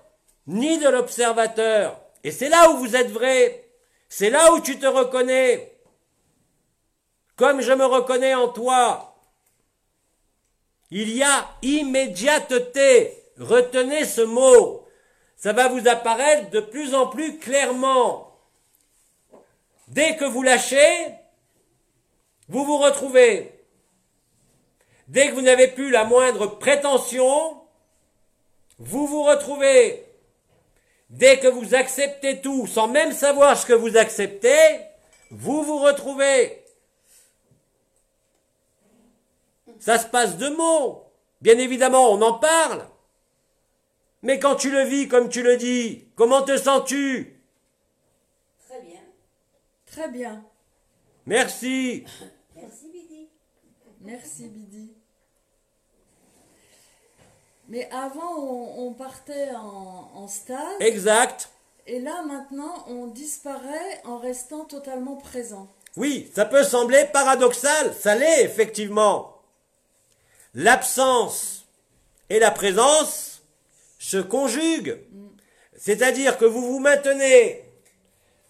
ni 0.48 0.78
de 0.78 0.88
l'observateur. 0.88 2.00
Et 2.24 2.32
c'est 2.32 2.50
là 2.50 2.72
où 2.72 2.78
vous 2.78 2.96
êtes 2.96 3.10
vrai. 3.10 3.68
C'est 4.10 4.30
là 4.30 4.54
où 4.54 4.60
tu 4.60 4.78
te 4.78 4.86
reconnais. 4.86 5.78
Comme 7.36 7.62
je 7.62 7.72
me 7.72 7.86
reconnais 7.86 8.36
en 8.36 8.50
toi. 8.50 9.16
Il 10.92 11.10
y 11.10 11.24
a 11.24 11.50
immédiateté. 11.64 13.24
Retenez 13.40 14.06
ce 14.06 14.22
mot. 14.22 14.88
Ça 15.36 15.52
va 15.52 15.68
vous 15.68 15.88
apparaître 15.88 16.52
de 16.52 16.60
plus 16.60 16.94
en 16.94 17.08
plus 17.08 17.40
clairement. 17.40 18.40
Dès 19.88 20.16
que 20.16 20.26
vous 20.26 20.44
lâchez, 20.44 21.14
vous 22.48 22.64
vous 22.66 22.78
retrouvez. 22.78 23.52
Dès 25.08 25.30
que 25.30 25.34
vous 25.34 25.42
n'avez 25.42 25.68
plus 25.68 25.92
la 25.92 26.04
moindre 26.04 26.48
prétention, 26.48 27.62
vous 28.80 29.08
vous 29.08 29.24
retrouvez. 29.24 30.06
Dès 31.10 31.40
que 31.40 31.48
vous 31.48 31.76
acceptez 31.76 32.42
tout 32.42 32.68
sans 32.68 32.88
même 32.88 33.12
savoir 33.12 33.58
ce 33.58 33.66
que 33.66 33.74
vous 33.74 33.98
acceptez, 33.98 34.80
vous 35.30 35.64
vous 35.64 35.80
retrouvez. 35.80 36.64
Ça 39.80 40.00
se 40.00 40.08
passe 40.08 40.38
de 40.38 40.50
mots. 40.50 41.04
Bien 41.42 41.58
évidemment, 41.58 42.12
on 42.12 42.22
en 42.22 42.34
parle. 42.34 42.88
Mais 44.24 44.40
quand 44.40 44.56
tu 44.56 44.72
le 44.72 44.82
vis 44.82 45.08
comme 45.08 45.30
tu 45.30 45.44
le 45.44 45.58
dis, 45.58 46.08
comment 46.16 46.42
te 46.42 46.58
sens-tu? 46.58 47.40
Très 48.68 48.82
bien. 48.82 49.02
Très 49.86 50.10
bien. 50.10 50.46
Merci. 51.28 52.06
Merci 54.06 54.48
Bidi. 54.48 54.94
Mais 57.68 57.90
avant, 57.92 58.36
on, 58.38 58.88
on 58.88 58.94
partait 58.94 59.50
en, 59.56 60.12
en 60.14 60.28
stase. 60.28 60.80
Exact. 60.80 61.50
Et 61.88 62.00
là, 62.00 62.24
maintenant, 62.24 62.86
on 62.88 63.08
disparaît 63.08 64.02
en 64.06 64.18
restant 64.18 64.66
totalement 64.66 65.16
présent. 65.16 65.68
Oui, 65.98 66.32
ça 66.36 66.46
peut 66.46 66.64
sembler 66.64 67.06
paradoxal, 67.12 67.94
ça 67.94 68.16
l'est 68.16 68.44
effectivement. 68.44 69.42
L'absence 70.54 71.66
et 72.30 72.40
la 72.40 72.52
présence 72.52 73.42
se 73.98 74.18
conjuguent. 74.18 75.00
C'est-à-dire 75.78 76.38
que 76.38 76.46
vous 76.46 76.62
vous 76.62 76.80
maintenez 76.80 77.64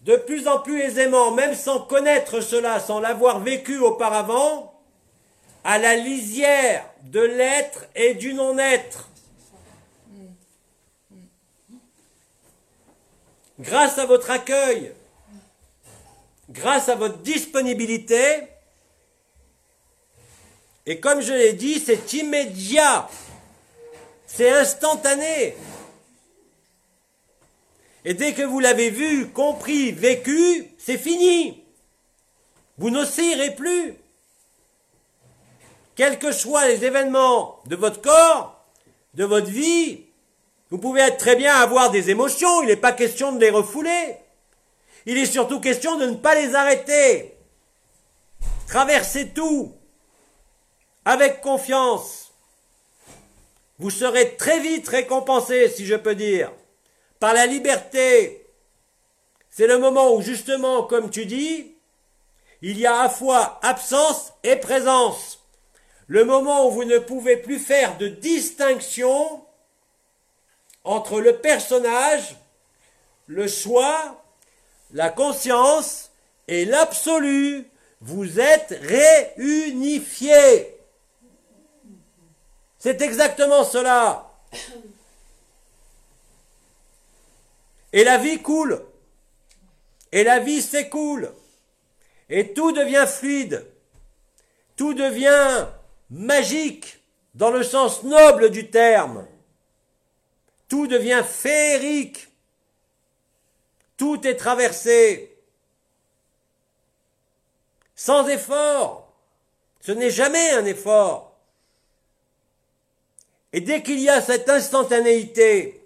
de 0.02 0.16
plus 0.16 0.46
en 0.48 0.60
plus 0.60 0.80
aisément, 0.80 1.30
même 1.30 1.54
sans 1.54 1.80
connaître 1.80 2.40
cela, 2.40 2.80
sans 2.80 3.00
l'avoir 3.00 3.40
vécu 3.40 3.78
auparavant, 3.78 4.75
à 5.66 5.78
la 5.78 5.96
lisière 5.96 6.88
de 7.02 7.20
l'être 7.20 7.86
et 7.96 8.14
du 8.14 8.34
non-être. 8.34 9.08
Grâce 13.58 13.98
à 13.98 14.06
votre 14.06 14.30
accueil, 14.30 14.92
grâce 16.48 16.88
à 16.88 16.94
votre 16.94 17.18
disponibilité, 17.18 18.44
et 20.86 21.00
comme 21.00 21.20
je 21.20 21.32
l'ai 21.32 21.54
dit, 21.54 21.80
c'est 21.80 22.12
immédiat, 22.12 23.10
c'est 24.24 24.52
instantané. 24.52 25.56
Et 28.04 28.14
dès 28.14 28.34
que 28.34 28.42
vous 28.42 28.60
l'avez 28.60 28.90
vu, 28.90 29.30
compris, 29.30 29.90
vécu, 29.90 30.68
c'est 30.78 30.96
fini. 30.96 31.64
Vous 32.78 32.90
n'oscillerez 32.90 33.56
plus. 33.56 33.96
Quels 35.96 36.18
que 36.18 36.30
soient 36.30 36.68
les 36.68 36.84
événements 36.84 37.60
de 37.66 37.74
votre 37.74 38.02
corps, 38.02 38.64
de 39.14 39.24
votre 39.24 39.48
vie, 39.48 40.04
vous 40.70 40.78
pouvez 40.78 41.00
être 41.00 41.16
très 41.16 41.36
bien 41.36 41.54
avoir 41.54 41.90
des 41.90 42.10
émotions, 42.10 42.62
il 42.62 42.66
n'est 42.66 42.76
pas 42.76 42.92
question 42.92 43.32
de 43.32 43.40
les 43.40 43.50
refouler. 43.50 44.16
Il 45.06 45.16
est 45.16 45.26
surtout 45.26 45.58
question 45.58 45.96
de 45.96 46.06
ne 46.06 46.16
pas 46.16 46.34
les 46.34 46.54
arrêter. 46.54 47.34
Traversez 48.68 49.30
tout 49.30 49.72
avec 51.04 51.40
confiance. 51.40 52.32
Vous 53.78 53.90
serez 53.90 54.36
très 54.36 54.60
vite 54.60 54.88
récompensé, 54.88 55.70
si 55.70 55.86
je 55.86 55.94
peux 55.94 56.14
dire, 56.14 56.50
par 57.20 57.32
la 57.32 57.46
liberté. 57.46 58.44
C'est 59.48 59.66
le 59.66 59.78
moment 59.78 60.12
où, 60.12 60.20
justement, 60.20 60.82
comme 60.82 61.10
tu 61.10 61.24
dis, 61.24 61.74
il 62.60 62.78
y 62.78 62.86
a 62.86 63.00
à 63.00 63.08
fois 63.08 63.60
absence 63.62 64.32
et 64.42 64.56
présence. 64.56 65.45
Le 66.08 66.24
moment 66.24 66.68
où 66.68 66.70
vous 66.70 66.84
ne 66.84 66.98
pouvez 66.98 67.36
plus 67.36 67.58
faire 67.58 67.98
de 67.98 68.08
distinction 68.08 69.44
entre 70.84 71.20
le 71.20 71.36
personnage, 71.38 72.36
le 73.26 73.48
soi, 73.48 74.22
la 74.92 75.10
conscience 75.10 76.10
et 76.48 76.64
l'absolu. 76.64 77.68
Vous 78.00 78.40
êtes 78.40 78.78
réunifiés. 78.82 80.76
C'est 82.78 83.00
exactement 83.02 83.64
cela. 83.64 84.30
Et 87.92 88.04
la 88.04 88.18
vie 88.18 88.40
coule. 88.42 88.80
Et 90.12 90.22
la 90.22 90.38
vie 90.38 90.62
s'écoule. 90.62 91.32
Et 92.28 92.52
tout 92.52 92.72
devient 92.72 93.06
fluide. 93.08 93.66
Tout 94.76 94.94
devient 94.94 95.66
magique 96.10 97.00
dans 97.34 97.50
le 97.50 97.62
sens 97.62 98.02
noble 98.02 98.50
du 98.50 98.70
terme. 98.70 99.26
Tout 100.68 100.86
devient 100.86 101.22
féerique. 101.26 102.28
Tout 103.96 104.26
est 104.26 104.36
traversé. 104.36 105.36
Sans 107.94 108.26
effort. 108.28 109.12
Ce 109.80 109.92
n'est 109.92 110.10
jamais 110.10 110.50
un 110.50 110.64
effort. 110.64 111.36
Et 113.52 113.60
dès 113.60 113.82
qu'il 113.82 114.00
y 114.00 114.08
a 114.08 114.20
cette 114.20 114.48
instantanéité 114.48 115.82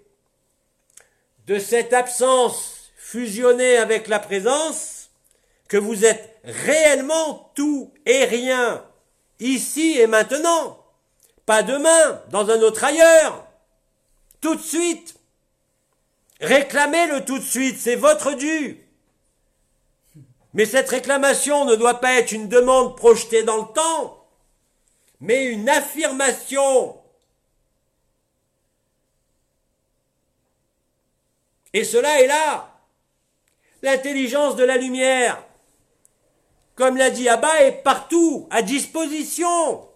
de 1.47 1.59
cette 1.59 1.93
absence 1.93 2.91
fusionnée 2.97 3.77
avec 3.77 4.07
la 4.07 4.19
présence, 4.19 5.09
que 5.67 5.77
vous 5.77 6.03
êtes 6.03 6.37
réellement 6.43 7.51
tout 7.55 7.93
et 8.05 8.25
rien, 8.25 8.85
ici 9.41 9.97
et 9.99 10.07
maintenant, 10.07 10.77
pas 11.45 11.63
demain, 11.63 12.21
dans 12.29 12.49
un 12.49 12.61
autre 12.61 12.83
ailleurs, 12.83 13.45
tout 14.39 14.55
de 14.55 14.61
suite. 14.61 15.15
Réclamez-le 16.39 17.25
tout 17.25 17.37
de 17.37 17.43
suite, 17.43 17.77
c'est 17.79 17.95
votre 17.95 18.33
dû. 18.33 18.87
Mais 20.53 20.65
cette 20.65 20.89
réclamation 20.89 21.65
ne 21.65 21.75
doit 21.75 21.99
pas 21.99 22.13
être 22.13 22.31
une 22.31 22.49
demande 22.49 22.97
projetée 22.97 23.43
dans 23.43 23.57
le 23.57 23.73
temps, 23.73 24.25
mais 25.19 25.45
une 25.45 25.69
affirmation. 25.69 26.97
Et 31.73 31.83
cela 31.83 32.21
est 32.21 32.27
là. 32.27 32.67
L'intelligence 33.81 34.55
de 34.55 34.63
la 34.63 34.77
lumière, 34.77 35.43
comme 36.81 36.97
l'a 36.97 37.11
dit 37.11 37.29
Abba, 37.29 37.61
est 37.61 37.83
partout, 37.83 38.47
à 38.49 38.63
disposition. 38.63 39.87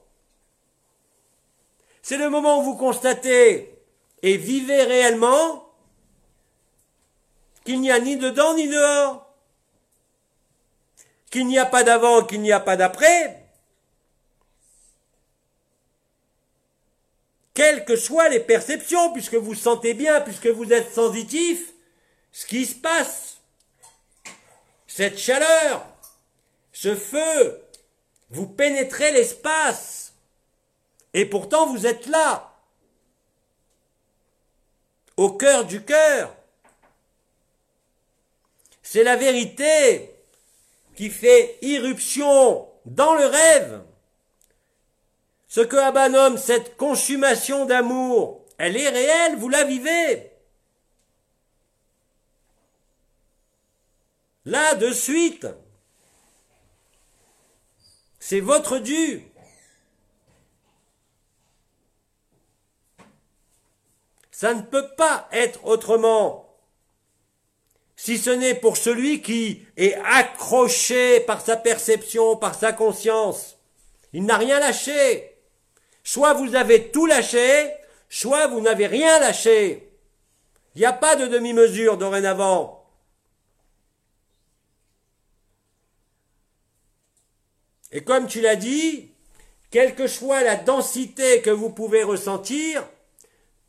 C'est 2.04 2.18
le 2.18 2.30
moment 2.30 2.60
où 2.60 2.62
vous 2.62 2.78
constatez 2.78 3.76
et 4.22 4.38
vivez 4.38 4.84
réellement 4.84 5.68
qu'il 7.66 7.82
n'y 7.82 7.90
a 7.90 7.98
ni 7.98 8.18
dedans 8.18 8.54
ni 8.54 8.68
dehors, 8.68 9.34
qu'il 11.32 11.48
n'y 11.48 11.58
a 11.58 11.66
pas 11.66 11.82
d'avant, 11.82 12.24
qu'il 12.24 12.42
n'y 12.42 12.52
a 12.52 12.60
pas 12.60 12.78
d'après, 12.78 13.50
quelles 17.56 17.84
que 17.84 17.96
soient 17.96 18.30
les 18.30 18.42
perceptions, 18.42 19.12
puisque 19.12 19.34
vous 19.34 19.56
sentez 19.56 19.96
bien, 19.96 20.22
puisque 20.22 20.46
vous 20.46 20.72
êtes 20.72 20.94
sensitif, 20.94 21.74
ce 22.32 22.46
qui 22.46 22.64
se 22.64 22.76
passe, 22.76 23.38
cette 24.86 25.18
chaleur, 25.18 25.95
ce 26.76 26.94
feu, 26.94 27.64
vous 28.32 28.48
pénétrez 28.48 29.14
l'espace, 29.14 30.14
et 31.14 31.26
pourtant 31.26 31.68
vous 31.68 31.88
êtes 31.88 32.06
là 32.08 32.54
au 35.16 35.32
cœur 35.32 35.64
du 35.64 35.86
cœur. 35.86 36.36
C'est 38.84 39.06
la 39.06 39.16
vérité 39.16 40.14
qui 40.98 41.10
fait 41.10 41.58
irruption 41.62 42.68
dans 42.84 43.16
le 43.16 43.26
rêve. 43.26 43.82
Ce 45.48 45.62
que 45.62 45.78
Abba 45.78 46.10
nomme 46.10 46.38
cette 46.38 46.76
consommation 46.76 47.66
d'amour, 47.66 48.44
elle 48.58 48.76
est 48.76 48.90
réelle, 48.90 49.38
vous 49.38 49.48
la 49.48 49.64
vivez. 49.64 50.30
Là, 54.44 54.76
de 54.76 54.92
suite. 54.92 55.48
C'est 58.28 58.40
votre 58.40 58.80
dû. 58.80 59.22
Ça 64.32 64.56
ne 64.56 64.64
peut 64.64 64.88
pas 64.98 65.30
être 65.32 65.64
autrement. 65.64 66.58
Si 67.96 68.18
ce 68.18 68.32
n'est 68.32 68.56
pour 68.56 68.78
celui 68.78 69.22
qui 69.22 69.68
est 69.78 69.94
accroché 70.04 71.20
par 71.20 71.40
sa 71.40 71.56
perception, 71.56 72.36
par 72.36 72.56
sa 72.56 72.74
conscience. 72.74 73.60
Il 74.12 74.26
n'a 74.26 74.38
rien 74.38 74.60
lâché. 74.60 75.38
Soit 76.04 76.34
vous 76.34 76.56
avez 76.56 76.90
tout 76.90 77.06
lâché, 77.06 77.72
soit 78.10 78.48
vous 78.48 78.60
n'avez 78.60 78.88
rien 78.88 79.20
lâché. 79.20 79.92
Il 80.74 80.80
n'y 80.80 80.86
a 80.86 80.94
pas 80.94 81.16
de 81.16 81.28
demi-mesure 81.28 81.98
dorénavant. 81.98 82.75
Et 87.96 88.04
comme 88.04 88.28
tu 88.28 88.42
l'as 88.42 88.58
dit, 88.58 89.10
quelle 89.72 89.96
que 89.96 90.06
soit 90.06 90.44
la 90.44 90.58
densité 90.58 91.42
que 91.42 91.50
vous 91.50 91.70
pouvez 91.70 92.04
ressentir, 92.04 92.86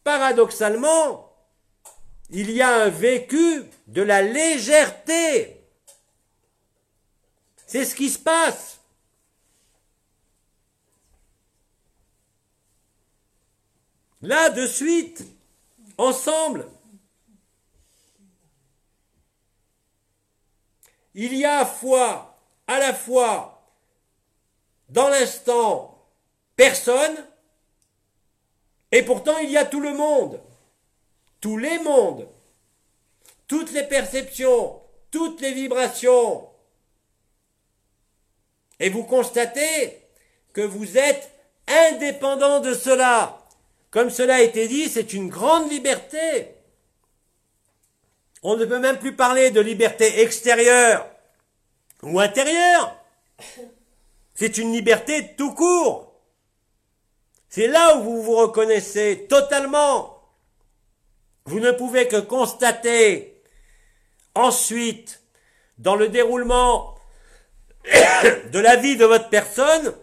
paradoxalement, 0.02 1.32
il 2.30 2.50
y 2.50 2.60
a 2.60 2.74
un 2.74 2.88
vécu 2.88 3.62
de 3.86 4.02
la 4.02 4.22
légèreté. 4.22 5.62
C'est 7.68 7.84
ce 7.84 7.94
qui 7.94 8.10
se 8.10 8.18
passe. 8.18 8.80
Là, 14.22 14.50
de 14.50 14.66
suite, 14.66 15.24
ensemble. 15.98 16.68
Il 21.14 21.32
y 21.32 21.44
a 21.44 21.64
foi, 21.64 22.36
à 22.66 22.80
la 22.80 22.92
fois, 22.92 23.55
dans 24.88 25.08
l'instant, 25.08 26.06
personne, 26.56 27.16
et 28.92 29.02
pourtant 29.02 29.38
il 29.38 29.50
y 29.50 29.56
a 29.56 29.64
tout 29.64 29.80
le 29.80 29.94
monde, 29.94 30.40
tous 31.40 31.58
les 31.58 31.78
mondes, 31.80 32.28
toutes 33.48 33.72
les 33.72 33.84
perceptions, 33.84 34.80
toutes 35.10 35.40
les 35.40 35.52
vibrations. 35.52 36.48
Et 38.78 38.90
vous 38.90 39.04
constatez 39.04 40.02
que 40.52 40.60
vous 40.60 40.98
êtes 40.98 41.30
indépendant 41.66 42.60
de 42.60 42.74
cela. 42.74 43.38
Comme 43.90 44.10
cela 44.10 44.36
a 44.36 44.40
été 44.40 44.68
dit, 44.68 44.88
c'est 44.88 45.12
une 45.12 45.28
grande 45.28 45.70
liberté. 45.70 46.54
On 48.42 48.56
ne 48.56 48.64
peut 48.64 48.78
même 48.78 48.98
plus 48.98 49.16
parler 49.16 49.50
de 49.50 49.60
liberté 49.60 50.20
extérieure 50.20 51.08
ou 52.02 52.20
intérieure. 52.20 52.96
C'est 54.36 54.58
une 54.58 54.72
liberté 54.72 55.34
tout 55.34 55.54
court. 55.54 56.12
C'est 57.48 57.68
là 57.68 57.96
où 57.96 58.02
vous 58.02 58.22
vous 58.22 58.36
reconnaissez 58.36 59.26
totalement. 59.28 60.22
Vous 61.46 61.58
ne 61.58 61.72
pouvez 61.72 62.06
que 62.06 62.20
constater 62.20 63.42
ensuite, 64.34 65.22
dans 65.78 65.96
le 65.96 66.08
déroulement 66.08 66.98
de 67.84 68.58
la 68.58 68.76
vie 68.76 68.96
de 68.96 69.06
votre 69.06 69.30
personne, 69.30 69.94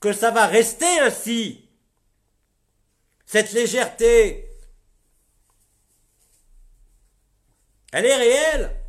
que 0.00 0.12
ça 0.12 0.30
va 0.30 0.46
rester 0.46 0.98
ainsi. 1.00 1.68
Cette 3.24 3.52
légèreté, 3.52 4.50
elle 7.92 8.04
est 8.04 8.16
réelle. 8.16 8.79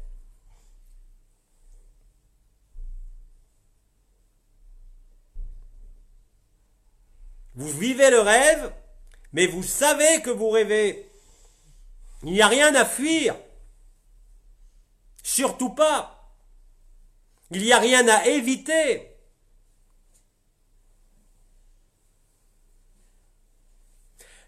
Vous 7.55 7.69
vivez 7.69 8.09
le 8.09 8.19
rêve, 8.19 8.71
mais 9.33 9.47
vous 9.47 9.63
savez 9.63 10.21
que 10.21 10.29
vous 10.29 10.49
rêvez. 10.49 11.09
Il 12.23 12.33
n'y 12.33 12.41
a 12.41 12.47
rien 12.47 12.73
à 12.75 12.85
fuir. 12.85 13.35
Surtout 15.23 15.71
pas. 15.71 16.33
Il 17.51 17.61
n'y 17.61 17.73
a 17.73 17.79
rien 17.79 18.07
à 18.07 18.25
éviter. 18.27 19.07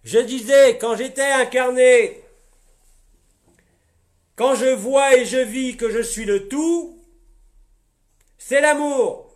Je 0.03 0.19
disais, 0.19 0.77
quand 0.77 0.95
j'étais 0.95 1.31
incarné, 1.31 2.21
quand 4.35 4.55
je 4.55 4.65
vois 4.65 5.15
et 5.15 5.25
je 5.25 5.37
vis 5.37 5.77
que 5.77 5.89
je 5.89 6.01
suis 6.01 6.25
le 6.25 6.47
tout, 6.47 7.01
c'est 8.37 8.61
l'amour. 8.61 9.32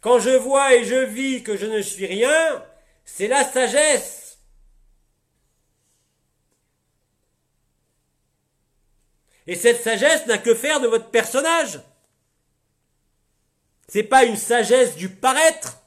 Quand 0.00 0.18
je 0.20 0.30
vois 0.30 0.74
et 0.74 0.84
je 0.84 0.94
vis 0.94 1.42
que 1.42 1.56
je 1.56 1.66
ne 1.66 1.82
suis 1.82 2.06
rien, 2.06 2.64
c'est 3.04 3.28
la 3.28 3.44
sagesse. 3.44 4.38
Et 9.46 9.56
cette 9.56 9.82
sagesse 9.82 10.26
n'a 10.26 10.38
que 10.38 10.54
faire 10.54 10.80
de 10.80 10.86
votre 10.86 11.10
personnage. 11.10 11.80
C'est 13.88 14.02
pas 14.02 14.24
une 14.24 14.36
sagesse 14.36 14.94
du 14.96 15.08
paraître, 15.08 15.80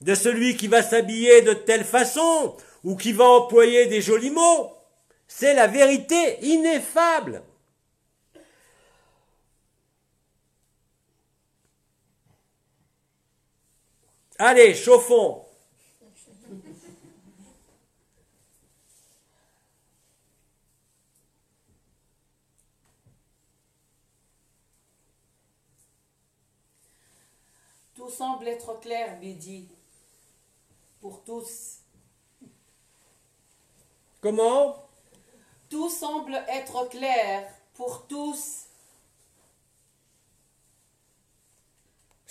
de 0.00 0.14
celui 0.16 0.56
qui 0.56 0.66
va 0.66 0.82
s'habiller 0.82 1.42
de 1.42 1.52
telle 1.54 1.84
façon, 1.84 2.56
ou 2.82 2.96
qui 2.96 3.12
va 3.12 3.24
employer 3.24 3.86
des 3.86 4.02
jolis 4.02 4.30
mots. 4.30 4.76
C'est 5.28 5.54
la 5.54 5.68
vérité 5.68 6.44
ineffable. 6.44 7.42
Allez, 14.38 14.74
chauffons. 14.74 15.46
Tout 27.94 28.10
semble 28.10 28.46
être 28.48 28.78
clair, 28.80 29.18
Bédi, 29.20 29.68
pour 31.00 31.24
tous. 31.24 31.78
Comment? 34.20 34.86
Tout 35.70 35.88
semble 35.88 36.34
être 36.48 36.90
clair 36.90 37.50
pour 37.72 38.06
tous. 38.06 38.65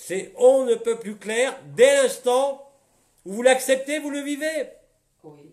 C'est 0.08 0.34
on 0.38 0.66
ne 0.66 0.76
peut 0.76 1.00
plus 1.00 1.16
clair 1.16 1.60
dès 1.76 1.96
l'instant 1.96 2.62
où 3.26 3.34
vous 3.34 3.42
l'acceptez, 3.42 3.98
vous 3.98 4.12
le 4.12 4.20
vivez. 4.20 4.68
Oui. 5.24 5.50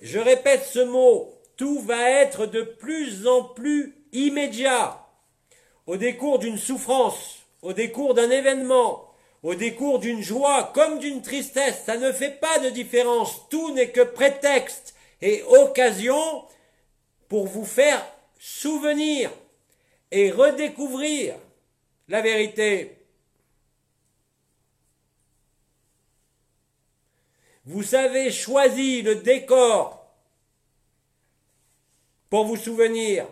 Je 0.00 0.18
répète 0.18 0.64
ce 0.64 0.78
mot, 0.78 1.34
tout 1.58 1.80
va 1.80 2.08
être 2.10 2.46
de 2.46 2.62
plus 2.62 3.26
en 3.26 3.44
plus 3.44 3.94
immédiat. 4.12 5.04
Au 5.86 5.98
décours 5.98 6.38
d'une 6.38 6.56
souffrance, 6.56 7.40
au 7.60 7.74
décours 7.74 8.14
d'un 8.14 8.30
événement, 8.30 9.12
au 9.42 9.54
décours 9.54 9.98
d'une 9.98 10.22
joie 10.22 10.72
comme 10.74 10.98
d'une 10.98 11.20
tristesse, 11.20 11.82
ça 11.84 11.98
ne 11.98 12.12
fait 12.12 12.40
pas 12.40 12.58
de 12.60 12.70
différence. 12.70 13.46
Tout 13.50 13.74
n'est 13.74 13.90
que 13.90 14.00
prétexte 14.00 14.94
et 15.20 15.42
occasion 15.42 16.46
pour 17.28 17.46
vous 17.46 17.66
faire 17.66 18.02
souvenir 18.38 19.30
et 20.12 20.30
redécouvrir 20.30 21.34
la 22.08 22.22
vérité. 22.22 22.95
Vous 27.66 27.96
avez 27.96 28.30
choisi 28.30 29.02
le 29.02 29.16
décor 29.16 30.06
pour 32.30 32.44
vous 32.46 32.56
souvenir. 32.56 33.26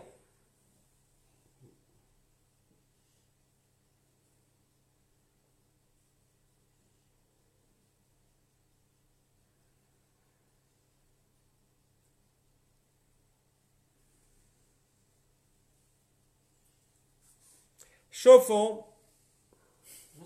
Chauffons. 18.10 18.84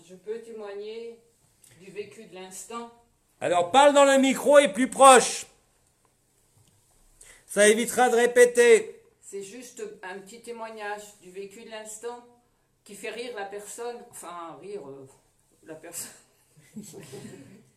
Je 0.03 0.15
peux 0.15 0.41
témoigner 0.41 1.19
du 1.79 1.91
vécu 1.91 2.25
de 2.25 2.33
l'instant. 2.33 2.91
Alors 3.41 3.71
parle 3.71 3.93
dans 3.93 4.05
le 4.05 4.17
micro 4.17 4.59
et 4.59 4.71
plus 4.71 4.89
proche. 4.89 5.45
Ça 7.45 7.67
évitera 7.67 8.09
de 8.09 8.15
répéter. 8.15 9.01
C'est 9.21 9.43
juste 9.43 9.81
un 10.03 10.19
petit 10.19 10.41
témoignage 10.41 11.03
du 11.21 11.31
vécu 11.31 11.63
de 11.63 11.69
l'instant 11.69 12.25
qui 12.83 12.95
fait 12.95 13.11
rire 13.11 13.33
la 13.35 13.45
personne. 13.45 13.97
Enfin, 14.11 14.57
rire 14.61 14.81
euh, 14.87 15.07
la 15.63 15.75
personne. 15.75 16.11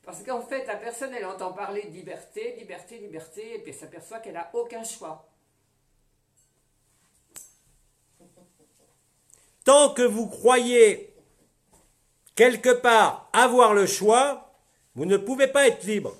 Parce 0.05 0.23
qu'en 0.25 0.43
fait, 0.43 0.67
la 0.67 0.77
personne, 0.77 1.15
elle 1.15 1.25
entend 1.25 1.53
parler 1.53 1.83
de 1.83 1.93
liberté, 1.93 2.57
liberté, 2.59 2.99
liberté, 2.99 3.55
et 3.55 3.59
puis 3.61 3.71
elle 3.71 3.79
s'aperçoit 3.79 4.19
qu'elle 4.19 4.35
n'a 4.35 4.51
aucun 4.53 4.83
choix. 4.83 5.29
Tant 9.65 9.95
que 9.95 10.03
vous 10.03 10.27
croyez 10.27 11.15
quelque 12.35 12.71
part 12.71 13.31
avoir 13.33 13.75
le 13.75 13.87
choix, 13.87 14.52
vous 14.95 15.07
ne 15.07 15.17
pouvez 15.17 15.47
pas 15.47 15.67
être 15.67 15.85
libre. 15.85 16.17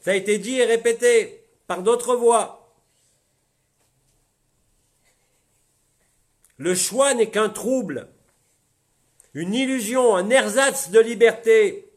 Ça 0.00 0.12
a 0.12 0.14
été 0.14 0.38
dit 0.38 0.58
et 0.58 0.64
répété 0.64 1.44
par 1.66 1.82
d'autres 1.82 2.16
voix. 2.16 2.74
Le 6.56 6.74
choix 6.74 7.14
n'est 7.14 7.30
qu'un 7.30 7.50
trouble, 7.50 8.08
une 9.34 9.54
illusion, 9.54 10.16
un 10.16 10.30
ersatz 10.30 10.90
de 10.90 11.00
liberté. 11.00 11.90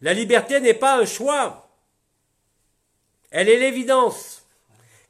La 0.00 0.14
liberté 0.14 0.60
n'est 0.60 0.74
pas 0.74 0.98
un 0.98 1.06
choix. 1.06 1.70
Elle 3.30 3.48
est 3.48 3.58
l'évidence 3.58 4.46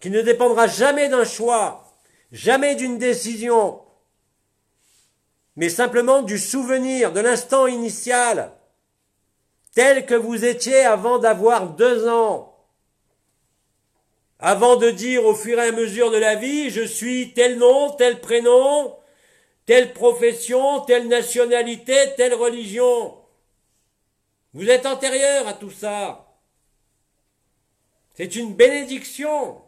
qui 0.01 0.11
ne 0.11 0.23
dépendra 0.23 0.67
jamais 0.67 1.09
d'un 1.09 1.25
choix, 1.25 1.97
jamais 2.33 2.75
d'une 2.75 2.99
décision, 2.99 3.84
mais 5.57 5.69
simplement 5.69 6.23
du 6.23 6.39
souvenir 6.39 7.13
de 7.13 7.21
l'instant 7.21 7.67
initial, 7.67 8.53
tel 9.75 10.07
que 10.07 10.15
vous 10.15 10.45
étiez 10.45 10.85
avant 10.85 11.19
d'avoir 11.19 11.71
deux 11.71 12.09
ans. 12.09 12.51
Avant 14.39 14.77
de 14.77 14.91
dire 14.91 15.25
au 15.25 15.35
fur 15.35 15.59
et 15.59 15.69
à 15.69 15.73
mesure 15.73 16.11
de 16.11 16.17
la 16.17 16.35
vie, 16.35 16.71
je 16.71 16.83
suis 16.83 17.33
tel 17.35 17.59
nom, 17.59 17.91
tel 17.93 18.21
prénom, 18.21 18.97
telle 19.65 19.93
profession, 19.93 20.81
telle 20.81 21.09
nationalité, 21.09 21.95
telle 22.17 22.35
religion. 22.35 23.17
Vous 24.53 24.69
êtes 24.69 24.87
antérieur 24.87 25.49
à 25.49 25.55
tout 25.55 25.71
ça. 25.71 26.37
C'est 28.15 28.37
une 28.37 28.55
bénédiction. 28.55 29.64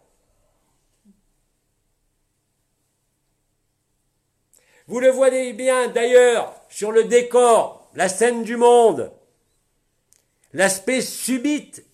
Vous 4.88 5.00
le 5.00 5.10
voyez 5.10 5.52
bien 5.52 5.88
d'ailleurs 5.88 6.54
sur 6.68 6.92
le 6.92 7.04
décor, 7.04 7.90
la 7.94 8.08
scène 8.08 8.44
du 8.44 8.56
monde, 8.56 9.12
l'aspect 10.52 11.00
subite, 11.00 11.84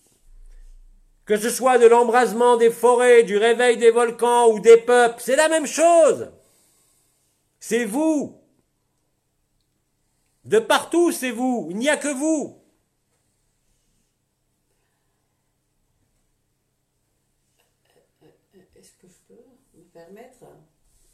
que 1.25 1.37
ce 1.37 1.49
soit 1.49 1.77
de 1.79 1.87
l'embrasement 1.87 2.57
des 2.57 2.69
forêts, 2.69 3.23
du 3.23 3.37
réveil 3.37 3.77
des 3.77 3.91
volcans 3.91 4.49
ou 4.49 4.59
des 4.59 4.77
peuples, 4.77 5.21
c'est 5.21 5.35
la 5.35 5.49
même 5.49 5.65
chose. 5.65 6.31
C'est 7.59 7.85
vous. 7.85 8.39
De 10.43 10.59
partout, 10.59 11.11
c'est 11.11 11.31
vous. 11.31 11.67
Il 11.71 11.77
n'y 11.77 11.89
a 11.89 11.95
que 11.95 12.09
vous. 12.09 12.59
Est-ce 18.75 18.91
que 19.01 19.07
je 19.07 19.33
peux 19.33 19.41
me 19.75 19.83
permettre 19.93 20.43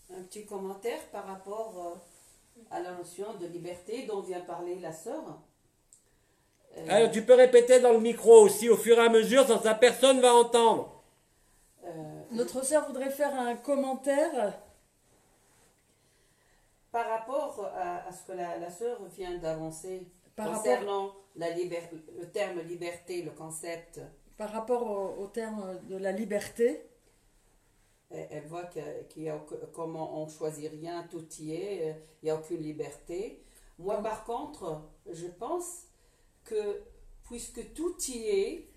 un 0.09 0.23
petit 0.23 0.45
commentaire 0.59 0.99
par 1.11 1.25
rapport 1.25 1.73
euh, 1.77 2.65
à 2.71 2.79
la 2.81 2.91
notion 2.91 3.33
de 3.41 3.47
liberté 3.47 4.05
dont 4.05 4.21
vient 4.21 4.41
parler 4.41 4.75
la 4.79 4.91
sœur 4.91 5.23
Euh, 6.77 6.85
Alors, 6.95 7.11
tu 7.11 7.21
peux 7.27 7.33
répéter 7.33 7.79
dans 7.79 7.93
le 7.93 7.99
micro 7.99 8.33
aussi 8.45 8.69
au 8.69 8.77
fur 8.77 8.95
et 8.99 9.05
à 9.05 9.09
mesure, 9.09 9.43
sans 9.47 9.59
ça 9.61 9.73
personne 9.73 10.19
va 10.21 10.31
entendre. 10.43 10.83
euh, 11.83 12.21
Notre 12.31 12.63
sœur 12.63 12.85
voudrait 12.87 13.09
faire 13.21 13.33
un 13.39 13.55
commentaire. 13.55 14.59
par 16.91 17.07
rapport 17.07 17.53
à, 17.75 18.07
à 18.07 18.11
ce 18.11 18.21
que 18.27 18.33
la, 18.33 18.57
la 18.57 18.69
sœur 18.71 18.97
vient 19.17 19.37
d'avancer 19.37 20.07
Par 20.35 20.47
concernant 20.51 21.13
la 21.35 21.49
liber- 21.51 21.89
le 22.19 22.25
terme 22.31 22.59
liberté, 22.61 23.21
le 23.23 23.31
concept, 23.31 23.99
Par 24.37 24.51
rapport 24.51 24.83
au, 24.89 25.23
au 25.23 25.27
terme 25.27 25.79
de 25.91 25.97
la 25.97 26.11
liberté, 26.11 26.88
elle, 28.11 28.47
voit 28.47 28.65
qu'il 29.09 29.23
y 29.23 29.29
a 29.29 29.39
comment 29.73 30.21
on 30.21 30.27
choisit 30.27 30.71
rien, 30.71 31.07
tout 31.09 31.25
y 31.39 31.53
est, 31.53 31.95
il 32.21 32.25
n'y 32.25 32.31
a 32.31 32.35
aucune 32.35 32.61
liberté. 32.61 33.43
Moi, 33.77 34.01
par 34.01 34.25
contre, 34.25 34.81
je 35.11 35.27
pense 35.27 35.83
que 36.43 36.81
puisque 37.27 37.73
tout 37.73 37.95
y 38.07 38.27
est, 38.27 38.67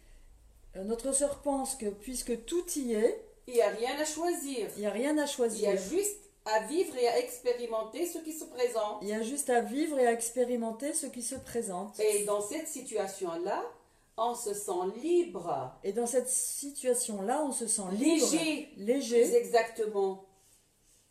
euh, 0.76 0.84
notre 0.84 1.12
sœur 1.12 1.40
pense 1.42 1.74
que 1.74 1.86
puisque 1.86 2.44
tout 2.44 2.64
y 2.76 2.94
est, 2.94 3.24
il 3.46 3.54
n'y 3.54 3.62
a 3.62 3.68
rien 3.70 3.98
à 3.98 4.04
choisir. 4.04 4.68
il 4.76 4.80
n'y 4.80 4.86
a 4.86 4.90
rien 4.90 5.18
à 5.18 5.22
Il 5.22 5.28
y 5.28 5.32
choisir. 5.32 5.70
a 5.70 5.76
juste 5.76 6.18
à 6.44 6.60
vivre 6.66 6.96
et 6.96 7.08
à 7.08 7.18
expérimenter 7.18 8.06
ce 8.06 8.18
qui 8.18 8.32
se 8.32 8.44
présente. 8.44 8.98
Il 9.02 9.08
y 9.08 9.12
a 9.12 9.22
juste 9.22 9.50
à 9.50 9.60
vivre 9.60 9.98
et 9.98 10.06
à 10.06 10.12
expérimenter 10.12 10.92
ce 10.92 11.06
qui 11.06 11.22
se 11.22 11.34
présente. 11.36 11.98
Et 12.00 12.24
dans 12.24 12.40
cette 12.40 12.68
situation-là, 12.68 13.64
on 14.30 14.34
se 14.34 14.54
sent 14.54 14.72
libre. 15.02 15.72
Et 15.84 15.92
dans 15.92 16.06
cette 16.06 16.28
situation-là, 16.28 17.42
on 17.44 17.52
se 17.52 17.66
sent 17.66 17.82
libre, 17.92 18.30
Léger. 18.32 18.72
léger, 18.76 19.22
Plus 19.22 19.34
exactement. 19.34 20.24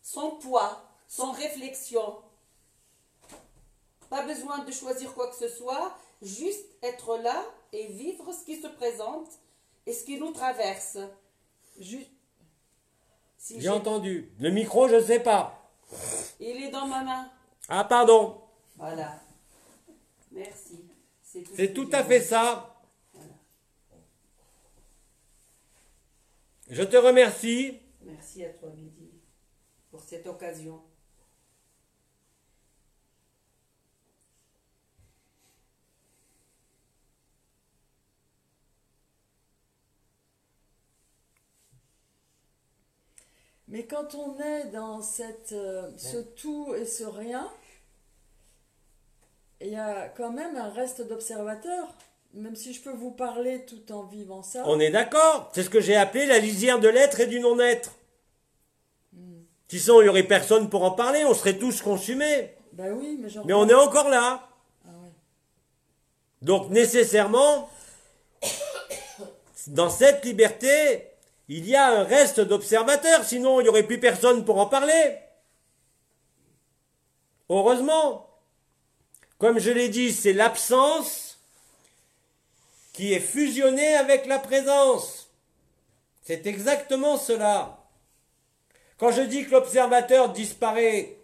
Sans 0.01 0.31
poids, 0.31 0.81
sans 1.07 1.31
réflexion. 1.31 2.15
Pas 4.09 4.25
besoin 4.25 4.59
de 4.59 4.71
choisir 4.71 5.13
quoi 5.13 5.27
que 5.29 5.35
ce 5.35 5.47
soit, 5.47 5.95
juste 6.21 6.65
être 6.81 7.17
là 7.17 7.43
et 7.73 7.87
vivre 7.87 8.31
ce 8.33 8.43
qui 8.45 8.61
se 8.61 8.67
présente 8.67 9.29
et 9.85 9.93
ce 9.93 10.03
qui 10.03 10.19
nous 10.19 10.31
traverse. 10.31 10.97
Si 13.37 13.59
J'ai 13.59 13.69
entendu. 13.69 14.31
Le 14.39 14.49
micro, 14.51 14.87
je 14.87 14.95
ne 14.95 15.01
sais 15.01 15.19
pas. 15.19 15.69
Il 16.39 16.63
est 16.63 16.69
dans 16.69 16.87
ma 16.87 17.03
main. 17.03 17.31
Ah, 17.69 17.83
pardon. 17.83 18.41
Voilà. 18.77 19.19
Merci. 20.31 20.85
ce 21.23 21.39
C'est 21.55 21.73
tout 21.73 21.89
à 21.91 22.03
fait 22.03 22.21
ça. 22.21 22.70
Je 26.71 26.83
te 26.83 26.95
remercie. 26.95 27.81
Merci 27.99 28.45
à 28.45 28.49
toi, 28.53 28.69
Midi, 28.69 29.11
pour 29.89 29.99
cette 29.99 30.25
occasion. 30.25 30.81
Mais 43.67 43.85
quand 43.85 44.15
on 44.15 44.39
est 44.39 44.69
dans 44.71 45.01
cette, 45.01 45.51
euh, 45.51 45.91
ce 45.97 46.19
tout 46.19 46.73
et 46.73 46.85
ce 46.85 47.03
rien, 47.03 47.51
il 49.59 49.71
y 49.71 49.75
a 49.75 50.07
quand 50.07 50.31
même 50.31 50.55
un 50.55 50.69
reste 50.69 51.05
d'observateur. 51.05 51.93
Même 52.33 52.55
si 52.55 52.73
je 52.73 52.81
peux 52.81 52.93
vous 52.93 53.11
parler 53.11 53.65
tout 53.65 53.91
en 53.91 54.03
vivant 54.03 54.41
ça. 54.41 54.63
On 54.65 54.79
est 54.79 54.89
d'accord. 54.89 55.51
C'est 55.53 55.63
ce 55.63 55.69
que 55.69 55.81
j'ai 55.81 55.95
appelé 55.95 56.25
la 56.25 56.39
lisière 56.39 56.79
de 56.79 56.87
l'être 56.87 57.19
et 57.19 57.27
du 57.27 57.39
non-être. 57.39 57.91
Sinon, 59.67 60.01
il 60.01 60.03
n'y 60.03 60.09
aurait 60.09 60.23
personne 60.23 60.69
pour 60.69 60.83
en 60.83 60.91
parler. 60.91 61.23
On 61.25 61.33
serait 61.33 61.57
tous 61.57 61.81
consumés. 61.81 62.53
Ben 62.73 62.93
oui, 62.93 63.17
mais 63.21 63.29
Mais 63.45 63.53
on 63.53 63.67
est 63.67 63.73
encore 63.73 64.09
là. 64.09 64.47
Ah 64.85 64.91
ouais. 65.03 65.11
Donc 66.41 66.69
nécessairement, 66.69 67.69
dans 69.67 69.89
cette 69.89 70.25
liberté, 70.25 71.07
il 71.47 71.67
y 71.67 71.75
a 71.75 71.99
un 71.99 72.03
reste 72.03 72.39
d'observateurs, 72.39 73.25
sinon 73.25 73.59
il 73.59 73.63
n'y 73.63 73.69
aurait 73.69 73.83
plus 73.83 73.99
personne 73.99 74.45
pour 74.45 74.57
en 74.57 74.67
parler. 74.67 75.17
Heureusement, 77.49 78.29
comme 79.37 79.59
je 79.59 79.71
l'ai 79.71 79.89
dit, 79.89 80.13
c'est 80.13 80.33
l'absence 80.33 81.30
qui 82.93 83.13
est 83.13 83.19
fusionnée 83.19 83.95
avec 83.95 84.25
la 84.25 84.39
présence. 84.39 85.29
C'est 86.21 86.45
exactement 86.45 87.17
cela. 87.17 87.77
Quand 88.97 89.11
je 89.11 89.21
dis 89.21 89.45
que 89.45 89.51
l'observateur 89.51 90.29
disparaît, 90.29 91.17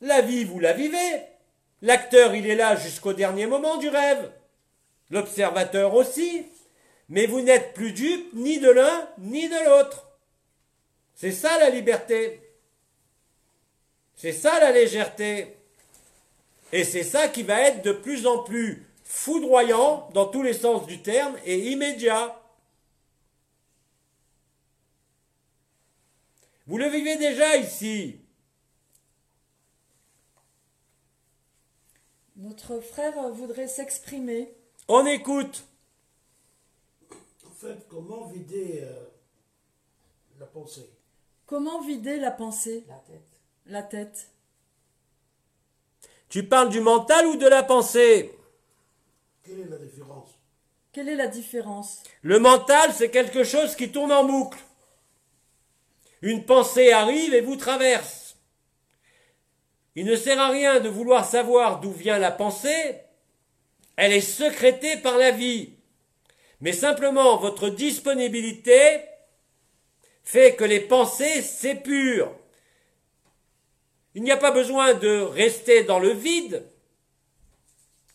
la 0.00 0.20
vie, 0.20 0.44
vous 0.44 0.60
la 0.60 0.72
vivez. 0.72 1.22
L'acteur, 1.82 2.34
il 2.34 2.46
est 2.46 2.54
là 2.54 2.76
jusqu'au 2.76 3.12
dernier 3.12 3.46
moment 3.46 3.78
du 3.78 3.88
rêve. 3.88 4.30
L'observateur 5.10 5.94
aussi. 5.94 6.46
Mais 7.08 7.26
vous 7.26 7.40
n'êtes 7.40 7.74
plus 7.74 7.92
dupe 7.92 8.32
ni 8.34 8.58
de 8.58 8.70
l'un 8.70 9.08
ni 9.18 9.48
de 9.48 9.64
l'autre. 9.64 10.06
C'est 11.14 11.32
ça 11.32 11.58
la 11.58 11.70
liberté. 11.70 12.40
C'est 14.16 14.32
ça 14.32 14.58
la 14.60 14.72
légèreté. 14.72 15.56
Et 16.72 16.84
c'est 16.84 17.02
ça 17.02 17.28
qui 17.28 17.42
va 17.42 17.60
être 17.60 17.82
de 17.82 17.92
plus 17.92 18.26
en 18.26 18.42
plus 18.42 18.86
foudroyant 19.14 20.08
dans 20.12 20.26
tous 20.26 20.42
les 20.42 20.52
sens 20.52 20.86
du 20.86 21.00
terme 21.00 21.36
et 21.44 21.70
immédiat. 21.70 22.36
Vous 26.66 26.76
le 26.78 26.88
vivez 26.88 27.16
déjà 27.16 27.56
ici. 27.56 28.20
Notre 32.36 32.80
frère 32.80 33.30
voudrait 33.30 33.68
s'exprimer. 33.68 34.52
On 34.88 35.06
écoute. 35.06 35.64
En 37.46 37.50
fait, 37.54 37.86
comment 37.88 38.26
vider 38.26 38.80
euh, 38.82 39.04
la 40.40 40.46
pensée? 40.46 40.90
Comment 41.46 41.80
vider 41.82 42.16
la 42.18 42.32
pensée, 42.32 42.84
La 42.88 42.98
tête. 42.98 43.40
la 43.66 43.82
tête 43.84 44.30
Tu 46.28 46.42
parles 46.48 46.70
du 46.70 46.80
mental 46.80 47.26
ou 47.26 47.36
de 47.36 47.46
la 47.46 47.62
pensée? 47.62 48.36
Quelle 49.44 49.60
est 49.60 49.68
la 49.68 49.76
différence 49.76 50.30
Quelle 50.92 51.08
est 51.10 51.16
la 51.16 51.26
différence 51.26 52.02
Le 52.22 52.38
mental, 52.38 52.92
c'est 52.94 53.10
quelque 53.10 53.44
chose 53.44 53.76
qui 53.76 53.92
tourne 53.92 54.10
en 54.10 54.24
boucle. 54.24 54.58
Une 56.22 56.46
pensée 56.46 56.92
arrive 56.92 57.34
et 57.34 57.42
vous 57.42 57.56
traverse. 57.56 58.38
Il 59.96 60.06
ne 60.06 60.16
sert 60.16 60.40
à 60.40 60.48
rien 60.48 60.80
de 60.80 60.88
vouloir 60.88 61.26
savoir 61.26 61.80
d'où 61.80 61.92
vient 61.92 62.18
la 62.18 62.30
pensée, 62.30 63.00
elle 63.96 64.12
est 64.12 64.22
secrétée 64.22 64.96
par 64.96 65.18
la 65.18 65.30
vie. 65.30 65.74
Mais 66.60 66.72
simplement 66.72 67.36
votre 67.36 67.68
disponibilité 67.68 69.02
fait 70.22 70.56
que 70.56 70.64
les 70.64 70.80
pensées 70.80 71.42
s'épurent. 71.42 72.34
Il 74.14 74.22
n'y 74.22 74.32
a 74.32 74.38
pas 74.38 74.52
besoin 74.52 74.94
de 74.94 75.20
rester 75.20 75.84
dans 75.84 75.98
le 75.98 76.12
vide, 76.12 76.66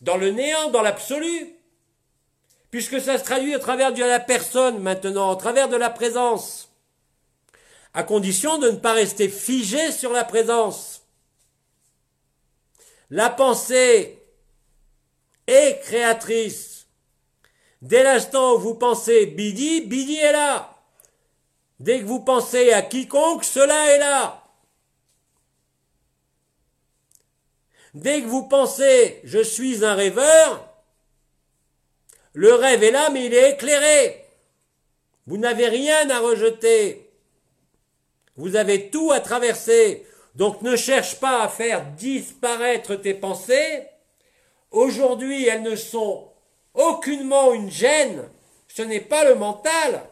dans 0.00 0.16
le 0.16 0.30
néant, 0.30 0.70
dans 0.70 0.82
l'absolu, 0.82 1.54
puisque 2.70 3.00
ça 3.00 3.18
se 3.18 3.24
traduit 3.24 3.54
au 3.54 3.58
travers 3.58 3.92
de 3.92 4.02
la 4.02 4.20
personne 4.20 4.78
maintenant, 4.78 5.30
au 5.30 5.36
travers 5.36 5.68
de 5.68 5.76
la 5.76 5.90
présence, 5.90 6.70
à 7.94 8.02
condition 8.02 8.58
de 8.58 8.70
ne 8.70 8.76
pas 8.76 8.92
rester 8.92 9.28
figé 9.28 9.90
sur 9.92 10.12
la 10.12 10.24
présence. 10.24 11.02
La 13.10 13.28
pensée 13.28 14.22
est 15.46 15.80
créatrice. 15.82 16.86
Dès 17.82 18.04
l'instant 18.04 18.54
où 18.54 18.58
vous 18.58 18.74
pensez 18.74 19.26
Bidi, 19.26 19.80
Bidi 19.80 20.16
est 20.16 20.32
là. 20.32 20.76
Dès 21.80 22.00
que 22.00 22.04
vous 22.04 22.20
pensez 22.20 22.72
à 22.72 22.82
quiconque, 22.82 23.42
cela 23.42 23.86
est 23.90 23.98
là. 23.98 24.39
Dès 27.94 28.22
que 28.22 28.26
vous 28.26 28.46
pensez 28.46 29.20
je 29.24 29.42
suis 29.42 29.84
un 29.84 29.94
rêveur, 29.94 30.66
le 32.32 32.54
rêve 32.54 32.84
est 32.84 32.92
là, 32.92 33.10
mais 33.10 33.26
il 33.26 33.34
est 33.34 33.52
éclairé. 33.52 34.24
Vous 35.26 35.36
n'avez 35.36 35.68
rien 35.68 36.08
à 36.10 36.20
rejeter. 36.20 37.10
Vous 38.36 38.56
avez 38.56 38.90
tout 38.90 39.10
à 39.10 39.20
traverser. 39.20 40.06
Donc 40.36 40.62
ne 40.62 40.76
cherche 40.76 41.18
pas 41.18 41.42
à 41.42 41.48
faire 41.48 41.84
disparaître 41.96 42.94
tes 42.94 43.14
pensées. 43.14 43.86
Aujourd'hui, 44.70 45.46
elles 45.46 45.62
ne 45.62 45.74
sont 45.74 46.32
aucunement 46.74 47.52
une 47.52 47.70
gêne. 47.70 48.28
Ce 48.68 48.82
n'est 48.82 49.00
pas 49.00 49.24
le 49.24 49.34
mental. 49.34 50.02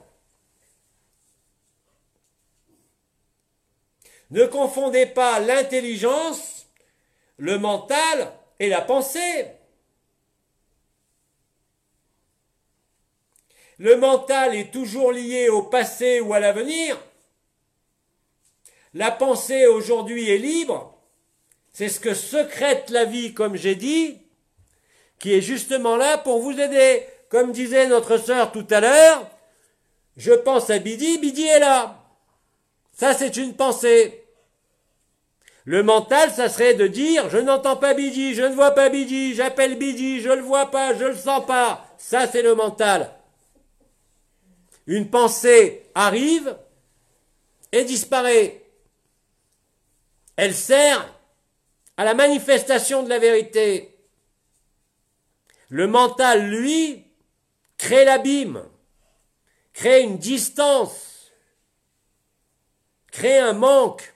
Ne 4.31 4.45
confondez 4.45 5.07
pas 5.07 5.41
l'intelligence, 5.41 6.58
le 7.39 7.59
mental 7.59 8.33
et 8.59 8.69
la 8.69 8.83
pensée. 8.83 9.47
Le 13.79 13.97
mental 13.97 14.57
est 14.57 14.73
toujours 14.73 15.13
lié 15.13 15.49
au 15.49 15.63
passé 15.63 16.21
ou 16.21 16.35
à 16.35 16.41
l'avenir. 16.41 17.01
La 18.93 19.13
pensée 19.13 19.67
aujourd'hui 19.67 20.29
est 20.31 20.39
libre. 20.39 20.99
C'est 21.73 21.89
ce 21.89 22.01
que 22.01 22.13
secrète 22.15 22.91
la 22.91 23.05
vie, 23.05 23.35
comme 23.35 23.55
j'ai 23.55 23.77
dit, 23.77 24.19
qui 25.21 25.33
est 25.35 25.41
justement 25.41 25.97
là 25.97 26.19
pour 26.19 26.41
vous 26.41 26.59
aider. 26.59 27.07
Comme 27.29 27.53
disait 27.53 27.87
notre 27.87 28.17
sœur 28.17 28.51
tout 28.51 28.67
à 28.71 28.81
l'heure, 28.81 29.31
je 30.17 30.33
pense 30.33 30.71
à 30.71 30.79
Bidi, 30.79 31.19
Bidi 31.19 31.47
est 31.47 31.61
là. 31.61 32.03
Ça, 32.93 33.15
c'est 33.15 33.37
une 33.37 33.55
pensée. 33.55 34.18
Le 35.69 35.83
mental, 35.83 36.31
ça 36.31 36.49
serait 36.49 36.73
de 36.73 36.87
dire, 36.87 37.29
je 37.29 37.37
n'entends 37.37 37.77
pas 37.77 37.93
Bidi, 37.93 38.35
je 38.35 38.41
ne 38.41 38.55
vois 38.55 38.71
pas 38.71 38.89
Bidi, 38.89 39.35
j'appelle 39.35 39.77
Bidi, 39.77 40.23
je 40.23 40.31
le 40.31 40.41
vois 40.41 40.71
pas, 40.71 40.95
je 40.95 41.05
le 41.05 41.15
sens 41.15 41.45
pas. 41.45 41.87
Ça, 41.99 42.27
c'est 42.27 42.41
le 42.41 42.55
mental. 42.55 43.15
Une 44.87 45.11
pensée 45.11 45.91
arrive 45.95 46.57
et 47.71 47.85
disparaît. 47.85 48.65
Elle 50.37 50.55
sert 50.55 51.07
à 51.99 52.05
la 52.07 52.15
manifestation 52.15 53.03
de 53.03 53.11
la 53.11 53.19
vérité. 53.19 53.95
Le 55.69 55.87
mental, 55.87 56.49
lui, 56.49 57.05
crée 57.77 58.07
l'abîme, 58.07 58.65
crée 59.75 60.01
une 60.01 60.17
distance, 60.17 61.31
crée 63.13 63.39
un 63.39 63.53
manque. 63.53 64.15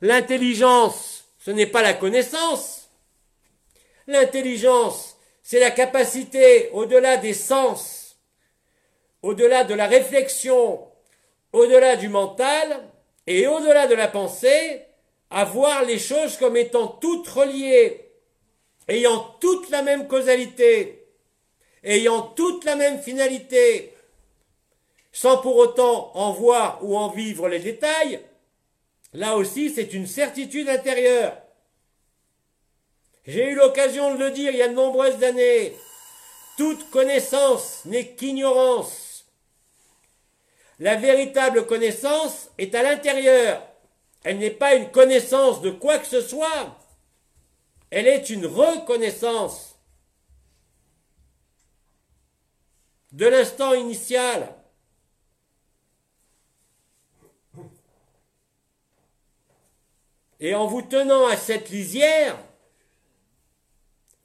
L'intelligence, 0.00 1.24
ce 1.38 1.50
n'est 1.50 1.66
pas 1.66 1.82
la 1.82 1.94
connaissance. 1.94 2.90
L'intelligence, 4.06 5.16
c'est 5.42 5.60
la 5.60 5.70
capacité, 5.70 6.70
au-delà 6.72 7.16
des 7.16 7.34
sens, 7.34 8.18
au-delà 9.22 9.64
de 9.64 9.74
la 9.74 9.86
réflexion, 9.86 10.86
au-delà 11.52 11.96
du 11.96 12.08
mental 12.08 12.82
et 13.26 13.46
au-delà 13.46 13.86
de 13.86 13.94
la 13.94 14.08
pensée, 14.08 14.82
à 15.30 15.44
voir 15.44 15.84
les 15.84 15.98
choses 15.98 16.36
comme 16.36 16.56
étant 16.56 16.86
toutes 16.86 17.28
reliées, 17.28 18.10
ayant 18.88 19.18
toute 19.40 19.70
la 19.70 19.82
même 19.82 20.06
causalité, 20.06 21.06
ayant 21.82 22.22
toute 22.22 22.64
la 22.64 22.76
même 22.76 23.00
finalité, 23.00 23.92
sans 25.12 25.38
pour 25.38 25.56
autant 25.56 26.10
en 26.14 26.32
voir 26.32 26.78
ou 26.82 26.96
en 26.96 27.08
vivre 27.08 27.48
les 27.48 27.58
détails, 27.58 28.20
là 29.16 29.36
aussi 29.36 29.70
c'est 29.70 29.92
une 29.94 30.06
certitude 30.06 30.68
intérieure. 30.68 31.36
J'ai 33.26 33.50
eu 33.50 33.54
l'occasion 33.54 34.14
de 34.14 34.18
le 34.18 34.30
dire 34.30 34.52
il 34.52 34.58
y 34.58 34.62
a 34.62 34.68
de 34.68 34.74
nombreuses 34.74 35.24
années. 35.24 35.74
Toute 36.56 36.90
connaissance 36.90 37.84
n'est 37.86 38.14
qu'ignorance. 38.14 39.24
La 40.78 40.96
véritable 40.96 41.66
connaissance 41.66 42.50
est 42.58 42.74
à 42.74 42.82
l'intérieur. 42.82 43.66
Elle 44.22 44.38
n'est 44.38 44.50
pas 44.50 44.74
une 44.74 44.90
connaissance 44.90 45.60
de 45.62 45.70
quoi 45.70 45.98
que 45.98 46.06
ce 46.06 46.20
soit. 46.20 46.76
Elle 47.90 48.06
est 48.06 48.30
une 48.30 48.46
reconnaissance 48.46 49.76
de 53.12 53.26
l'instant 53.26 53.72
initial. 53.72 54.55
Et 60.40 60.54
en 60.54 60.66
vous 60.66 60.82
tenant 60.82 61.26
à 61.26 61.36
cette 61.36 61.70
lisière, 61.70 62.38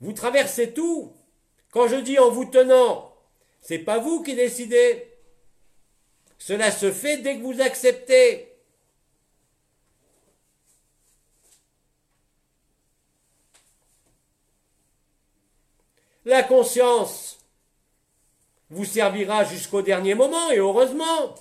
vous 0.01 0.13
traversez 0.13 0.73
tout. 0.73 1.13
Quand 1.71 1.87
je 1.87 1.95
dis 1.95 2.19
en 2.19 2.29
vous 2.29 2.45
tenant, 2.45 3.15
c'est 3.61 3.79
pas 3.79 3.99
vous 3.99 4.23
qui 4.23 4.35
décidez. 4.35 5.07
Cela 6.37 6.71
se 6.71 6.91
fait 6.91 7.17
dès 7.19 7.37
que 7.37 7.43
vous 7.43 7.61
acceptez. 7.61 8.51
La 16.25 16.43
conscience 16.43 17.39
vous 18.69 18.85
servira 18.85 19.43
jusqu'au 19.43 19.81
dernier 19.81 20.13
moment 20.15 20.51
et 20.51 20.57
heureusement 20.57 21.35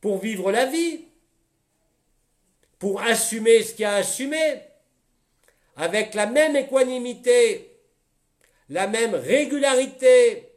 pour 0.00 0.18
vivre 0.18 0.52
la 0.52 0.66
vie, 0.66 1.05
pour 2.86 3.00
assumer 3.00 3.64
ce 3.64 3.74
qu'il 3.74 3.84
a 3.84 3.94
à 3.94 3.96
assumer 3.96 4.60
avec 5.74 6.14
la 6.14 6.26
même 6.26 6.54
équanimité, 6.54 7.80
la 8.68 8.86
même 8.86 9.16
régularité, 9.16 10.52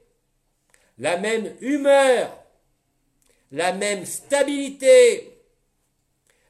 la 0.99 1.17
même 1.17 1.55
humeur, 1.59 2.31
la 3.51 3.73
même 3.73 4.05
stabilité, 4.05 5.41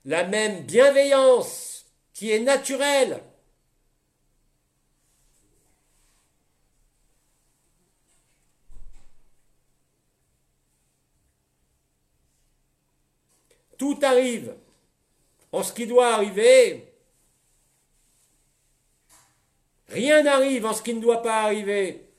la 0.03 0.26
même 0.26 0.64
bienveillance 0.64 1.85
qui 2.14 2.31
est 2.31 2.41
naturelle. 2.41 3.23
Tout 13.77 13.97
arrive 14.03 14.59
en 15.51 15.63
ce 15.63 15.73
qui 15.73 15.88
doit 15.88 16.13
arriver 16.13 16.89
Rien 19.89 20.21
n'arrive 20.21 20.65
en 20.65 20.73
ce 20.73 20.84
qui 20.84 20.93
ne 20.93 21.01
doit 21.01 21.21
pas 21.21 21.41
arriver. 21.41 22.09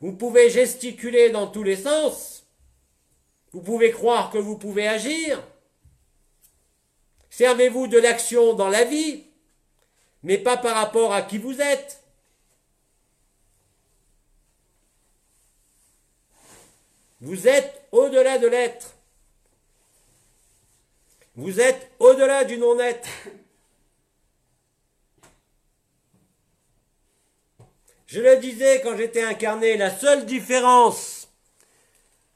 Vous 0.00 0.12
pouvez 0.12 0.50
gesticuler 0.50 1.30
dans 1.30 1.46
tous 1.46 1.62
les 1.62 1.76
sens. 1.76 2.46
Vous 3.52 3.62
pouvez 3.62 3.90
croire 3.90 4.30
que 4.30 4.38
vous 4.38 4.58
pouvez 4.58 4.86
agir. 4.86 5.42
Servez-vous 7.30 7.86
de 7.86 7.98
l'action 7.98 8.54
dans 8.54 8.68
la 8.68 8.84
vie, 8.84 9.24
mais 10.22 10.38
pas 10.38 10.56
par 10.56 10.76
rapport 10.76 11.14
à 11.14 11.22
qui 11.22 11.38
vous 11.38 11.60
êtes. 11.60 12.02
Vous 17.22 17.48
êtes 17.48 17.88
au-delà 17.92 18.38
de 18.38 18.46
l'être. 18.46 18.95
Vous 21.36 21.60
êtes 21.60 21.90
au-delà 21.98 22.44
du 22.44 22.56
non-être. 22.56 23.08
Je 28.06 28.20
le 28.20 28.38
disais 28.38 28.80
quand 28.80 28.96
j'étais 28.96 29.22
incarné, 29.22 29.76
la 29.76 29.94
seule 29.94 30.24
différence 30.24 31.28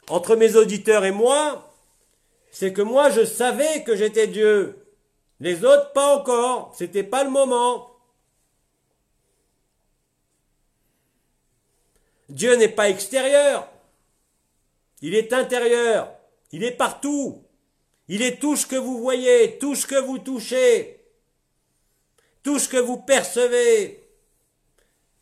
entre 0.08 0.36
mes 0.36 0.56
auditeurs 0.56 1.04
et 1.04 1.12
moi, 1.12 1.72
c'est 2.50 2.72
que 2.72 2.82
moi 2.82 3.08
je 3.10 3.24
savais 3.24 3.84
que 3.84 3.96
j'étais 3.96 4.26
Dieu. 4.26 4.84
Les 5.38 5.64
autres 5.64 5.92
pas 5.92 6.18
encore, 6.18 6.74
c'était 6.76 7.04
pas 7.04 7.24
le 7.24 7.30
moment. 7.30 7.90
Dieu 12.28 12.54
n'est 12.56 12.68
pas 12.68 12.90
extérieur. 12.90 13.66
Il 15.00 15.14
est 15.14 15.32
intérieur. 15.32 16.12
Il 16.52 16.64
est 16.64 16.76
partout. 16.76 17.39
Il 18.12 18.22
est 18.22 18.40
tout 18.40 18.56
ce 18.56 18.66
que 18.66 18.74
vous 18.74 18.98
voyez, 18.98 19.56
tout 19.58 19.76
ce 19.76 19.86
que 19.86 19.94
vous 19.94 20.18
touchez, 20.18 21.00
tout 22.42 22.58
ce 22.58 22.68
que 22.68 22.76
vous 22.76 22.96
percevez, 22.96 24.04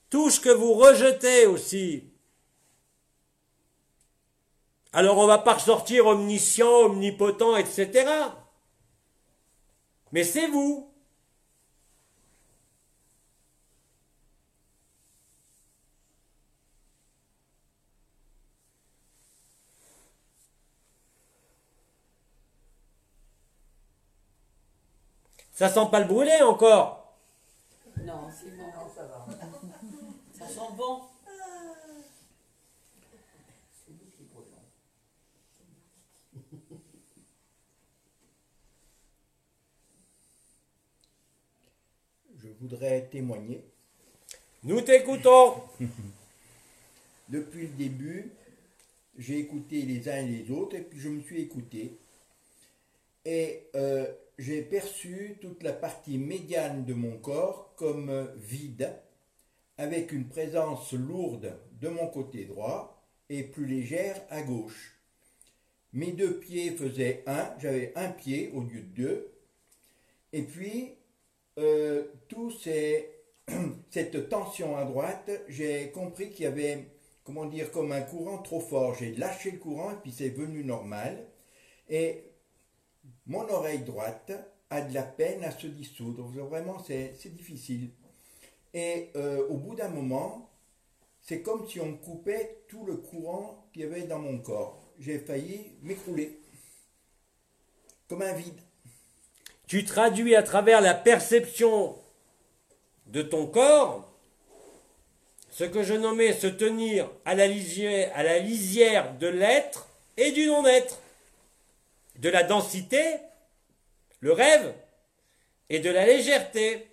tout 0.08 0.30
ce 0.30 0.40
que 0.40 0.48
vous 0.48 0.72
rejetez 0.72 1.44
aussi. 1.44 2.04
Alors 4.94 5.18
on 5.18 5.26
va 5.26 5.36
pas 5.36 5.52
ressortir 5.52 6.06
omniscient, 6.06 6.86
omnipotent, 6.86 7.58
etc. 7.58 8.10
Mais 10.12 10.24
c'est 10.24 10.46
vous. 10.46 10.87
Ça 25.58 25.68
sent 25.68 25.88
pas 25.90 25.98
le 25.98 26.06
brûler 26.06 26.40
encore. 26.40 27.16
Non, 28.04 28.28
c'est 28.30 28.56
bon. 28.56 28.70
Ça 30.32 30.46
sent 30.46 30.60
bon. 30.76 31.00
Je 42.36 42.48
voudrais 42.60 43.08
témoigner. 43.10 43.64
Nous 44.62 44.80
t'écoutons. 44.82 45.54
Depuis 47.28 47.62
le 47.62 47.72
début, 47.72 48.30
j'ai 49.18 49.40
écouté 49.40 49.82
les 49.82 50.08
uns 50.08 50.24
et 50.24 50.28
les 50.28 50.50
autres 50.52 50.76
et 50.76 50.82
puis 50.82 51.00
je 51.00 51.08
me 51.08 51.20
suis 51.20 51.40
écouté. 51.40 51.98
Et 53.24 53.66
euh, 53.74 54.06
j'ai 54.38 54.62
perçu 54.62 55.36
toute 55.40 55.62
la 55.64 55.72
partie 55.72 56.16
médiane 56.16 56.84
de 56.84 56.94
mon 56.94 57.18
corps 57.18 57.74
comme 57.76 58.08
euh, 58.08 58.26
vide, 58.36 58.94
avec 59.76 60.12
une 60.12 60.28
présence 60.28 60.92
lourde 60.92 61.58
de 61.80 61.88
mon 61.88 62.06
côté 62.06 62.44
droit 62.44 63.04
et 63.28 63.42
plus 63.42 63.66
légère 63.66 64.20
à 64.30 64.42
gauche. 64.42 64.96
Mes 65.92 66.12
deux 66.12 66.38
pieds 66.38 66.70
faisaient 66.70 67.24
un, 67.26 67.52
j'avais 67.58 67.92
un 67.96 68.10
pied 68.10 68.50
au 68.54 68.60
lieu 68.60 68.82
de 68.82 68.94
deux. 68.94 69.32
Et 70.32 70.42
puis, 70.42 70.94
euh, 71.58 72.04
tout 72.28 72.50
ces, 72.50 73.10
cette 73.90 74.28
tension 74.28 74.76
à 74.76 74.84
droite, 74.84 75.30
j'ai 75.48 75.90
compris 75.90 76.30
qu'il 76.30 76.44
y 76.44 76.46
avait, 76.46 76.86
comment 77.24 77.46
dire, 77.46 77.72
comme 77.72 77.90
un 77.92 78.02
courant 78.02 78.38
trop 78.38 78.60
fort. 78.60 78.94
J'ai 78.94 79.14
lâché 79.14 79.50
le 79.50 79.58
courant 79.58 79.92
et 79.92 79.96
puis 80.02 80.12
c'est 80.12 80.28
venu 80.28 80.64
normal. 80.64 81.26
Et 81.88 82.27
mon 83.28 83.48
oreille 83.48 83.80
droite 83.80 84.32
a 84.70 84.80
de 84.80 84.92
la 84.92 85.02
peine 85.02 85.44
à 85.44 85.50
se 85.50 85.66
dissoudre. 85.66 86.24
Vraiment, 86.24 86.82
c'est 86.86 87.34
difficile. 87.34 87.90
Et 88.74 89.10
euh, 89.16 89.46
au 89.48 89.56
bout 89.56 89.74
d'un 89.74 89.88
moment, 89.88 90.50
c'est 91.22 91.42
comme 91.42 91.68
si 91.68 91.80
on 91.80 91.96
coupait 91.96 92.62
tout 92.68 92.84
le 92.84 92.96
courant 92.96 93.68
qu'il 93.72 93.82
y 93.82 93.84
avait 93.84 94.02
dans 94.02 94.18
mon 94.18 94.38
corps. 94.38 94.82
J'ai 94.98 95.18
failli 95.18 95.72
m'écrouler. 95.82 96.40
Comme 98.08 98.22
un 98.22 98.32
vide. 98.32 98.60
Tu 99.66 99.84
traduis 99.84 100.34
à 100.34 100.42
travers 100.42 100.80
la 100.80 100.94
perception 100.94 101.94
de 103.06 103.22
ton 103.22 103.46
corps 103.46 104.08
ce 105.50 105.64
que 105.64 105.82
je 105.82 105.94
nommais 105.94 106.34
se 106.34 106.46
tenir 106.46 107.10
à 107.24 107.34
la 107.34 107.48
lisière, 107.48 108.12
à 108.14 108.22
la 108.22 108.38
lisière 108.38 109.18
de 109.18 109.26
l'être 109.26 109.88
et 110.16 110.30
du 110.30 110.46
non-être, 110.46 111.00
de 112.18 112.28
la 112.28 112.42
densité, 112.42 113.16
le 114.20 114.32
rêve, 114.32 114.74
et 115.70 115.80
de 115.80 115.90
la 115.90 116.06
légèreté. 116.06 116.88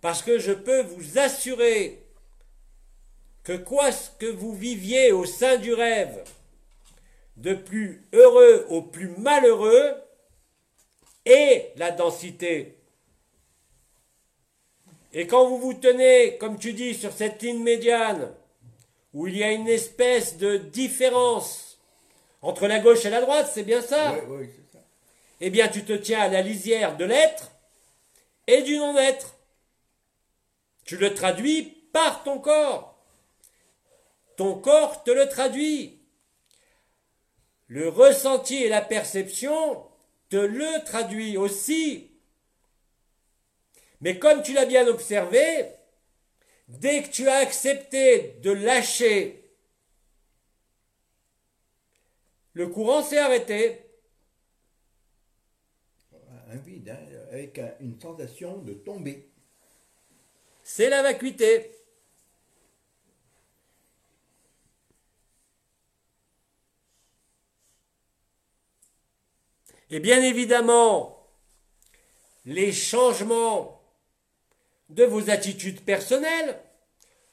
Parce 0.00 0.22
que 0.22 0.38
je 0.38 0.52
peux 0.52 0.82
vous 0.82 1.18
assurer 1.18 2.02
que 3.42 3.56
quoi 3.56 3.90
que 4.18 4.26
vous 4.26 4.54
viviez 4.54 5.12
au 5.12 5.24
sein 5.24 5.56
du 5.56 5.74
rêve, 5.74 6.24
de 7.36 7.54
plus 7.54 8.06
heureux 8.12 8.66
au 8.70 8.82
plus 8.82 9.08
malheureux, 9.08 9.94
et 11.26 11.72
la 11.76 11.90
densité. 11.90 12.78
Et 15.12 15.26
quand 15.26 15.48
vous 15.48 15.58
vous 15.58 15.74
tenez, 15.74 16.36
comme 16.38 16.58
tu 16.58 16.72
dis, 16.72 16.94
sur 16.94 17.12
cette 17.12 17.40
ligne 17.42 17.62
médiane, 17.62 18.34
où 19.14 19.28
il 19.28 19.36
y 19.36 19.44
a 19.44 19.52
une 19.52 19.68
espèce 19.68 20.36
de 20.36 20.56
différence 20.56 21.78
entre 22.42 22.66
la 22.66 22.80
gauche 22.80 23.06
et 23.06 23.10
la 23.10 23.20
droite, 23.20 23.50
c'est 23.52 23.62
bien 23.62 23.80
ça 23.80 24.12
ouais, 24.12 24.50
c'est 24.54 24.76
ça. 24.76 24.84
Eh 25.40 25.50
bien, 25.50 25.68
tu 25.68 25.84
te 25.84 25.92
tiens 25.92 26.20
à 26.20 26.28
la 26.28 26.42
lisière 26.42 26.96
de 26.96 27.04
l'être 27.04 27.52
et 28.46 28.62
du 28.62 28.76
non-être. 28.76 29.36
Tu 30.84 30.96
le 30.96 31.14
traduis 31.14 31.62
par 31.92 32.24
ton 32.24 32.38
corps. 32.38 32.98
Ton 34.36 34.54
corps 34.58 35.04
te 35.04 35.10
le 35.10 35.28
traduit. 35.28 36.00
Le 37.68 37.88
ressenti 37.88 38.56
et 38.56 38.68
la 38.68 38.82
perception 38.82 39.86
te 40.28 40.36
le 40.36 40.84
traduit 40.84 41.36
aussi. 41.36 42.10
Mais 44.00 44.18
comme 44.18 44.42
tu 44.42 44.52
l'as 44.52 44.66
bien 44.66 44.86
observé, 44.86 45.66
dès 46.78 47.02
que 47.02 47.08
tu 47.10 47.28
as 47.28 47.36
accepté 47.36 48.36
de 48.42 48.50
lâcher, 48.50 49.44
le 52.54 52.68
courant 52.68 53.02
s'est 53.02 53.18
arrêté. 53.18 53.80
Un 56.50 56.56
vide, 56.56 56.88
hein, 56.88 56.98
avec 57.32 57.58
un- 57.58 57.74
une 57.80 58.00
sensation 58.00 58.58
de 58.58 58.74
tomber. 58.74 59.28
C'est 60.62 60.88
la 60.88 61.02
vacuité. 61.02 61.70
Et 69.90 70.00
bien 70.00 70.22
évidemment, 70.22 71.28
les 72.46 72.72
changements 72.72 73.80
de 74.88 75.04
vos 75.04 75.30
attitudes 75.30 75.84
personnelles, 75.84 76.60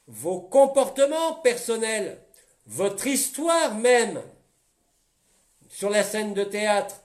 vos 0.06 0.40
comportements 0.40 1.34
personnels, 1.36 2.22
votre 2.66 3.06
histoire 3.06 3.74
même 3.74 4.22
sur 5.68 5.90
la 5.90 6.02
scène 6.02 6.34
de 6.34 6.44
théâtre 6.44 7.02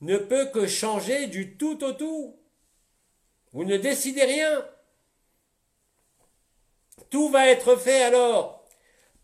ne 0.00 0.16
peut 0.16 0.46
que 0.46 0.66
changer 0.66 1.26
du 1.26 1.56
tout 1.56 1.82
au 1.84 1.92
tout. 1.92 2.38
Vous 3.52 3.64
ne 3.64 3.76
décidez 3.76 4.24
rien. 4.24 4.66
Tout 7.10 7.28
va 7.28 7.48
être 7.48 7.76
fait 7.76 8.02
alors 8.02 8.64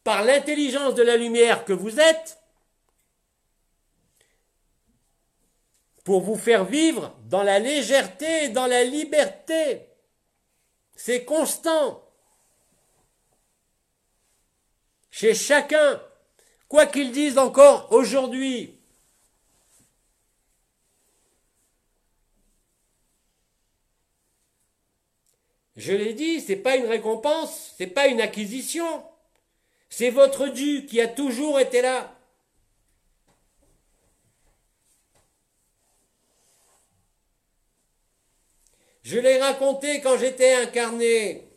par 0.02 0.22
l'intelligence 0.22 0.94
de 0.94 1.02
la 1.02 1.16
lumière 1.16 1.64
que 1.64 1.72
vous 1.72 1.98
êtes 1.98 2.38
pour 6.04 6.20
vous 6.20 6.36
faire 6.36 6.64
vivre 6.64 7.16
dans 7.24 7.42
la 7.42 7.58
légèreté 7.58 8.44
et 8.44 8.48
dans 8.48 8.66
la 8.66 8.84
liberté. 8.84 9.88
C'est 10.94 11.24
constant. 11.24 12.05
Chez 15.18 15.32
chacun, 15.34 15.98
quoi 16.68 16.84
qu'ils 16.84 17.10
disent 17.10 17.38
encore 17.38 17.90
aujourd'hui. 17.90 18.78
Je 25.74 25.94
l'ai 25.94 26.12
dit, 26.12 26.42
c'est 26.42 26.56
pas 26.56 26.76
une 26.76 26.84
récompense, 26.84 27.72
c'est 27.78 27.86
pas 27.86 28.08
une 28.08 28.20
acquisition. 28.20 29.06
C'est 29.88 30.10
votre 30.10 30.48
dû 30.48 30.84
qui 30.84 31.00
a 31.00 31.08
toujours 31.08 31.60
été 31.60 31.80
là. 31.80 32.14
Je 39.02 39.18
l'ai 39.18 39.40
raconté 39.40 40.02
quand 40.02 40.18
j'étais 40.18 40.52
incarné. 40.56 41.48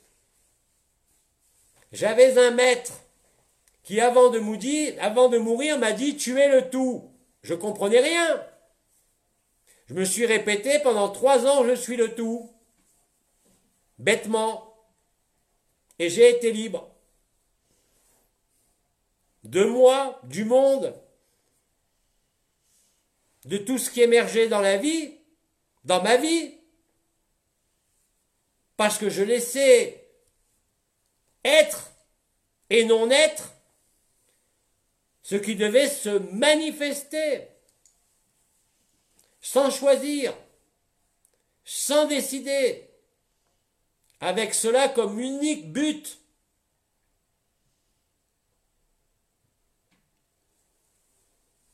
J'avais 1.91 2.37
un 2.37 2.51
maître 2.51 2.93
qui, 3.89 3.99
avant 3.99 4.29
de, 4.29 4.99
avant 4.99 5.29
de 5.29 5.39
mourir, 5.39 5.79
m'a 5.79 5.93
dit 5.93 6.15
Tu 6.15 6.39
es 6.39 6.47
le 6.47 6.69
tout. 6.69 7.11
Je 7.41 7.55
comprenais 7.55 7.99
rien. 7.99 8.45
Je 9.87 9.95
me 9.95 10.05
suis 10.05 10.27
répété 10.27 10.77
pendant 10.77 11.09
trois 11.09 11.47
ans 11.47 11.65
Je 11.65 11.73
suis 11.73 11.95
le 11.95 12.13
tout. 12.13 12.53
Bêtement. 13.97 14.77
et 15.97 16.07
j'ai 16.07 16.29
été 16.29 16.51
libre. 16.51 16.93
De 19.43 19.63
moi, 19.63 20.21
du 20.25 20.45
monde, 20.45 20.93
de 23.45 23.57
tout 23.57 23.79
ce 23.79 23.89
qui 23.89 24.03
émergeait 24.03 24.49
dans 24.49 24.61
la 24.61 24.77
vie, 24.77 25.17
dans 25.83 26.03
ma 26.03 26.17
vie, 26.17 26.53
parce 28.77 28.99
que 28.99 29.09
je 29.09 29.23
laissais 29.23 30.07
être 31.43 31.91
et 32.69 32.85
non 32.85 33.09
être 33.09 33.55
ce 35.29 35.35
qui 35.35 35.55
devait 35.55 35.87
se 35.87 36.09
manifester 36.33 37.49
sans 39.39 39.69
choisir, 39.69 40.33
sans 41.63 42.07
décider, 42.07 42.89
avec 44.21 44.55
cela 44.55 44.89
comme 44.89 45.19
unique 45.19 45.71
but. 45.71 46.17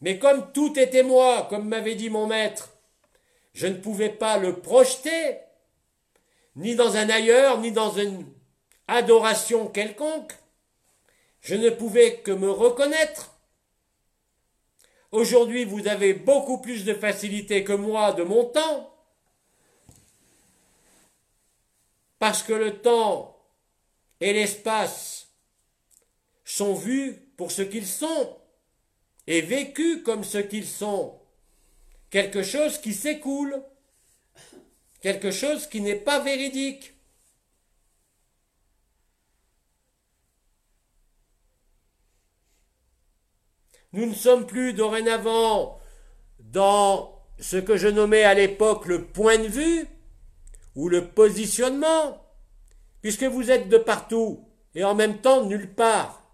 Mais 0.01 0.19
comme 0.19 0.51
tout 0.51 0.77
était 0.77 1.03
moi, 1.03 1.47
comme 1.49 1.69
m'avait 1.69 1.95
dit 1.95 2.09
mon 2.09 2.27
maître, 2.27 2.77
je 3.53 3.67
ne 3.67 3.77
pouvais 3.77 4.09
pas 4.09 4.37
le 4.37 4.59
projeter, 4.59 5.37
ni 6.57 6.75
dans 6.75 6.97
un 6.97 7.09
ailleurs, 7.09 7.61
ni 7.61 7.71
dans 7.71 7.93
une 7.93 8.29
adoration 8.89 9.69
quelconque. 9.69 10.33
Je 11.39 11.55
ne 11.55 11.69
pouvais 11.69 12.19
que 12.19 12.31
me 12.31 12.51
reconnaître. 12.51 13.34
Aujourd'hui, 15.15 15.63
vous 15.63 15.87
avez 15.87 16.13
beaucoup 16.13 16.57
plus 16.57 16.83
de 16.83 16.93
facilité 16.93 17.63
que 17.63 17.71
moi 17.71 18.11
de 18.11 18.23
mon 18.23 18.43
temps. 18.43 18.93
Parce 22.19 22.43
que 22.43 22.51
le 22.51 22.81
temps 22.81 23.41
et 24.19 24.33
l'espace 24.33 25.29
sont 26.43 26.73
vus 26.73 27.13
pour 27.37 27.53
ce 27.53 27.61
qu'ils 27.61 27.87
sont 27.87 28.37
et 29.25 29.39
vécus 29.39 30.03
comme 30.03 30.25
ce 30.25 30.39
qu'ils 30.39 30.67
sont. 30.67 31.17
Quelque 32.09 32.43
chose 32.43 32.77
qui 32.77 32.93
s'écoule, 32.93 33.63
quelque 34.99 35.31
chose 35.31 35.67
qui 35.67 35.79
n'est 35.79 35.95
pas 35.95 36.19
véridique. 36.19 36.93
Nous 43.95 44.05
ne 44.05 44.13
sommes 44.13 44.45
plus 44.45 44.73
dorénavant 44.73 45.79
dans 46.39 47.23
ce 47.39 47.55
que 47.55 47.77
je 47.77 47.87
nommais 47.87 48.23
à 48.23 48.33
l'époque 48.33 48.87
le 48.87 49.05
point 49.05 49.37
de 49.37 49.47
vue 49.47 49.87
ou 50.75 50.89
le 50.89 51.07
positionnement, 51.07 52.21
puisque 53.01 53.23
vous 53.23 53.51
êtes 53.51 53.69
de 53.69 53.77
partout 53.77 54.49
et 54.75 54.83
en 54.83 54.95
même 54.95 55.19
temps 55.19 55.45
nulle 55.45 55.73
part. 55.73 56.24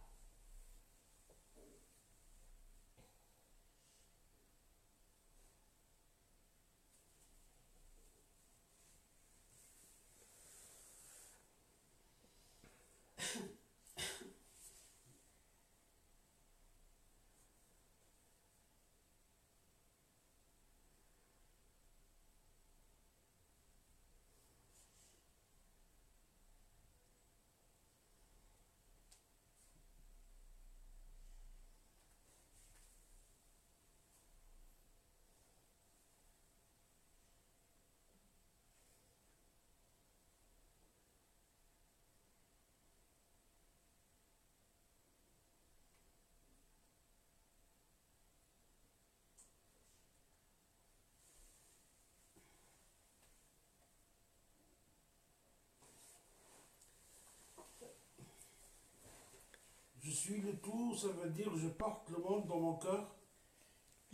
Suis 60.21 60.41
le 60.41 60.53
tout, 60.53 60.95
ça 60.95 61.07
veut 61.07 61.29
dire 61.31 61.51
je 61.57 61.67
porte 61.67 62.07
le 62.11 62.19
monde 62.19 62.45
dans 62.47 62.59
mon 62.59 62.75
cœur. 62.75 63.07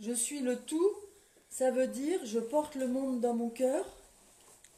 Je 0.00 0.12
suis 0.12 0.40
le 0.40 0.58
tout, 0.58 0.96
ça 1.50 1.70
veut 1.70 1.86
dire 1.86 2.18
je 2.24 2.38
porte 2.38 2.76
le 2.76 2.88
monde 2.88 3.20
dans 3.20 3.34
mon 3.34 3.50
cœur. 3.50 3.84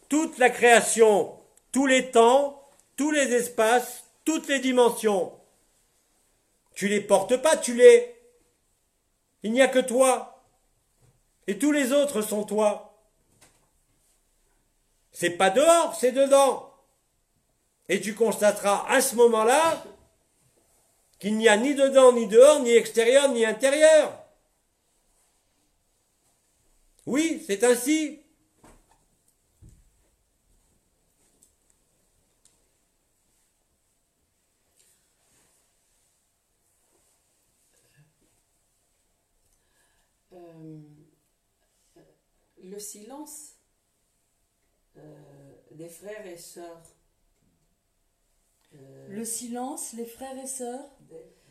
Toute 0.09 0.39
la 0.39 0.51
création, 0.51 1.39
tous 1.71 1.87
les 1.87 2.11
temps, 2.11 2.69
tous 2.97 3.13
les 3.13 3.33
espaces, 3.33 4.05
toutes 4.25 4.49
les 4.49 4.59
dimensions. 4.59 5.33
Tu 6.75 6.89
les 6.89 7.01
portes 7.01 7.37
pas, 7.37 7.57
tu 7.57 7.75
les. 7.75 8.17
Il 9.45 9.53
n'y 9.53 9.63
a 9.63 9.69
que 9.69 9.79
toi. 9.79 10.43
Et 11.47 11.59
tous 11.59 11.71
les 11.71 11.93
autres 11.93 12.23
sont 12.23 12.43
toi. 12.43 13.01
C'est 15.13 15.31
pas 15.31 15.51
dehors, 15.51 15.95
c'est 15.95 16.13
dedans. 16.13 16.75
Et 17.89 18.01
tu 18.01 18.17
constateras 18.17 18.85
à 18.89 19.01
ce 19.01 19.15
moment-là 19.15 19.85
qu'il 21.21 21.37
n'y 21.37 21.49
a 21.49 21.57
ni 21.57 21.75
dedans, 21.75 22.13
ni 22.13 22.27
dehors, 22.27 22.61
ni 22.63 22.71
extérieur, 22.73 23.31
ni 23.31 23.45
intérieur. 23.45 24.25
Oui, 27.07 27.43
c'est 27.47 27.63
ainsi. 27.65 28.21
Euh, 40.33 40.81
le 42.63 42.79
silence 42.79 43.57
euh, 44.97 45.01
des 45.73 45.89
frères 45.89 46.27
et 46.27 46.37
sœurs. 46.39 46.83
euh, 48.75 49.07
Le 49.09 49.25
silence, 49.25 49.93
les 49.95 50.07
frères 50.07 50.39
et 50.39 50.47
sœurs. 50.47 50.89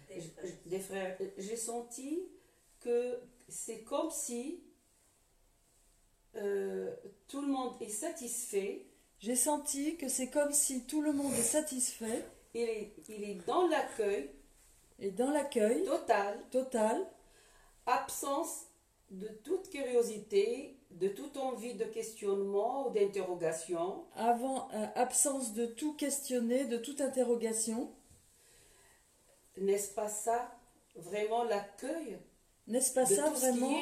Des, 0.10 0.22
des 0.66 0.80
frères, 0.80 1.18
j'ai 1.38 1.56
senti 1.56 2.24
que 2.80 3.20
c'est 3.48 3.84
comme 3.84 4.10
si 4.12 4.64
euh, 6.36 6.94
tout 7.28 7.42
le 7.42 7.48
monde 7.48 7.74
est 7.82 7.90
satisfait, 7.90 8.86
J'ai 9.20 9.36
senti 9.36 9.98
que 9.98 10.08
c'est 10.08 10.30
comme 10.30 10.54
si 10.54 10.86
tout 10.86 11.02
le 11.02 11.12
monde 11.12 11.34
est 11.34 11.44
satisfait. 11.44 12.24
Il 12.54 12.62
est, 12.62 12.94
il 13.10 13.24
est 13.24 13.46
dans 13.46 13.68
l'accueil 13.68 14.30
et 15.00 15.12
dans 15.12 15.32
l'accueil 15.32 15.84
total, 15.84 16.40
total, 16.52 17.06
absence 17.86 18.66
de 19.12 19.28
toute 19.44 19.70
curiosité, 19.70 20.78
de 20.92 21.08
toute 21.10 21.36
envie 21.38 21.74
de 21.74 21.84
questionnement 21.86 22.88
ou 22.88 22.92
d'interrogation. 22.92 24.06
avant 24.16 24.70
euh, 24.74 24.86
absence 24.96 25.54
de 25.54 25.66
tout 25.66 25.94
questionner, 25.96 26.66
de 26.66 26.78
toute 26.78 27.02
interrogation. 27.02 27.92
N'est-ce 29.60 29.94
pas 29.94 30.08
ça 30.08 30.52
vraiment 30.96 31.44
l'accueil 31.44 32.18
N'est-ce 32.68 32.94
pas 32.94 33.06
ça 33.06 33.30
vraiment 33.30 33.78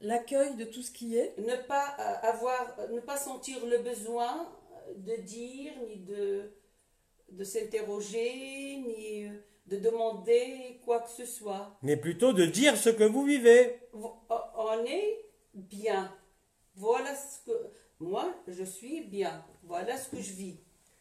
l'accueil 0.00 0.54
de 0.56 0.64
tout 0.64 0.82
ce 0.82 0.90
qui 0.90 1.16
est 1.16 1.36
ne 1.38 1.56
pas 1.56 1.96
euh, 1.98 2.28
avoir, 2.28 2.76
euh, 2.78 2.88
ne 2.88 3.00
pas 3.00 3.16
sentir 3.16 3.64
le 3.66 3.78
besoin 3.78 4.48
euh, 4.88 4.94
de 4.96 5.22
dire, 5.22 5.72
ni 5.88 5.96
de, 5.96 6.50
de 7.30 7.44
s'interroger, 7.44 8.76
ni 8.76 9.28
de 9.66 9.76
demander 9.76 10.80
quoi 10.84 11.00
que 11.00 11.10
ce 11.10 11.26
soit? 11.26 11.76
Mais 11.82 11.96
plutôt 11.96 12.32
de 12.32 12.46
dire 12.46 12.76
ce 12.76 12.88
que 12.88 13.04
vous 13.04 13.24
vivez. 13.24 13.80
On 13.92 14.84
est 14.86 15.26
bien. 15.54 16.14
Voilà 16.74 17.14
ce 17.14 17.50
que 17.50 17.56
moi 18.00 18.34
je 18.46 18.64
suis 18.64 19.02
bien. 19.02 19.44
Voilà 19.64 19.96
ce 19.98 20.08
que 20.08 20.22
je 20.22 20.32
vis. 20.32 20.56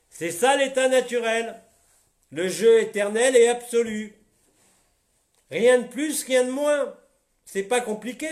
C'est 0.10 0.32
ça 0.32 0.58
l'état 0.58 0.90
naturel. 0.90 1.62
Le 2.32 2.49
jeu 2.49 2.82
éternel 2.82 3.38
et 3.38 3.48
absolu. 3.48 4.16
Rien 5.49 5.80
de 5.80 5.88
plus, 5.88 6.24
rien 6.24 6.44
de 6.45 6.52
moins. 6.52 6.95
C'est 7.45 7.64
pas 7.64 7.82
compliqué. 7.82 8.30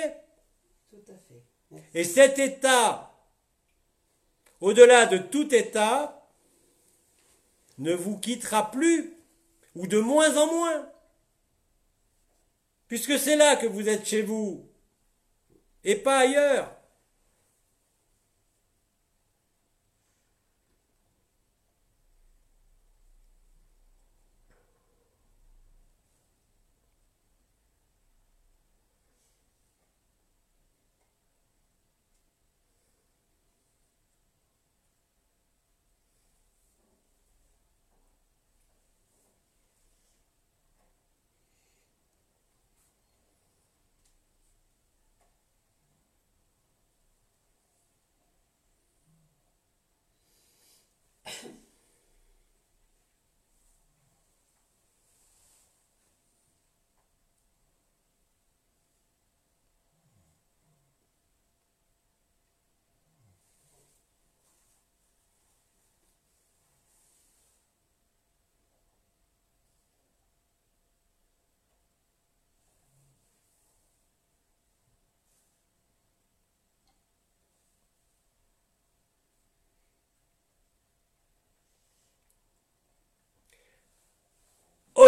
Tout 0.89 1.03
à 1.07 1.17
fait. 1.17 1.43
Et 1.93 2.03
cet 2.03 2.39
état, 2.39 3.13
au-delà 4.61 5.05
de 5.05 5.17
tout 5.17 5.53
état, 5.53 6.27
ne 7.77 7.93
vous 7.93 8.17
quittera 8.17 8.71
plus, 8.71 9.13
ou 9.75 9.87
de 9.87 9.99
moins 9.99 10.37
en 10.37 10.47
moins. 10.47 10.89
Puisque 12.87 13.17
c'est 13.17 13.35
là 13.35 13.55
que 13.55 13.67
vous 13.67 13.89
êtes 13.89 14.05
chez 14.05 14.21
vous, 14.21 14.69
et 15.83 15.95
pas 15.95 16.19
ailleurs. 16.19 16.74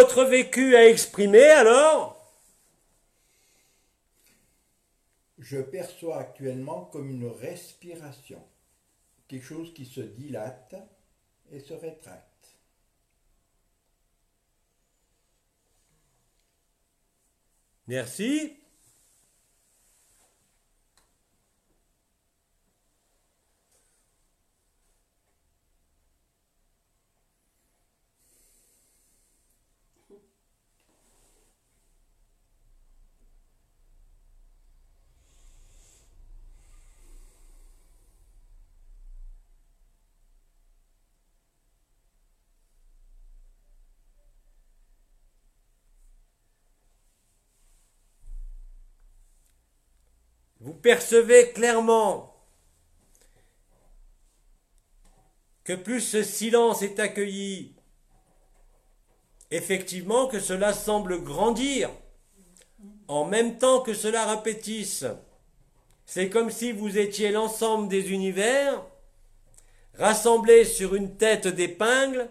Votre 0.08 0.24
vécu 0.24 0.74
à 0.74 0.88
exprimer 0.88 1.50
alors 1.50 2.16
Je 5.36 5.58
perçois 5.58 6.18
actuellement 6.18 6.86
comme 6.86 7.10
une 7.10 7.28
respiration, 7.28 8.42
quelque 9.28 9.44
chose 9.44 9.74
qui 9.74 9.84
se 9.84 10.00
dilate 10.00 10.74
et 11.50 11.60
se 11.60 11.74
rétracte. 11.74 12.58
Merci. 17.86 18.56
Percevez 50.82 51.52
clairement 51.52 52.34
que 55.64 55.74
plus 55.74 56.00
ce 56.00 56.22
silence 56.22 56.82
est 56.82 56.98
accueilli, 56.98 57.74
effectivement 59.50 60.26
que 60.26 60.40
cela 60.40 60.72
semble 60.72 61.22
grandir 61.22 61.90
en 63.08 63.24
même 63.24 63.58
temps 63.58 63.80
que 63.80 63.94
cela 63.94 64.26
répétisse. 64.26 65.04
C'est 66.06 66.30
comme 66.30 66.50
si 66.50 66.72
vous 66.72 66.98
étiez 66.98 67.30
l'ensemble 67.30 67.88
des 67.88 68.12
univers 68.12 68.84
rassemblés 69.94 70.64
sur 70.64 70.94
une 70.94 71.16
tête 71.16 71.48
d'épingle 71.48 72.30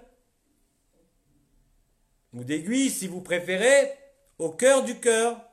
ou 2.33 2.43
d'aiguille 2.43 2.89
si 2.89 3.07
vous 3.07 3.21
préférez, 3.21 3.91
au 4.39 4.49
cœur 4.49 4.83
du 4.83 4.99
cœur. 4.99 5.46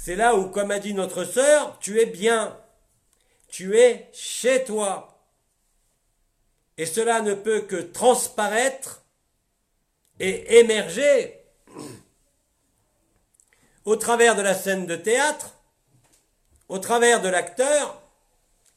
C'est 0.00 0.14
là 0.14 0.36
où, 0.36 0.48
comme 0.48 0.70
a 0.70 0.78
dit 0.78 0.94
notre 0.94 1.24
sœur, 1.24 1.76
tu 1.80 2.00
es 2.00 2.06
bien, 2.06 2.56
tu 3.48 3.76
es 3.76 4.08
chez 4.12 4.62
toi. 4.62 5.20
Et 6.78 6.86
cela 6.86 7.20
ne 7.20 7.34
peut 7.34 7.62
que 7.62 7.76
transparaître 7.76 9.02
et 10.20 10.60
émerger 10.60 11.44
au 13.84 13.96
travers 13.96 14.36
de 14.36 14.40
la 14.40 14.54
scène 14.54 14.86
de 14.86 14.94
théâtre, 14.94 15.54
au 16.68 16.78
travers 16.78 17.20
de 17.20 17.28
l'acteur, 17.28 18.00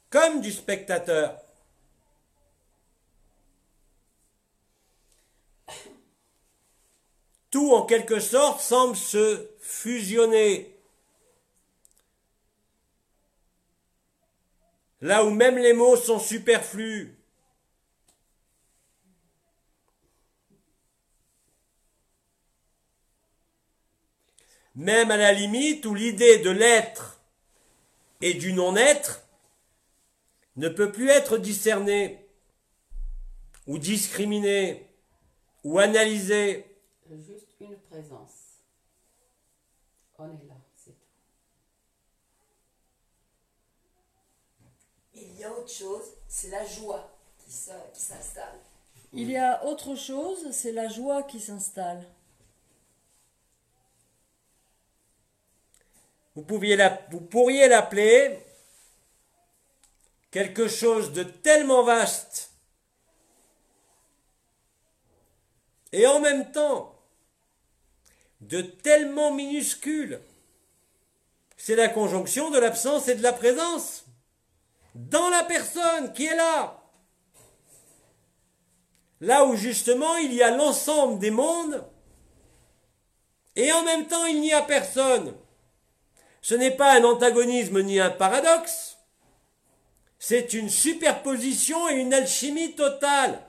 comme 0.09 0.41
du 0.41 0.51
spectateur. 0.51 1.39
Tout 7.51 7.75
en 7.75 7.85
quelque 7.85 8.19
sorte 8.19 8.59
semble 8.59 8.95
se 8.95 9.47
fusionner. 9.59 10.70
Là 15.01 15.25
où 15.25 15.29
même 15.31 15.57
les 15.57 15.73
mots 15.73 15.97
sont 15.97 16.19
superflus. 16.19 17.17
Même 24.75 25.11
à 25.11 25.17
la 25.17 25.33
limite 25.33 25.85
où 25.85 25.93
l'idée 25.93 26.37
de 26.37 26.49
l'être 26.49 27.19
et 28.21 28.35
du 28.35 28.53
non-être 28.53 29.27
ne 30.55 30.69
peut 30.69 30.91
plus 30.91 31.09
être 31.09 31.37
discernée 31.37 32.25
ou 33.67 33.77
discriminée 33.77 34.87
ou 35.63 35.79
analysée. 35.79 36.65
On 40.23 40.29
est 40.29 40.45
là, 40.47 40.55
c'est 40.75 40.91
tout. 40.91 40.97
Il 45.15 45.29
y 45.41 45.43
a 45.45 45.51
autre 45.51 45.71
chose, 45.71 46.03
c'est 46.27 46.49
la 46.49 46.65
joie 46.65 47.09
qui 47.43 47.51
s'installe. 47.51 48.59
Il 49.13 49.29
y 49.29 49.37
a 49.37 49.63
autre 49.65 49.95
chose, 49.95 50.51
c'est 50.51 50.71
la 50.71 50.87
joie 50.87 51.23
qui 51.23 51.39
s'installe. 51.39 52.05
Vous, 56.35 56.43
pouviez 56.43 56.75
la- 56.77 57.01
vous 57.09 57.19
pourriez 57.19 57.67
l'appeler 57.67 58.39
quelque 60.31 60.67
chose 60.69 61.11
de 61.11 61.23
tellement 61.23 61.83
vaste 61.83 62.51
et 65.91 66.07
en 66.07 66.19
même 66.21 66.51
temps 66.53 66.95
de 68.39 68.61
tellement 68.61 69.33
minuscule. 69.33 70.21
C'est 71.57 71.75
la 71.75 71.89
conjonction 71.89 72.49
de 72.49 72.57
l'absence 72.59 73.07
et 73.09 73.15
de 73.15 73.21
la 73.21 73.33
présence 73.33 74.05
dans 74.95 75.29
la 75.29 75.43
personne 75.43 76.13
qui 76.13 76.25
est 76.25 76.35
là. 76.35 76.81
Là 79.19 79.45
où 79.45 79.55
justement 79.55 80.15
il 80.17 80.33
y 80.33 80.41
a 80.41 80.55
l'ensemble 80.55 81.19
des 81.19 81.31
mondes 81.31 81.85
et 83.55 83.71
en 83.71 83.83
même 83.83 84.07
temps 84.07 84.25
il 84.25 84.41
n'y 84.41 84.53
a 84.53 84.61
personne. 84.61 85.35
Ce 86.41 86.55
n'est 86.55 86.75
pas 86.75 86.97
un 86.99 87.03
antagonisme 87.03 87.83
ni 87.83 87.99
un 87.99 88.09
paradoxe, 88.09 88.97
c'est 90.17 90.53
une 90.53 90.69
superposition 90.69 91.89
et 91.89 91.95
une 91.95 92.13
alchimie 92.13 92.75
totale. 92.75 93.41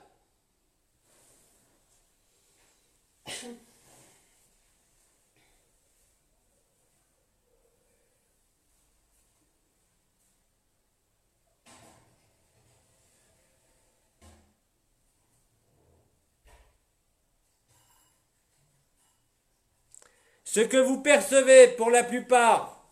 Ce 20.53 20.59
que 20.59 20.77
vous 20.77 21.01
percevez 21.01 21.69
pour 21.69 21.89
la 21.89 22.03
plupart 22.03 22.85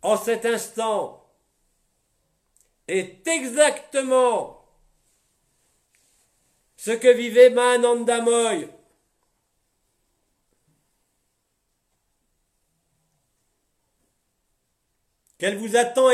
en 0.00 0.16
cet 0.16 0.46
instant 0.46 1.22
est 2.88 3.28
exactement 3.28 4.66
ce 6.74 6.92
que 6.92 7.08
vivait 7.08 7.50
Mahananda 7.50 8.22
Moy. 8.22 8.70
Qu'elle 15.36 15.58
vous 15.58 15.76
a 15.76 15.84
tant 15.84 16.08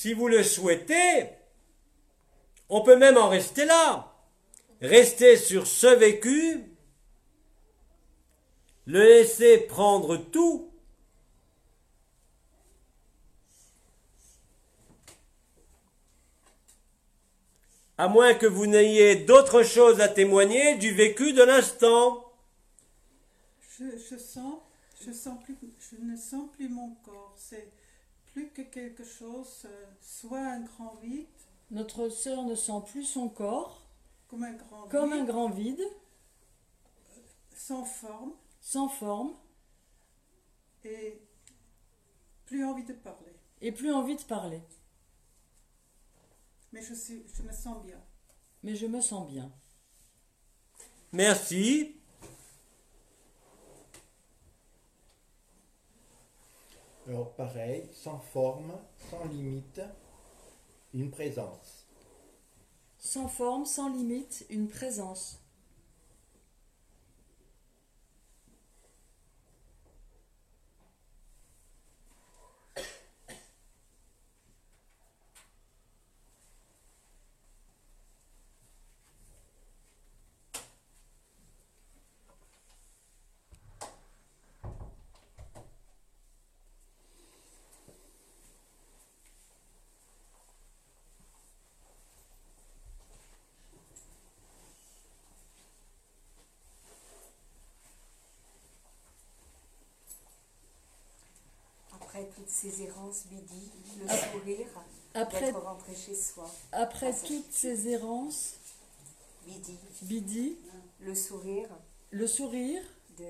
Si 0.00 0.14
vous 0.14 0.28
le 0.28 0.42
souhaitez, 0.42 1.28
on 2.70 2.80
peut 2.80 2.96
même 2.96 3.18
en 3.18 3.28
rester 3.28 3.66
là. 3.66 4.14
Rester 4.80 5.36
sur 5.36 5.66
ce 5.66 5.88
vécu, 5.88 6.64
le 8.86 9.02
laisser 9.02 9.58
prendre 9.58 10.16
tout. 10.16 10.72
À 17.98 18.08
moins 18.08 18.32
que 18.32 18.46
vous 18.46 18.66
n'ayez 18.66 19.16
d'autre 19.16 19.62
chose 19.62 20.00
à 20.00 20.08
témoigner 20.08 20.76
du 20.76 20.94
vécu 20.94 21.34
de 21.34 21.42
l'instant. 21.42 22.32
Je, 23.78 23.84
ne 23.84 25.12
sens 26.16 26.48
plus 26.56 26.70
mon 26.70 26.94
corps. 27.04 27.36
Plus 28.32 28.50
que 28.50 28.62
quelque 28.62 29.04
chose, 29.04 29.62
euh, 29.64 29.86
soit 30.00 30.40
un 30.40 30.60
grand 30.60 30.94
vide, 30.96 31.26
Notre 31.70 32.08
sœur 32.08 32.44
ne 32.44 32.54
sent 32.54 32.82
plus 32.86 33.04
son 33.04 33.28
corps 33.28 33.86
comme 34.28 34.44
un 34.44 34.52
grand 34.52 34.88
comme 34.88 35.12
un 35.12 35.18
vide, 35.18 35.26
grand 35.26 35.50
vide, 35.50 35.84
sans 37.54 37.84
forme 37.84 38.32
sans 38.60 38.88
forme, 38.88 39.34
et 40.84 41.20
plus 42.46 42.64
envie 42.64 42.84
de 42.84 42.92
parler. 42.92 43.32
et 43.60 43.72
plus 43.72 43.92
envie 43.92 44.16
de 44.16 44.22
parler. 44.22 44.62
Mais 46.72 46.82
je, 46.82 46.94
suis, 46.94 47.24
je 47.34 47.42
me 47.42 47.52
sens 47.52 47.84
bien. 47.84 48.00
Mais 48.62 48.76
je 48.76 48.86
me 48.86 49.00
sens 49.00 49.28
bien. 49.28 49.50
Merci. 51.12 51.99
Alors 57.10 57.32
pareil, 57.32 57.88
sans 57.92 58.20
forme, 58.20 58.70
sans 59.10 59.24
limite, 59.24 59.80
une 60.94 61.10
présence. 61.10 61.88
Sans 62.98 63.26
forme, 63.26 63.66
sans 63.66 63.92
limite, 63.92 64.46
une 64.48 64.68
présence. 64.68 65.40
Après 101.92 102.18
toutes 102.34 102.48
ces 102.48 102.82
errances, 102.82 103.24
Bidi, 103.26 103.70
le 104.00 104.08
sourire, 104.08 104.66
Après, 105.14 105.40
d'être 105.52 105.60
rentré 105.60 105.94
chez 105.94 106.14
soi. 106.14 106.50
après 106.72 107.12
toutes 107.26 107.52
ces 107.52 107.88
errances, 107.88 108.54
Bidi, 109.46 109.76
Bidi, 110.02 110.56
le 111.00 111.14
sourire 111.14 111.68
le 112.12 112.26
sourire 112.26 112.82
de- 113.18 113.24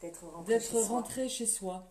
d'être 0.00 0.24
rentré 0.26 0.54
d'être 0.54 0.62
chez 0.64 0.70
soi. 0.70 0.86
rentré 0.88 1.28
chez 1.28 1.46
soi. 1.46 1.88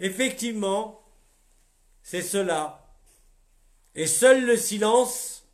Effectivement, 0.00 1.00
c'est 2.02 2.22
cela. 2.22 2.85
Et 3.98 4.06
seul 4.06 4.44
le 4.44 4.58
silence 4.58 5.48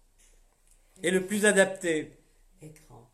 est 1.00 1.12
le 1.12 1.24
plus 1.24 1.46
adapté. 1.46 2.18
Écran. 2.60 3.08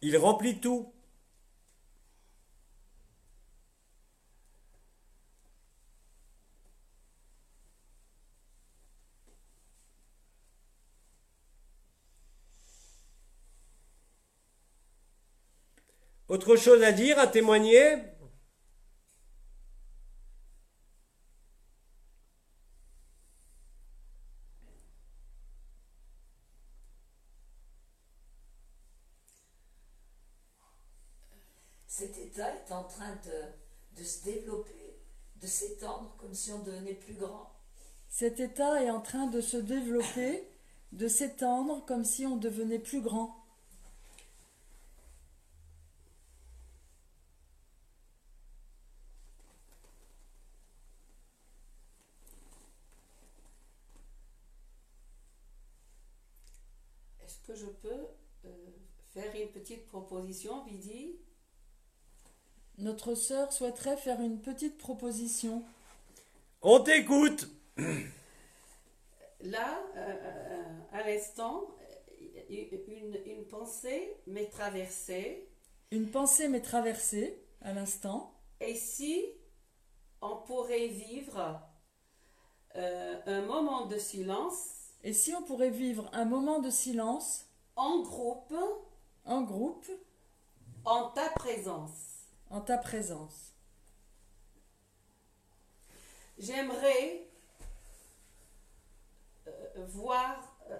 Il 0.00 0.16
remplit 0.16 0.60
tout. 0.60 0.91
Autre 16.32 16.56
chose 16.56 16.82
à 16.82 16.92
dire, 16.92 17.18
à 17.18 17.26
témoigner? 17.26 17.98
Cet 31.86 32.16
état 32.16 32.48
est 32.54 32.72
en 32.72 32.84
train 32.84 33.14
de, 33.26 34.00
de 34.00 34.02
se 34.02 34.24
développer, 34.24 34.96
de 35.36 35.46
s'étendre 35.46 36.16
comme 36.16 36.32
si 36.32 36.50
on 36.50 36.60
devenait 36.60 36.94
plus 36.94 37.12
grand. 37.12 37.52
Cet 38.08 38.40
état 38.40 38.82
est 38.82 38.90
en 38.90 39.02
train 39.02 39.26
de 39.26 39.42
se 39.42 39.58
développer, 39.58 40.48
de 40.92 41.08
s'étendre 41.08 41.84
comme 41.84 42.06
si 42.06 42.24
on 42.24 42.36
devenait 42.36 42.78
plus 42.78 43.02
grand. 43.02 43.38
Est-ce 57.24 57.60
que 57.60 57.66
je 57.66 57.66
peux 57.66 58.06
euh, 58.44 58.48
faire 59.14 59.34
une 59.34 59.48
petite 59.62 59.86
proposition, 59.86 60.64
Vidi? 60.64 61.14
Notre 62.78 63.14
sœur 63.14 63.52
souhaiterait 63.52 63.96
faire 63.96 64.20
une 64.20 64.40
petite 64.40 64.76
proposition. 64.76 65.62
On 66.62 66.80
t'écoute 66.80 67.48
Là, 69.40 69.80
euh, 69.96 69.98
euh, 69.98 70.62
à 70.92 71.06
l'instant, 71.06 71.68
euh, 72.50 72.64
une, 72.88 73.16
une 73.24 73.44
pensée 73.44 74.16
m'est 74.26 74.50
traversée. 74.50 75.48
Une 75.92 76.10
pensée 76.10 76.48
m'est 76.48 76.60
traversée 76.60 77.40
à 77.60 77.72
l'instant. 77.72 78.34
Et 78.60 78.74
si 78.74 79.24
on 80.20 80.38
pourrait 80.38 80.88
vivre 80.88 81.60
euh, 82.74 83.20
un 83.26 83.42
moment 83.42 83.86
de 83.86 83.98
silence? 83.98 84.90
Et 85.04 85.12
si 85.12 85.32
on 85.34 85.42
pourrait 85.42 85.70
vivre 85.70 86.10
un 86.12 86.24
moment 86.24 86.58
de 86.58 86.70
silence? 86.70 87.46
En 87.76 88.02
groupe, 88.02 88.54
en 89.24 89.42
groupe, 89.42 89.86
en 90.84 91.10
ta 91.10 91.28
présence. 91.30 92.26
En 92.50 92.60
ta 92.60 92.76
présence. 92.78 93.52
J'aimerais 96.38 97.26
euh, 99.46 99.86
voir 99.88 100.56
euh, 100.70 100.76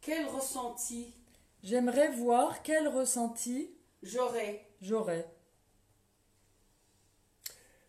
quel 0.00 0.26
ressenti. 0.26 1.14
J'aimerais 1.62 2.10
voir 2.12 2.62
quel 2.62 2.88
ressenti 2.88 3.70
j'aurais. 4.02 4.66
j'aurais. 4.80 5.30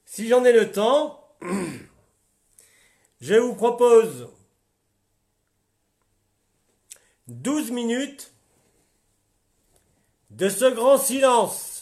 Si 0.05 0.27
j'en 0.27 0.43
ai 0.43 0.51
le 0.51 0.71
temps, 0.71 1.35
je 3.21 3.35
vous 3.35 3.55
propose 3.55 4.29
12 7.31 7.71
minutes 7.71 8.33
de 10.31 10.49
ce 10.49 10.65
grand 10.65 10.97
silence. 10.97 11.80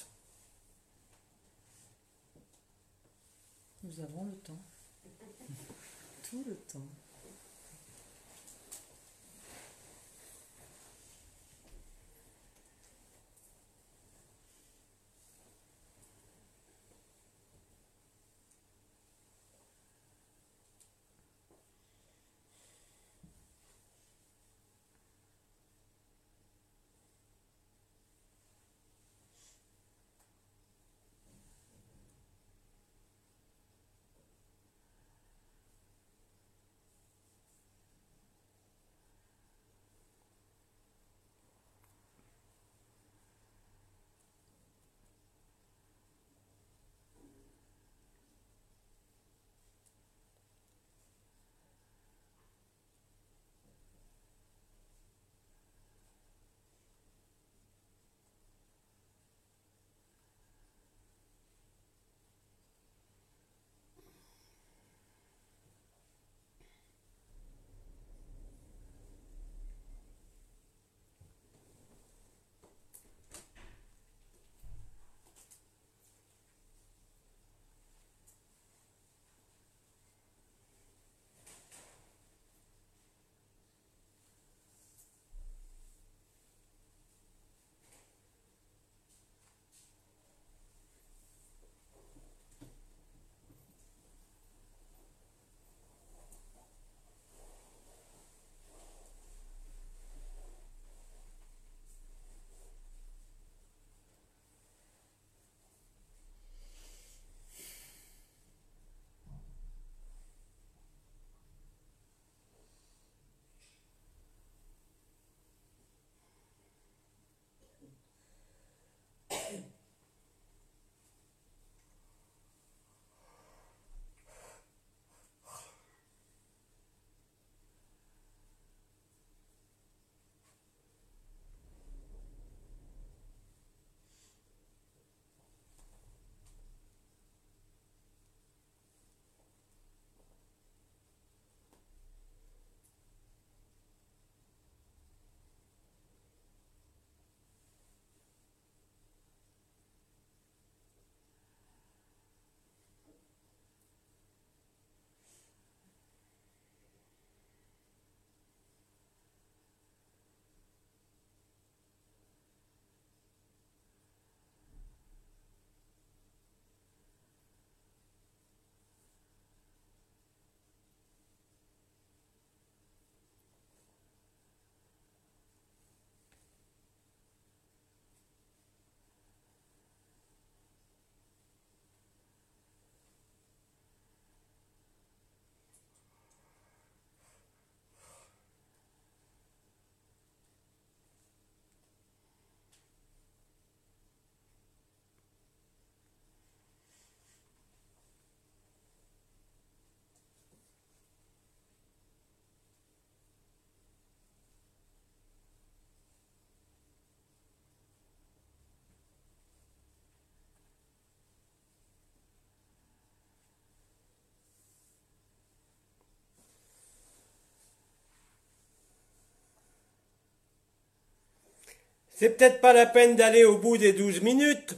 C'est 222.19 222.31
peut-être 222.31 222.59
pas 222.59 222.73
la 222.73 222.85
peine 222.85 223.15
d'aller 223.15 223.45
au 223.45 223.57
bout 223.59 223.77
des 223.77 223.93
12 223.93 224.19
minutes. 224.23 224.75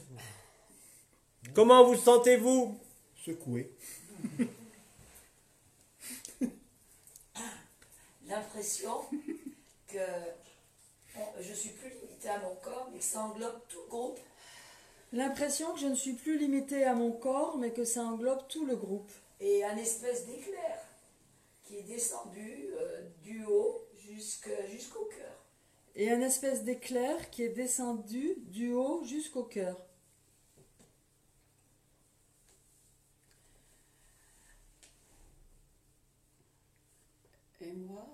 Comment 1.56 1.84
vous 1.84 1.96
sentez-vous? 1.96 2.78
Secoué. 3.26 3.68
L'impression 8.28 9.00
que 9.88 9.98
bon, 11.16 11.24
je 11.40 11.52
suis 11.52 11.70
plus 11.70 11.88
limitée 11.90 12.28
à 12.28 12.38
mon 12.38 12.54
corps, 12.54 12.88
mais 12.92 12.98
que 13.00 13.04
ça 13.04 13.22
englobe 13.24 13.58
tout 13.68 13.80
le 13.80 13.88
groupe. 13.88 14.20
L'impression 15.12 15.72
que 15.74 15.80
je 15.80 15.86
ne 15.88 15.96
suis 15.96 16.12
plus 16.12 16.38
limitée 16.38 16.84
à 16.84 16.94
mon 16.94 17.10
corps, 17.10 17.58
mais 17.58 17.72
que 17.72 17.84
ça 17.84 18.02
englobe 18.04 18.46
tout 18.48 18.66
le 18.66 18.76
groupe. 18.76 19.10
Et 19.40 19.64
un 19.64 19.76
espèce 19.78 20.26
d'éclair 20.26 20.78
qui 21.64 21.78
est 21.78 21.82
descendu 21.82 22.68
euh, 22.78 23.02
du 23.24 23.44
haut 23.46 23.84
jusque- 24.08 24.48
jusqu'au 24.70 25.06
cœur. 25.06 25.31
Et 25.94 26.10
un 26.10 26.20
espèce 26.20 26.64
d'éclair 26.64 27.30
qui 27.30 27.42
est 27.42 27.50
descendu 27.50 28.34
du 28.46 28.72
haut 28.72 29.04
jusqu'au 29.04 29.44
cœur. 29.44 29.76
Et 37.60 37.72
moi, 37.72 38.08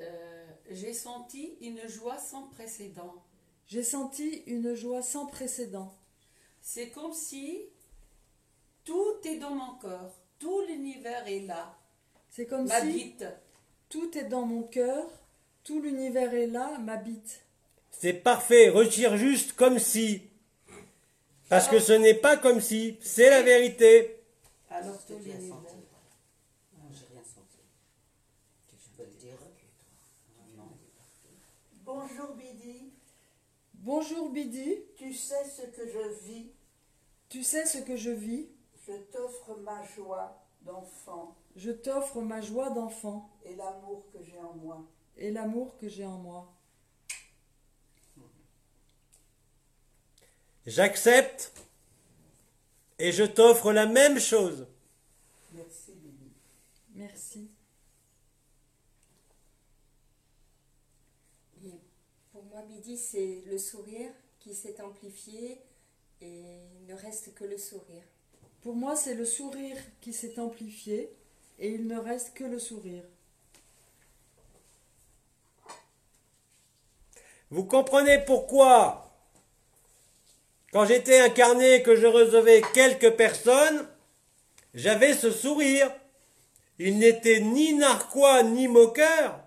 euh, 0.00 0.46
j'ai 0.70 0.92
senti 0.92 1.56
une 1.60 1.88
joie 1.88 2.18
sans 2.18 2.46
précédent. 2.48 3.24
J'ai 3.66 3.82
senti 3.82 4.42
une 4.46 4.74
joie 4.74 5.02
sans 5.02 5.26
précédent. 5.26 5.92
C'est 6.60 6.90
comme 6.90 7.12
si 7.12 7.68
tout 8.84 9.16
est 9.24 9.38
dans 9.38 9.54
mon 9.54 9.74
corps, 9.78 10.14
tout 10.38 10.60
l'univers 10.68 11.26
est 11.26 11.40
là, 11.40 11.78
C'est 12.30 12.46
comme 12.46 12.68
si 12.68 13.16
tout 13.88 14.16
est 14.16 14.24
dans 14.24 14.46
mon 14.46 14.62
cœur, 14.62 15.08
tout 15.70 15.80
l'univers 15.80 16.34
est 16.34 16.48
là, 16.48 16.78
m'habite. 16.78 17.42
C'est 17.92 18.12
parfait, 18.12 18.70
retire 18.70 19.16
juste 19.16 19.52
comme 19.52 19.78
si. 19.78 20.20
Parce 21.48 21.68
que 21.68 21.78
ce 21.78 21.92
n'est 21.92 22.14
pas 22.14 22.36
comme 22.36 22.60
si, 22.60 22.98
c'est 23.00 23.30
la 23.30 23.42
vérité. 23.42 24.20
Alors 24.68 24.98
tout 25.06 25.18
l'univers. 25.18 25.58
J'ai 26.90 27.06
rien 27.12 27.22
senti. 27.22 27.60
Je 28.72 28.96
peux 28.96 29.08
le 29.08 29.16
dire. 29.16 29.38
Bonjour 31.84 32.34
Bidi, 32.34 32.92
Bonjour 33.74 34.30
Bidi, 34.30 34.74
tu 34.96 35.14
sais 35.14 35.44
ce 35.44 35.62
que 35.62 35.86
je 35.86 36.26
vis, 36.26 36.50
tu 37.28 37.44
sais 37.44 37.64
ce 37.64 37.78
que 37.78 37.96
je 37.96 38.10
vis, 38.10 38.48
je 38.88 38.92
t'offre 39.12 39.56
ma 39.62 39.84
joie 39.84 40.36
d'enfant 40.62 41.36
je 41.56 41.70
t'offre 41.70 42.20
ma 42.20 42.40
joie 42.40 42.70
d'enfant 42.70 43.28
et 43.44 43.54
l'amour 43.56 44.04
que 44.12 44.22
j'ai 44.22 44.38
en 44.38 44.54
moi. 44.54 44.84
Et 45.20 45.30
l'amour 45.30 45.76
que 45.76 45.88
j'ai 45.88 46.04
en 46.04 46.18
moi. 46.18 46.52
J'accepte 50.66 51.52
et 52.98 53.12
je 53.12 53.24
t'offre 53.24 53.72
la 53.72 53.86
même 53.86 54.18
chose. 54.18 54.66
Merci. 55.52 55.94
Merci. 56.94 57.50
Et 61.64 61.80
pour 62.32 62.42
moi, 62.44 62.62
Bidi, 62.62 62.96
c'est 62.96 63.42
le 63.46 63.58
sourire 63.58 64.10
qui 64.38 64.54
s'est 64.54 64.80
amplifié 64.80 65.60
et 66.20 66.60
il 66.80 66.86
ne 66.86 66.94
reste 66.94 67.34
que 67.34 67.44
le 67.44 67.58
sourire. 67.58 68.04
Pour 68.62 68.74
moi, 68.74 68.96
c'est 68.96 69.14
le 69.14 69.24
sourire 69.24 69.78
qui 70.00 70.12
s'est 70.12 70.38
amplifié 70.38 71.10
et 71.58 71.70
il 71.72 71.86
ne 71.86 71.98
reste 71.98 72.34
que 72.34 72.44
le 72.44 72.58
sourire. 72.58 73.04
Vous 77.50 77.64
comprenez 77.64 78.18
pourquoi, 78.18 79.12
quand 80.72 80.84
j'étais 80.84 81.20
incarné 81.20 81.82
que 81.82 81.96
je 81.96 82.06
recevais 82.06 82.62
quelques 82.72 83.16
personnes, 83.16 83.88
j'avais 84.74 85.14
ce 85.14 85.32
sourire. 85.32 85.90
Il 86.78 86.98
n'était 86.98 87.40
ni 87.40 87.74
narquois 87.74 88.42
ni 88.44 88.68
moqueur. 88.68 89.40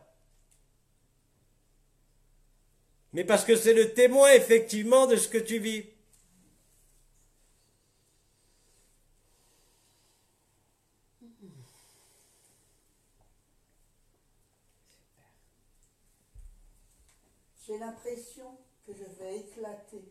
Mais 3.14 3.24
parce 3.24 3.46
que 3.46 3.56
c'est 3.56 3.74
le 3.74 3.94
témoin 3.94 4.32
effectivement 4.34 5.08
de 5.08 5.16
ce 5.16 5.30
que 5.30 5.38
tu 5.38 5.60
vis. 5.60 5.86
J'ai 17.74 17.80
l'impression 17.80 18.46
que 18.86 18.94
je 18.94 19.04
vais 19.04 19.38
éclater. 19.38 20.04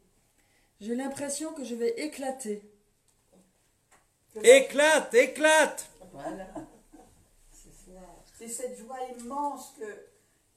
J'ai 0.80 0.96
l'impression 0.96 1.54
que 1.54 1.62
je 1.62 1.76
vais 1.76 1.90
éclater. 2.00 2.60
Éclate, 4.42 5.14
éclate 5.14 5.88
Voilà. 6.10 6.48
C'est 8.36 8.48
cette 8.48 8.76
joie 8.76 8.98
immense 9.16 9.74
que, 9.78 9.84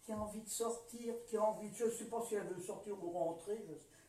qui 0.03 0.13
a 0.13 0.17
envie 0.17 0.41
de 0.41 0.49
sortir, 0.49 1.13
qui 1.27 1.37
a 1.37 1.43
envie 1.43 1.69
de... 1.69 1.75
Je 1.75 1.85
ne 1.85 1.91
sais 1.91 2.05
pas 2.05 2.25
si 2.27 2.33
elle 2.33 2.47
veut 2.47 2.63
sortir 2.63 2.95
ou 3.03 3.11
rentrer, 3.11 3.63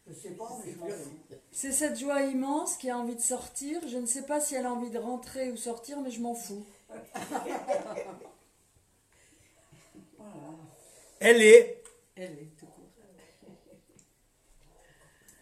je 0.06 0.12
ne 0.12 0.16
sais 0.16 0.30
pas, 0.30 0.48
mais 0.64 0.72
je 0.72 0.78
m'en 0.78 0.88
fous. 0.88 1.18
C'est 1.52 1.72
cette 1.72 1.98
joie 1.98 2.22
immense 2.22 2.78
qui 2.78 2.88
a 2.88 2.96
envie 2.96 3.16
de 3.16 3.20
sortir. 3.20 3.86
Je 3.86 3.98
ne 3.98 4.06
sais 4.06 4.24
pas 4.24 4.40
si 4.40 4.54
elle 4.54 4.64
a 4.64 4.72
envie 4.72 4.88
de 4.88 4.98
rentrer 4.98 5.50
ou 5.50 5.58
sortir, 5.58 6.00
mais 6.00 6.10
je 6.10 6.22
m'en 6.22 6.34
fous. 6.34 6.64
Voilà. 6.88 7.04
Elle 11.20 11.42
est. 11.42 11.82
Elle 12.14 12.32
est 12.32 12.56
tout 12.58 12.64
court. 12.64 12.76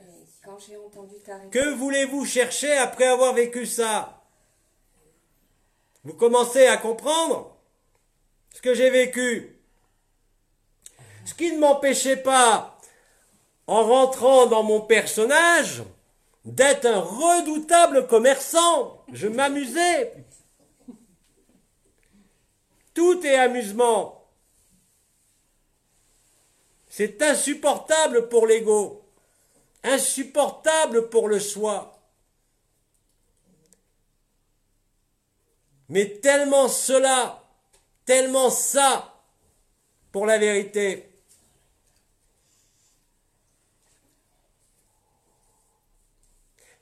Et 0.00 0.26
Que 1.50 1.74
voulez-vous 1.74 2.24
chercher 2.26 2.72
après 2.72 3.06
avoir 3.06 3.32
vécu 3.32 3.66
ça? 3.66 4.22
Vous 6.04 6.14
commencez 6.14 6.66
à 6.66 6.76
comprendre 6.76 7.56
ce 8.52 8.60
que 8.60 8.74
j'ai 8.74 8.90
vécu? 8.90 9.58
Ce 11.24 11.32
qui 11.32 11.50
ne 11.52 11.58
m'empêchait 11.58 12.18
pas, 12.18 12.78
en 13.66 13.84
rentrant 13.84 14.46
dans 14.46 14.62
mon 14.62 14.82
personnage, 14.82 15.82
d'être 16.44 16.84
un 16.84 17.00
redoutable 17.00 18.06
commerçant. 18.06 19.02
Je 19.12 19.28
m'amusais. 19.28 20.26
Tout 22.92 23.24
est 23.24 23.36
amusement. 23.36 24.28
C'est 26.88 27.22
insupportable 27.22 28.28
pour 28.28 28.46
l'ego 28.46 29.03
insupportable 29.84 31.10
pour 31.10 31.28
le 31.28 31.38
soi. 31.38 31.92
Mais 35.88 36.08
tellement 36.20 36.68
cela, 36.68 37.44
tellement 38.06 38.50
ça 38.50 39.22
pour 40.10 40.26
la 40.26 40.38
vérité. 40.38 41.08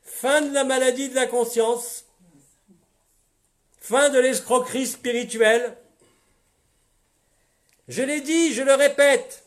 Fin 0.03 0.43
de 0.43 0.55
la 0.55 0.63
maladie 0.63 1.09
de 1.09 1.17
la 1.17 1.27
conscience. 1.27 2.05
Fin 3.81 4.09
de 4.11 4.21
l'escroquerie 4.21 4.87
spirituelle. 4.87 5.77
Je 7.89 8.03
l'ai 8.03 8.21
dit, 8.21 8.55
je 8.55 8.63
le 8.63 8.75
répète. 8.75 9.45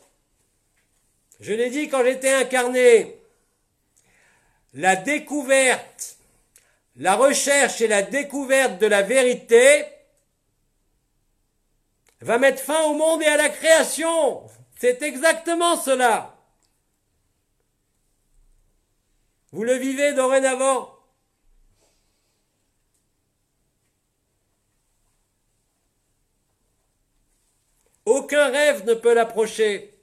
Je 1.40 1.54
l'ai 1.54 1.70
dit 1.70 1.88
quand 1.88 2.04
j'étais 2.04 2.32
incarné 2.32 3.18
la 4.76 4.94
découverte, 4.94 6.18
la 6.96 7.16
recherche 7.16 7.80
et 7.80 7.88
la 7.88 8.02
découverte 8.02 8.78
de 8.78 8.86
la 8.86 9.00
vérité 9.00 9.86
va 12.20 12.38
mettre 12.38 12.62
fin 12.62 12.82
au 12.84 12.92
monde 12.92 13.22
et 13.22 13.26
à 13.26 13.38
la 13.38 13.48
création. 13.48 14.46
C'est 14.78 15.00
exactement 15.00 15.76
cela. 15.76 16.36
Vous 19.52 19.64
le 19.64 19.74
vivez 19.74 20.12
dorénavant. 20.12 20.94
Aucun 28.04 28.50
rêve 28.50 28.84
ne 28.84 28.92
peut 28.92 29.14
l'approcher. 29.14 29.95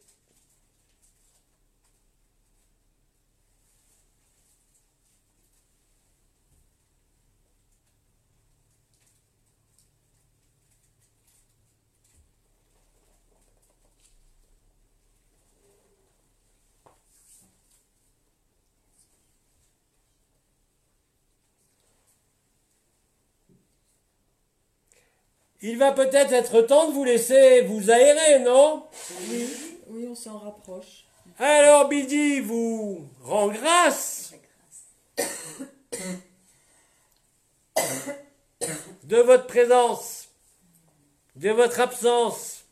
Il 25.66 25.78
va 25.78 25.94
peut-être 25.94 26.34
être 26.34 26.62
temps 26.62 26.90
de 26.90 26.94
vous 26.94 27.06
laisser 27.06 27.62
vous 27.62 27.90
aérer, 27.90 28.40
non? 28.40 28.86
Oui, 29.30 29.50
oui, 29.88 30.08
on 30.10 30.14
s'en 30.14 30.38
rapproche. 30.38 31.06
Alors 31.40 31.88
Bidi 31.88 32.42
vous 32.42 33.08
rend 33.22 33.48
grâce 33.48 34.34
de 39.04 39.18
votre 39.18 39.48
présence, 39.48 40.28
de 41.38 41.52
votre 41.52 41.80
absence, 41.80 42.66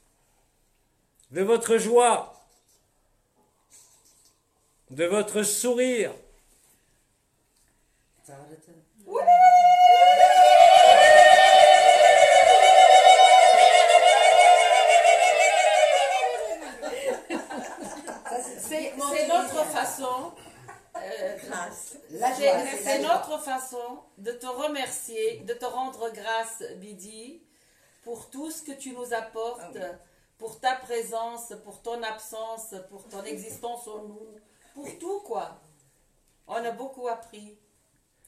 de 1.31 1.43
votre 1.43 1.77
joie, 1.77 2.41
de 4.89 5.05
votre 5.05 5.43
sourire. 5.43 6.13
C'est 19.09 19.27
notre 19.27 19.65
façon. 19.65 20.31
euh, 20.97 21.37
c'est- 21.71 22.99
joie. 23.01 23.07
notre 23.15 23.39
façon 23.41 23.99
de 24.17 24.31
te 24.31 24.45
remercier, 24.45 25.37
de 25.39 25.53
te 25.53 25.65
rendre 25.65 26.09
grâce, 26.11 26.63
Bidi, 26.77 27.41
pour 28.03 28.29
tout 28.29 28.51
ce 28.51 28.61
que 28.63 28.71
tu 28.73 28.91
nous 28.93 29.13
apportes, 29.13 29.77
pour 30.37 30.59
ta 30.59 30.75
présence, 30.75 31.53
pour 31.63 31.81
ton 31.81 32.01
absence, 32.03 32.75
pour 32.89 33.07
ton 33.07 33.23
existence 33.23 33.87
en 33.87 34.03
nous, 34.03 34.27
pour 34.73 34.87
tout 34.99 35.19
quoi. 35.21 35.59
On 36.47 36.55
a 36.55 36.71
beaucoup 36.71 37.07
appris. 37.07 37.57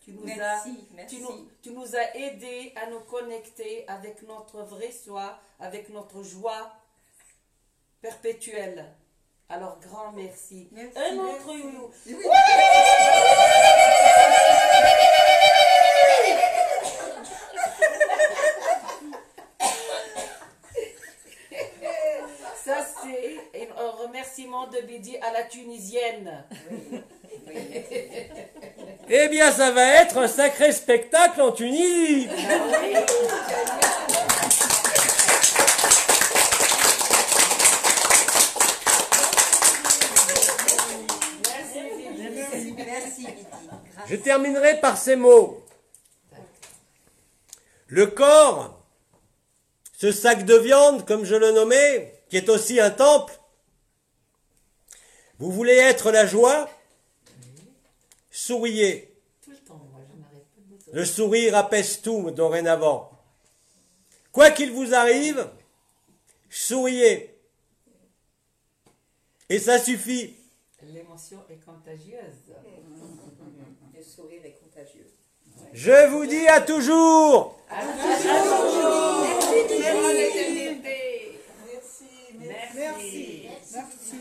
Tu 0.04 0.12
nous 0.14 0.24
Merci, 0.26 0.70
as, 0.92 0.96
merci. 0.96 1.16
Tu 1.18 1.22
nous, 1.22 1.50
tu 1.62 1.72
nous 1.72 1.96
as 1.96 2.16
aidés 2.16 2.74
à 2.76 2.88
nous 2.88 3.00
connecter 3.02 3.88
avec 3.88 4.22
notre 4.24 4.62
vrai 4.64 4.92
soi, 4.92 5.40
avec 5.60 5.90
notre 5.90 6.24
joie 6.24 6.72
perpétuelle. 8.02 8.94
Alors 9.50 9.78
grand 9.80 10.12
merci. 10.14 10.68
Merci, 10.72 10.98
Un 10.98 11.18
autre. 11.18 11.52
Ça, 22.64 22.78
c'est 23.04 23.70
un 23.78 23.90
remerciement 24.04 24.68
de 24.68 24.80
Bidi 24.82 25.18
à 25.18 25.32
la 25.34 25.44
tunisienne. 25.44 26.46
Eh 29.10 29.28
bien, 29.28 29.52
ça 29.52 29.72
va 29.72 29.86
être 30.02 30.18
un 30.18 30.28
sacré 30.28 30.72
spectacle 30.72 31.42
en 31.42 31.52
Tunisie. 31.52 32.30
Merci, 42.30 42.74
merci 42.78 43.22
Lydie. 43.22 43.46
Grâce. 43.92 43.93
Je 44.08 44.16
terminerai 44.16 44.80
par 44.80 44.98
ces 44.98 45.16
mots. 45.16 45.64
Le 47.88 48.08
corps, 48.08 48.82
ce 49.98 50.12
sac 50.12 50.46
de 50.46 50.56
viande, 50.56 51.06
comme 51.06 51.26
je 51.26 51.36
le 51.36 51.52
nommais, 51.52 52.24
qui 52.30 52.38
est 52.38 52.50
aussi 52.50 52.80
un 52.80 52.92
temple, 52.92 53.34
vous 55.40 55.52
voulez 55.52 55.76
être 55.76 56.12
la 56.12 56.26
joie? 56.26 56.70
Souriez. 58.32 59.14
Le 60.92 61.06
sourire 61.06 61.56
apaise 61.56 62.02
tout 62.02 62.32
dorénavant. 62.32 63.12
Quoi 64.32 64.52
qu'il 64.52 64.72
vous 64.72 64.94
arrive, 64.94 65.48
souriez. 66.50 67.36
Et 69.50 69.60
ça 69.60 69.80
suffit. 69.80 70.36
L'émotion 70.82 71.44
est 71.50 71.64
contagieuse 71.64 72.43
contagieux. 74.84 75.08
Je 75.74 76.08
vous 76.10 76.26
dis 76.26 76.48
à 76.48 76.62
toujours. 76.62 77.58
À 77.70 77.82
toujours. 77.82 79.24
Merci. 79.64 80.82
Merci. 82.40 82.76
Merci. 82.76 83.48
Merci. 83.74 84.16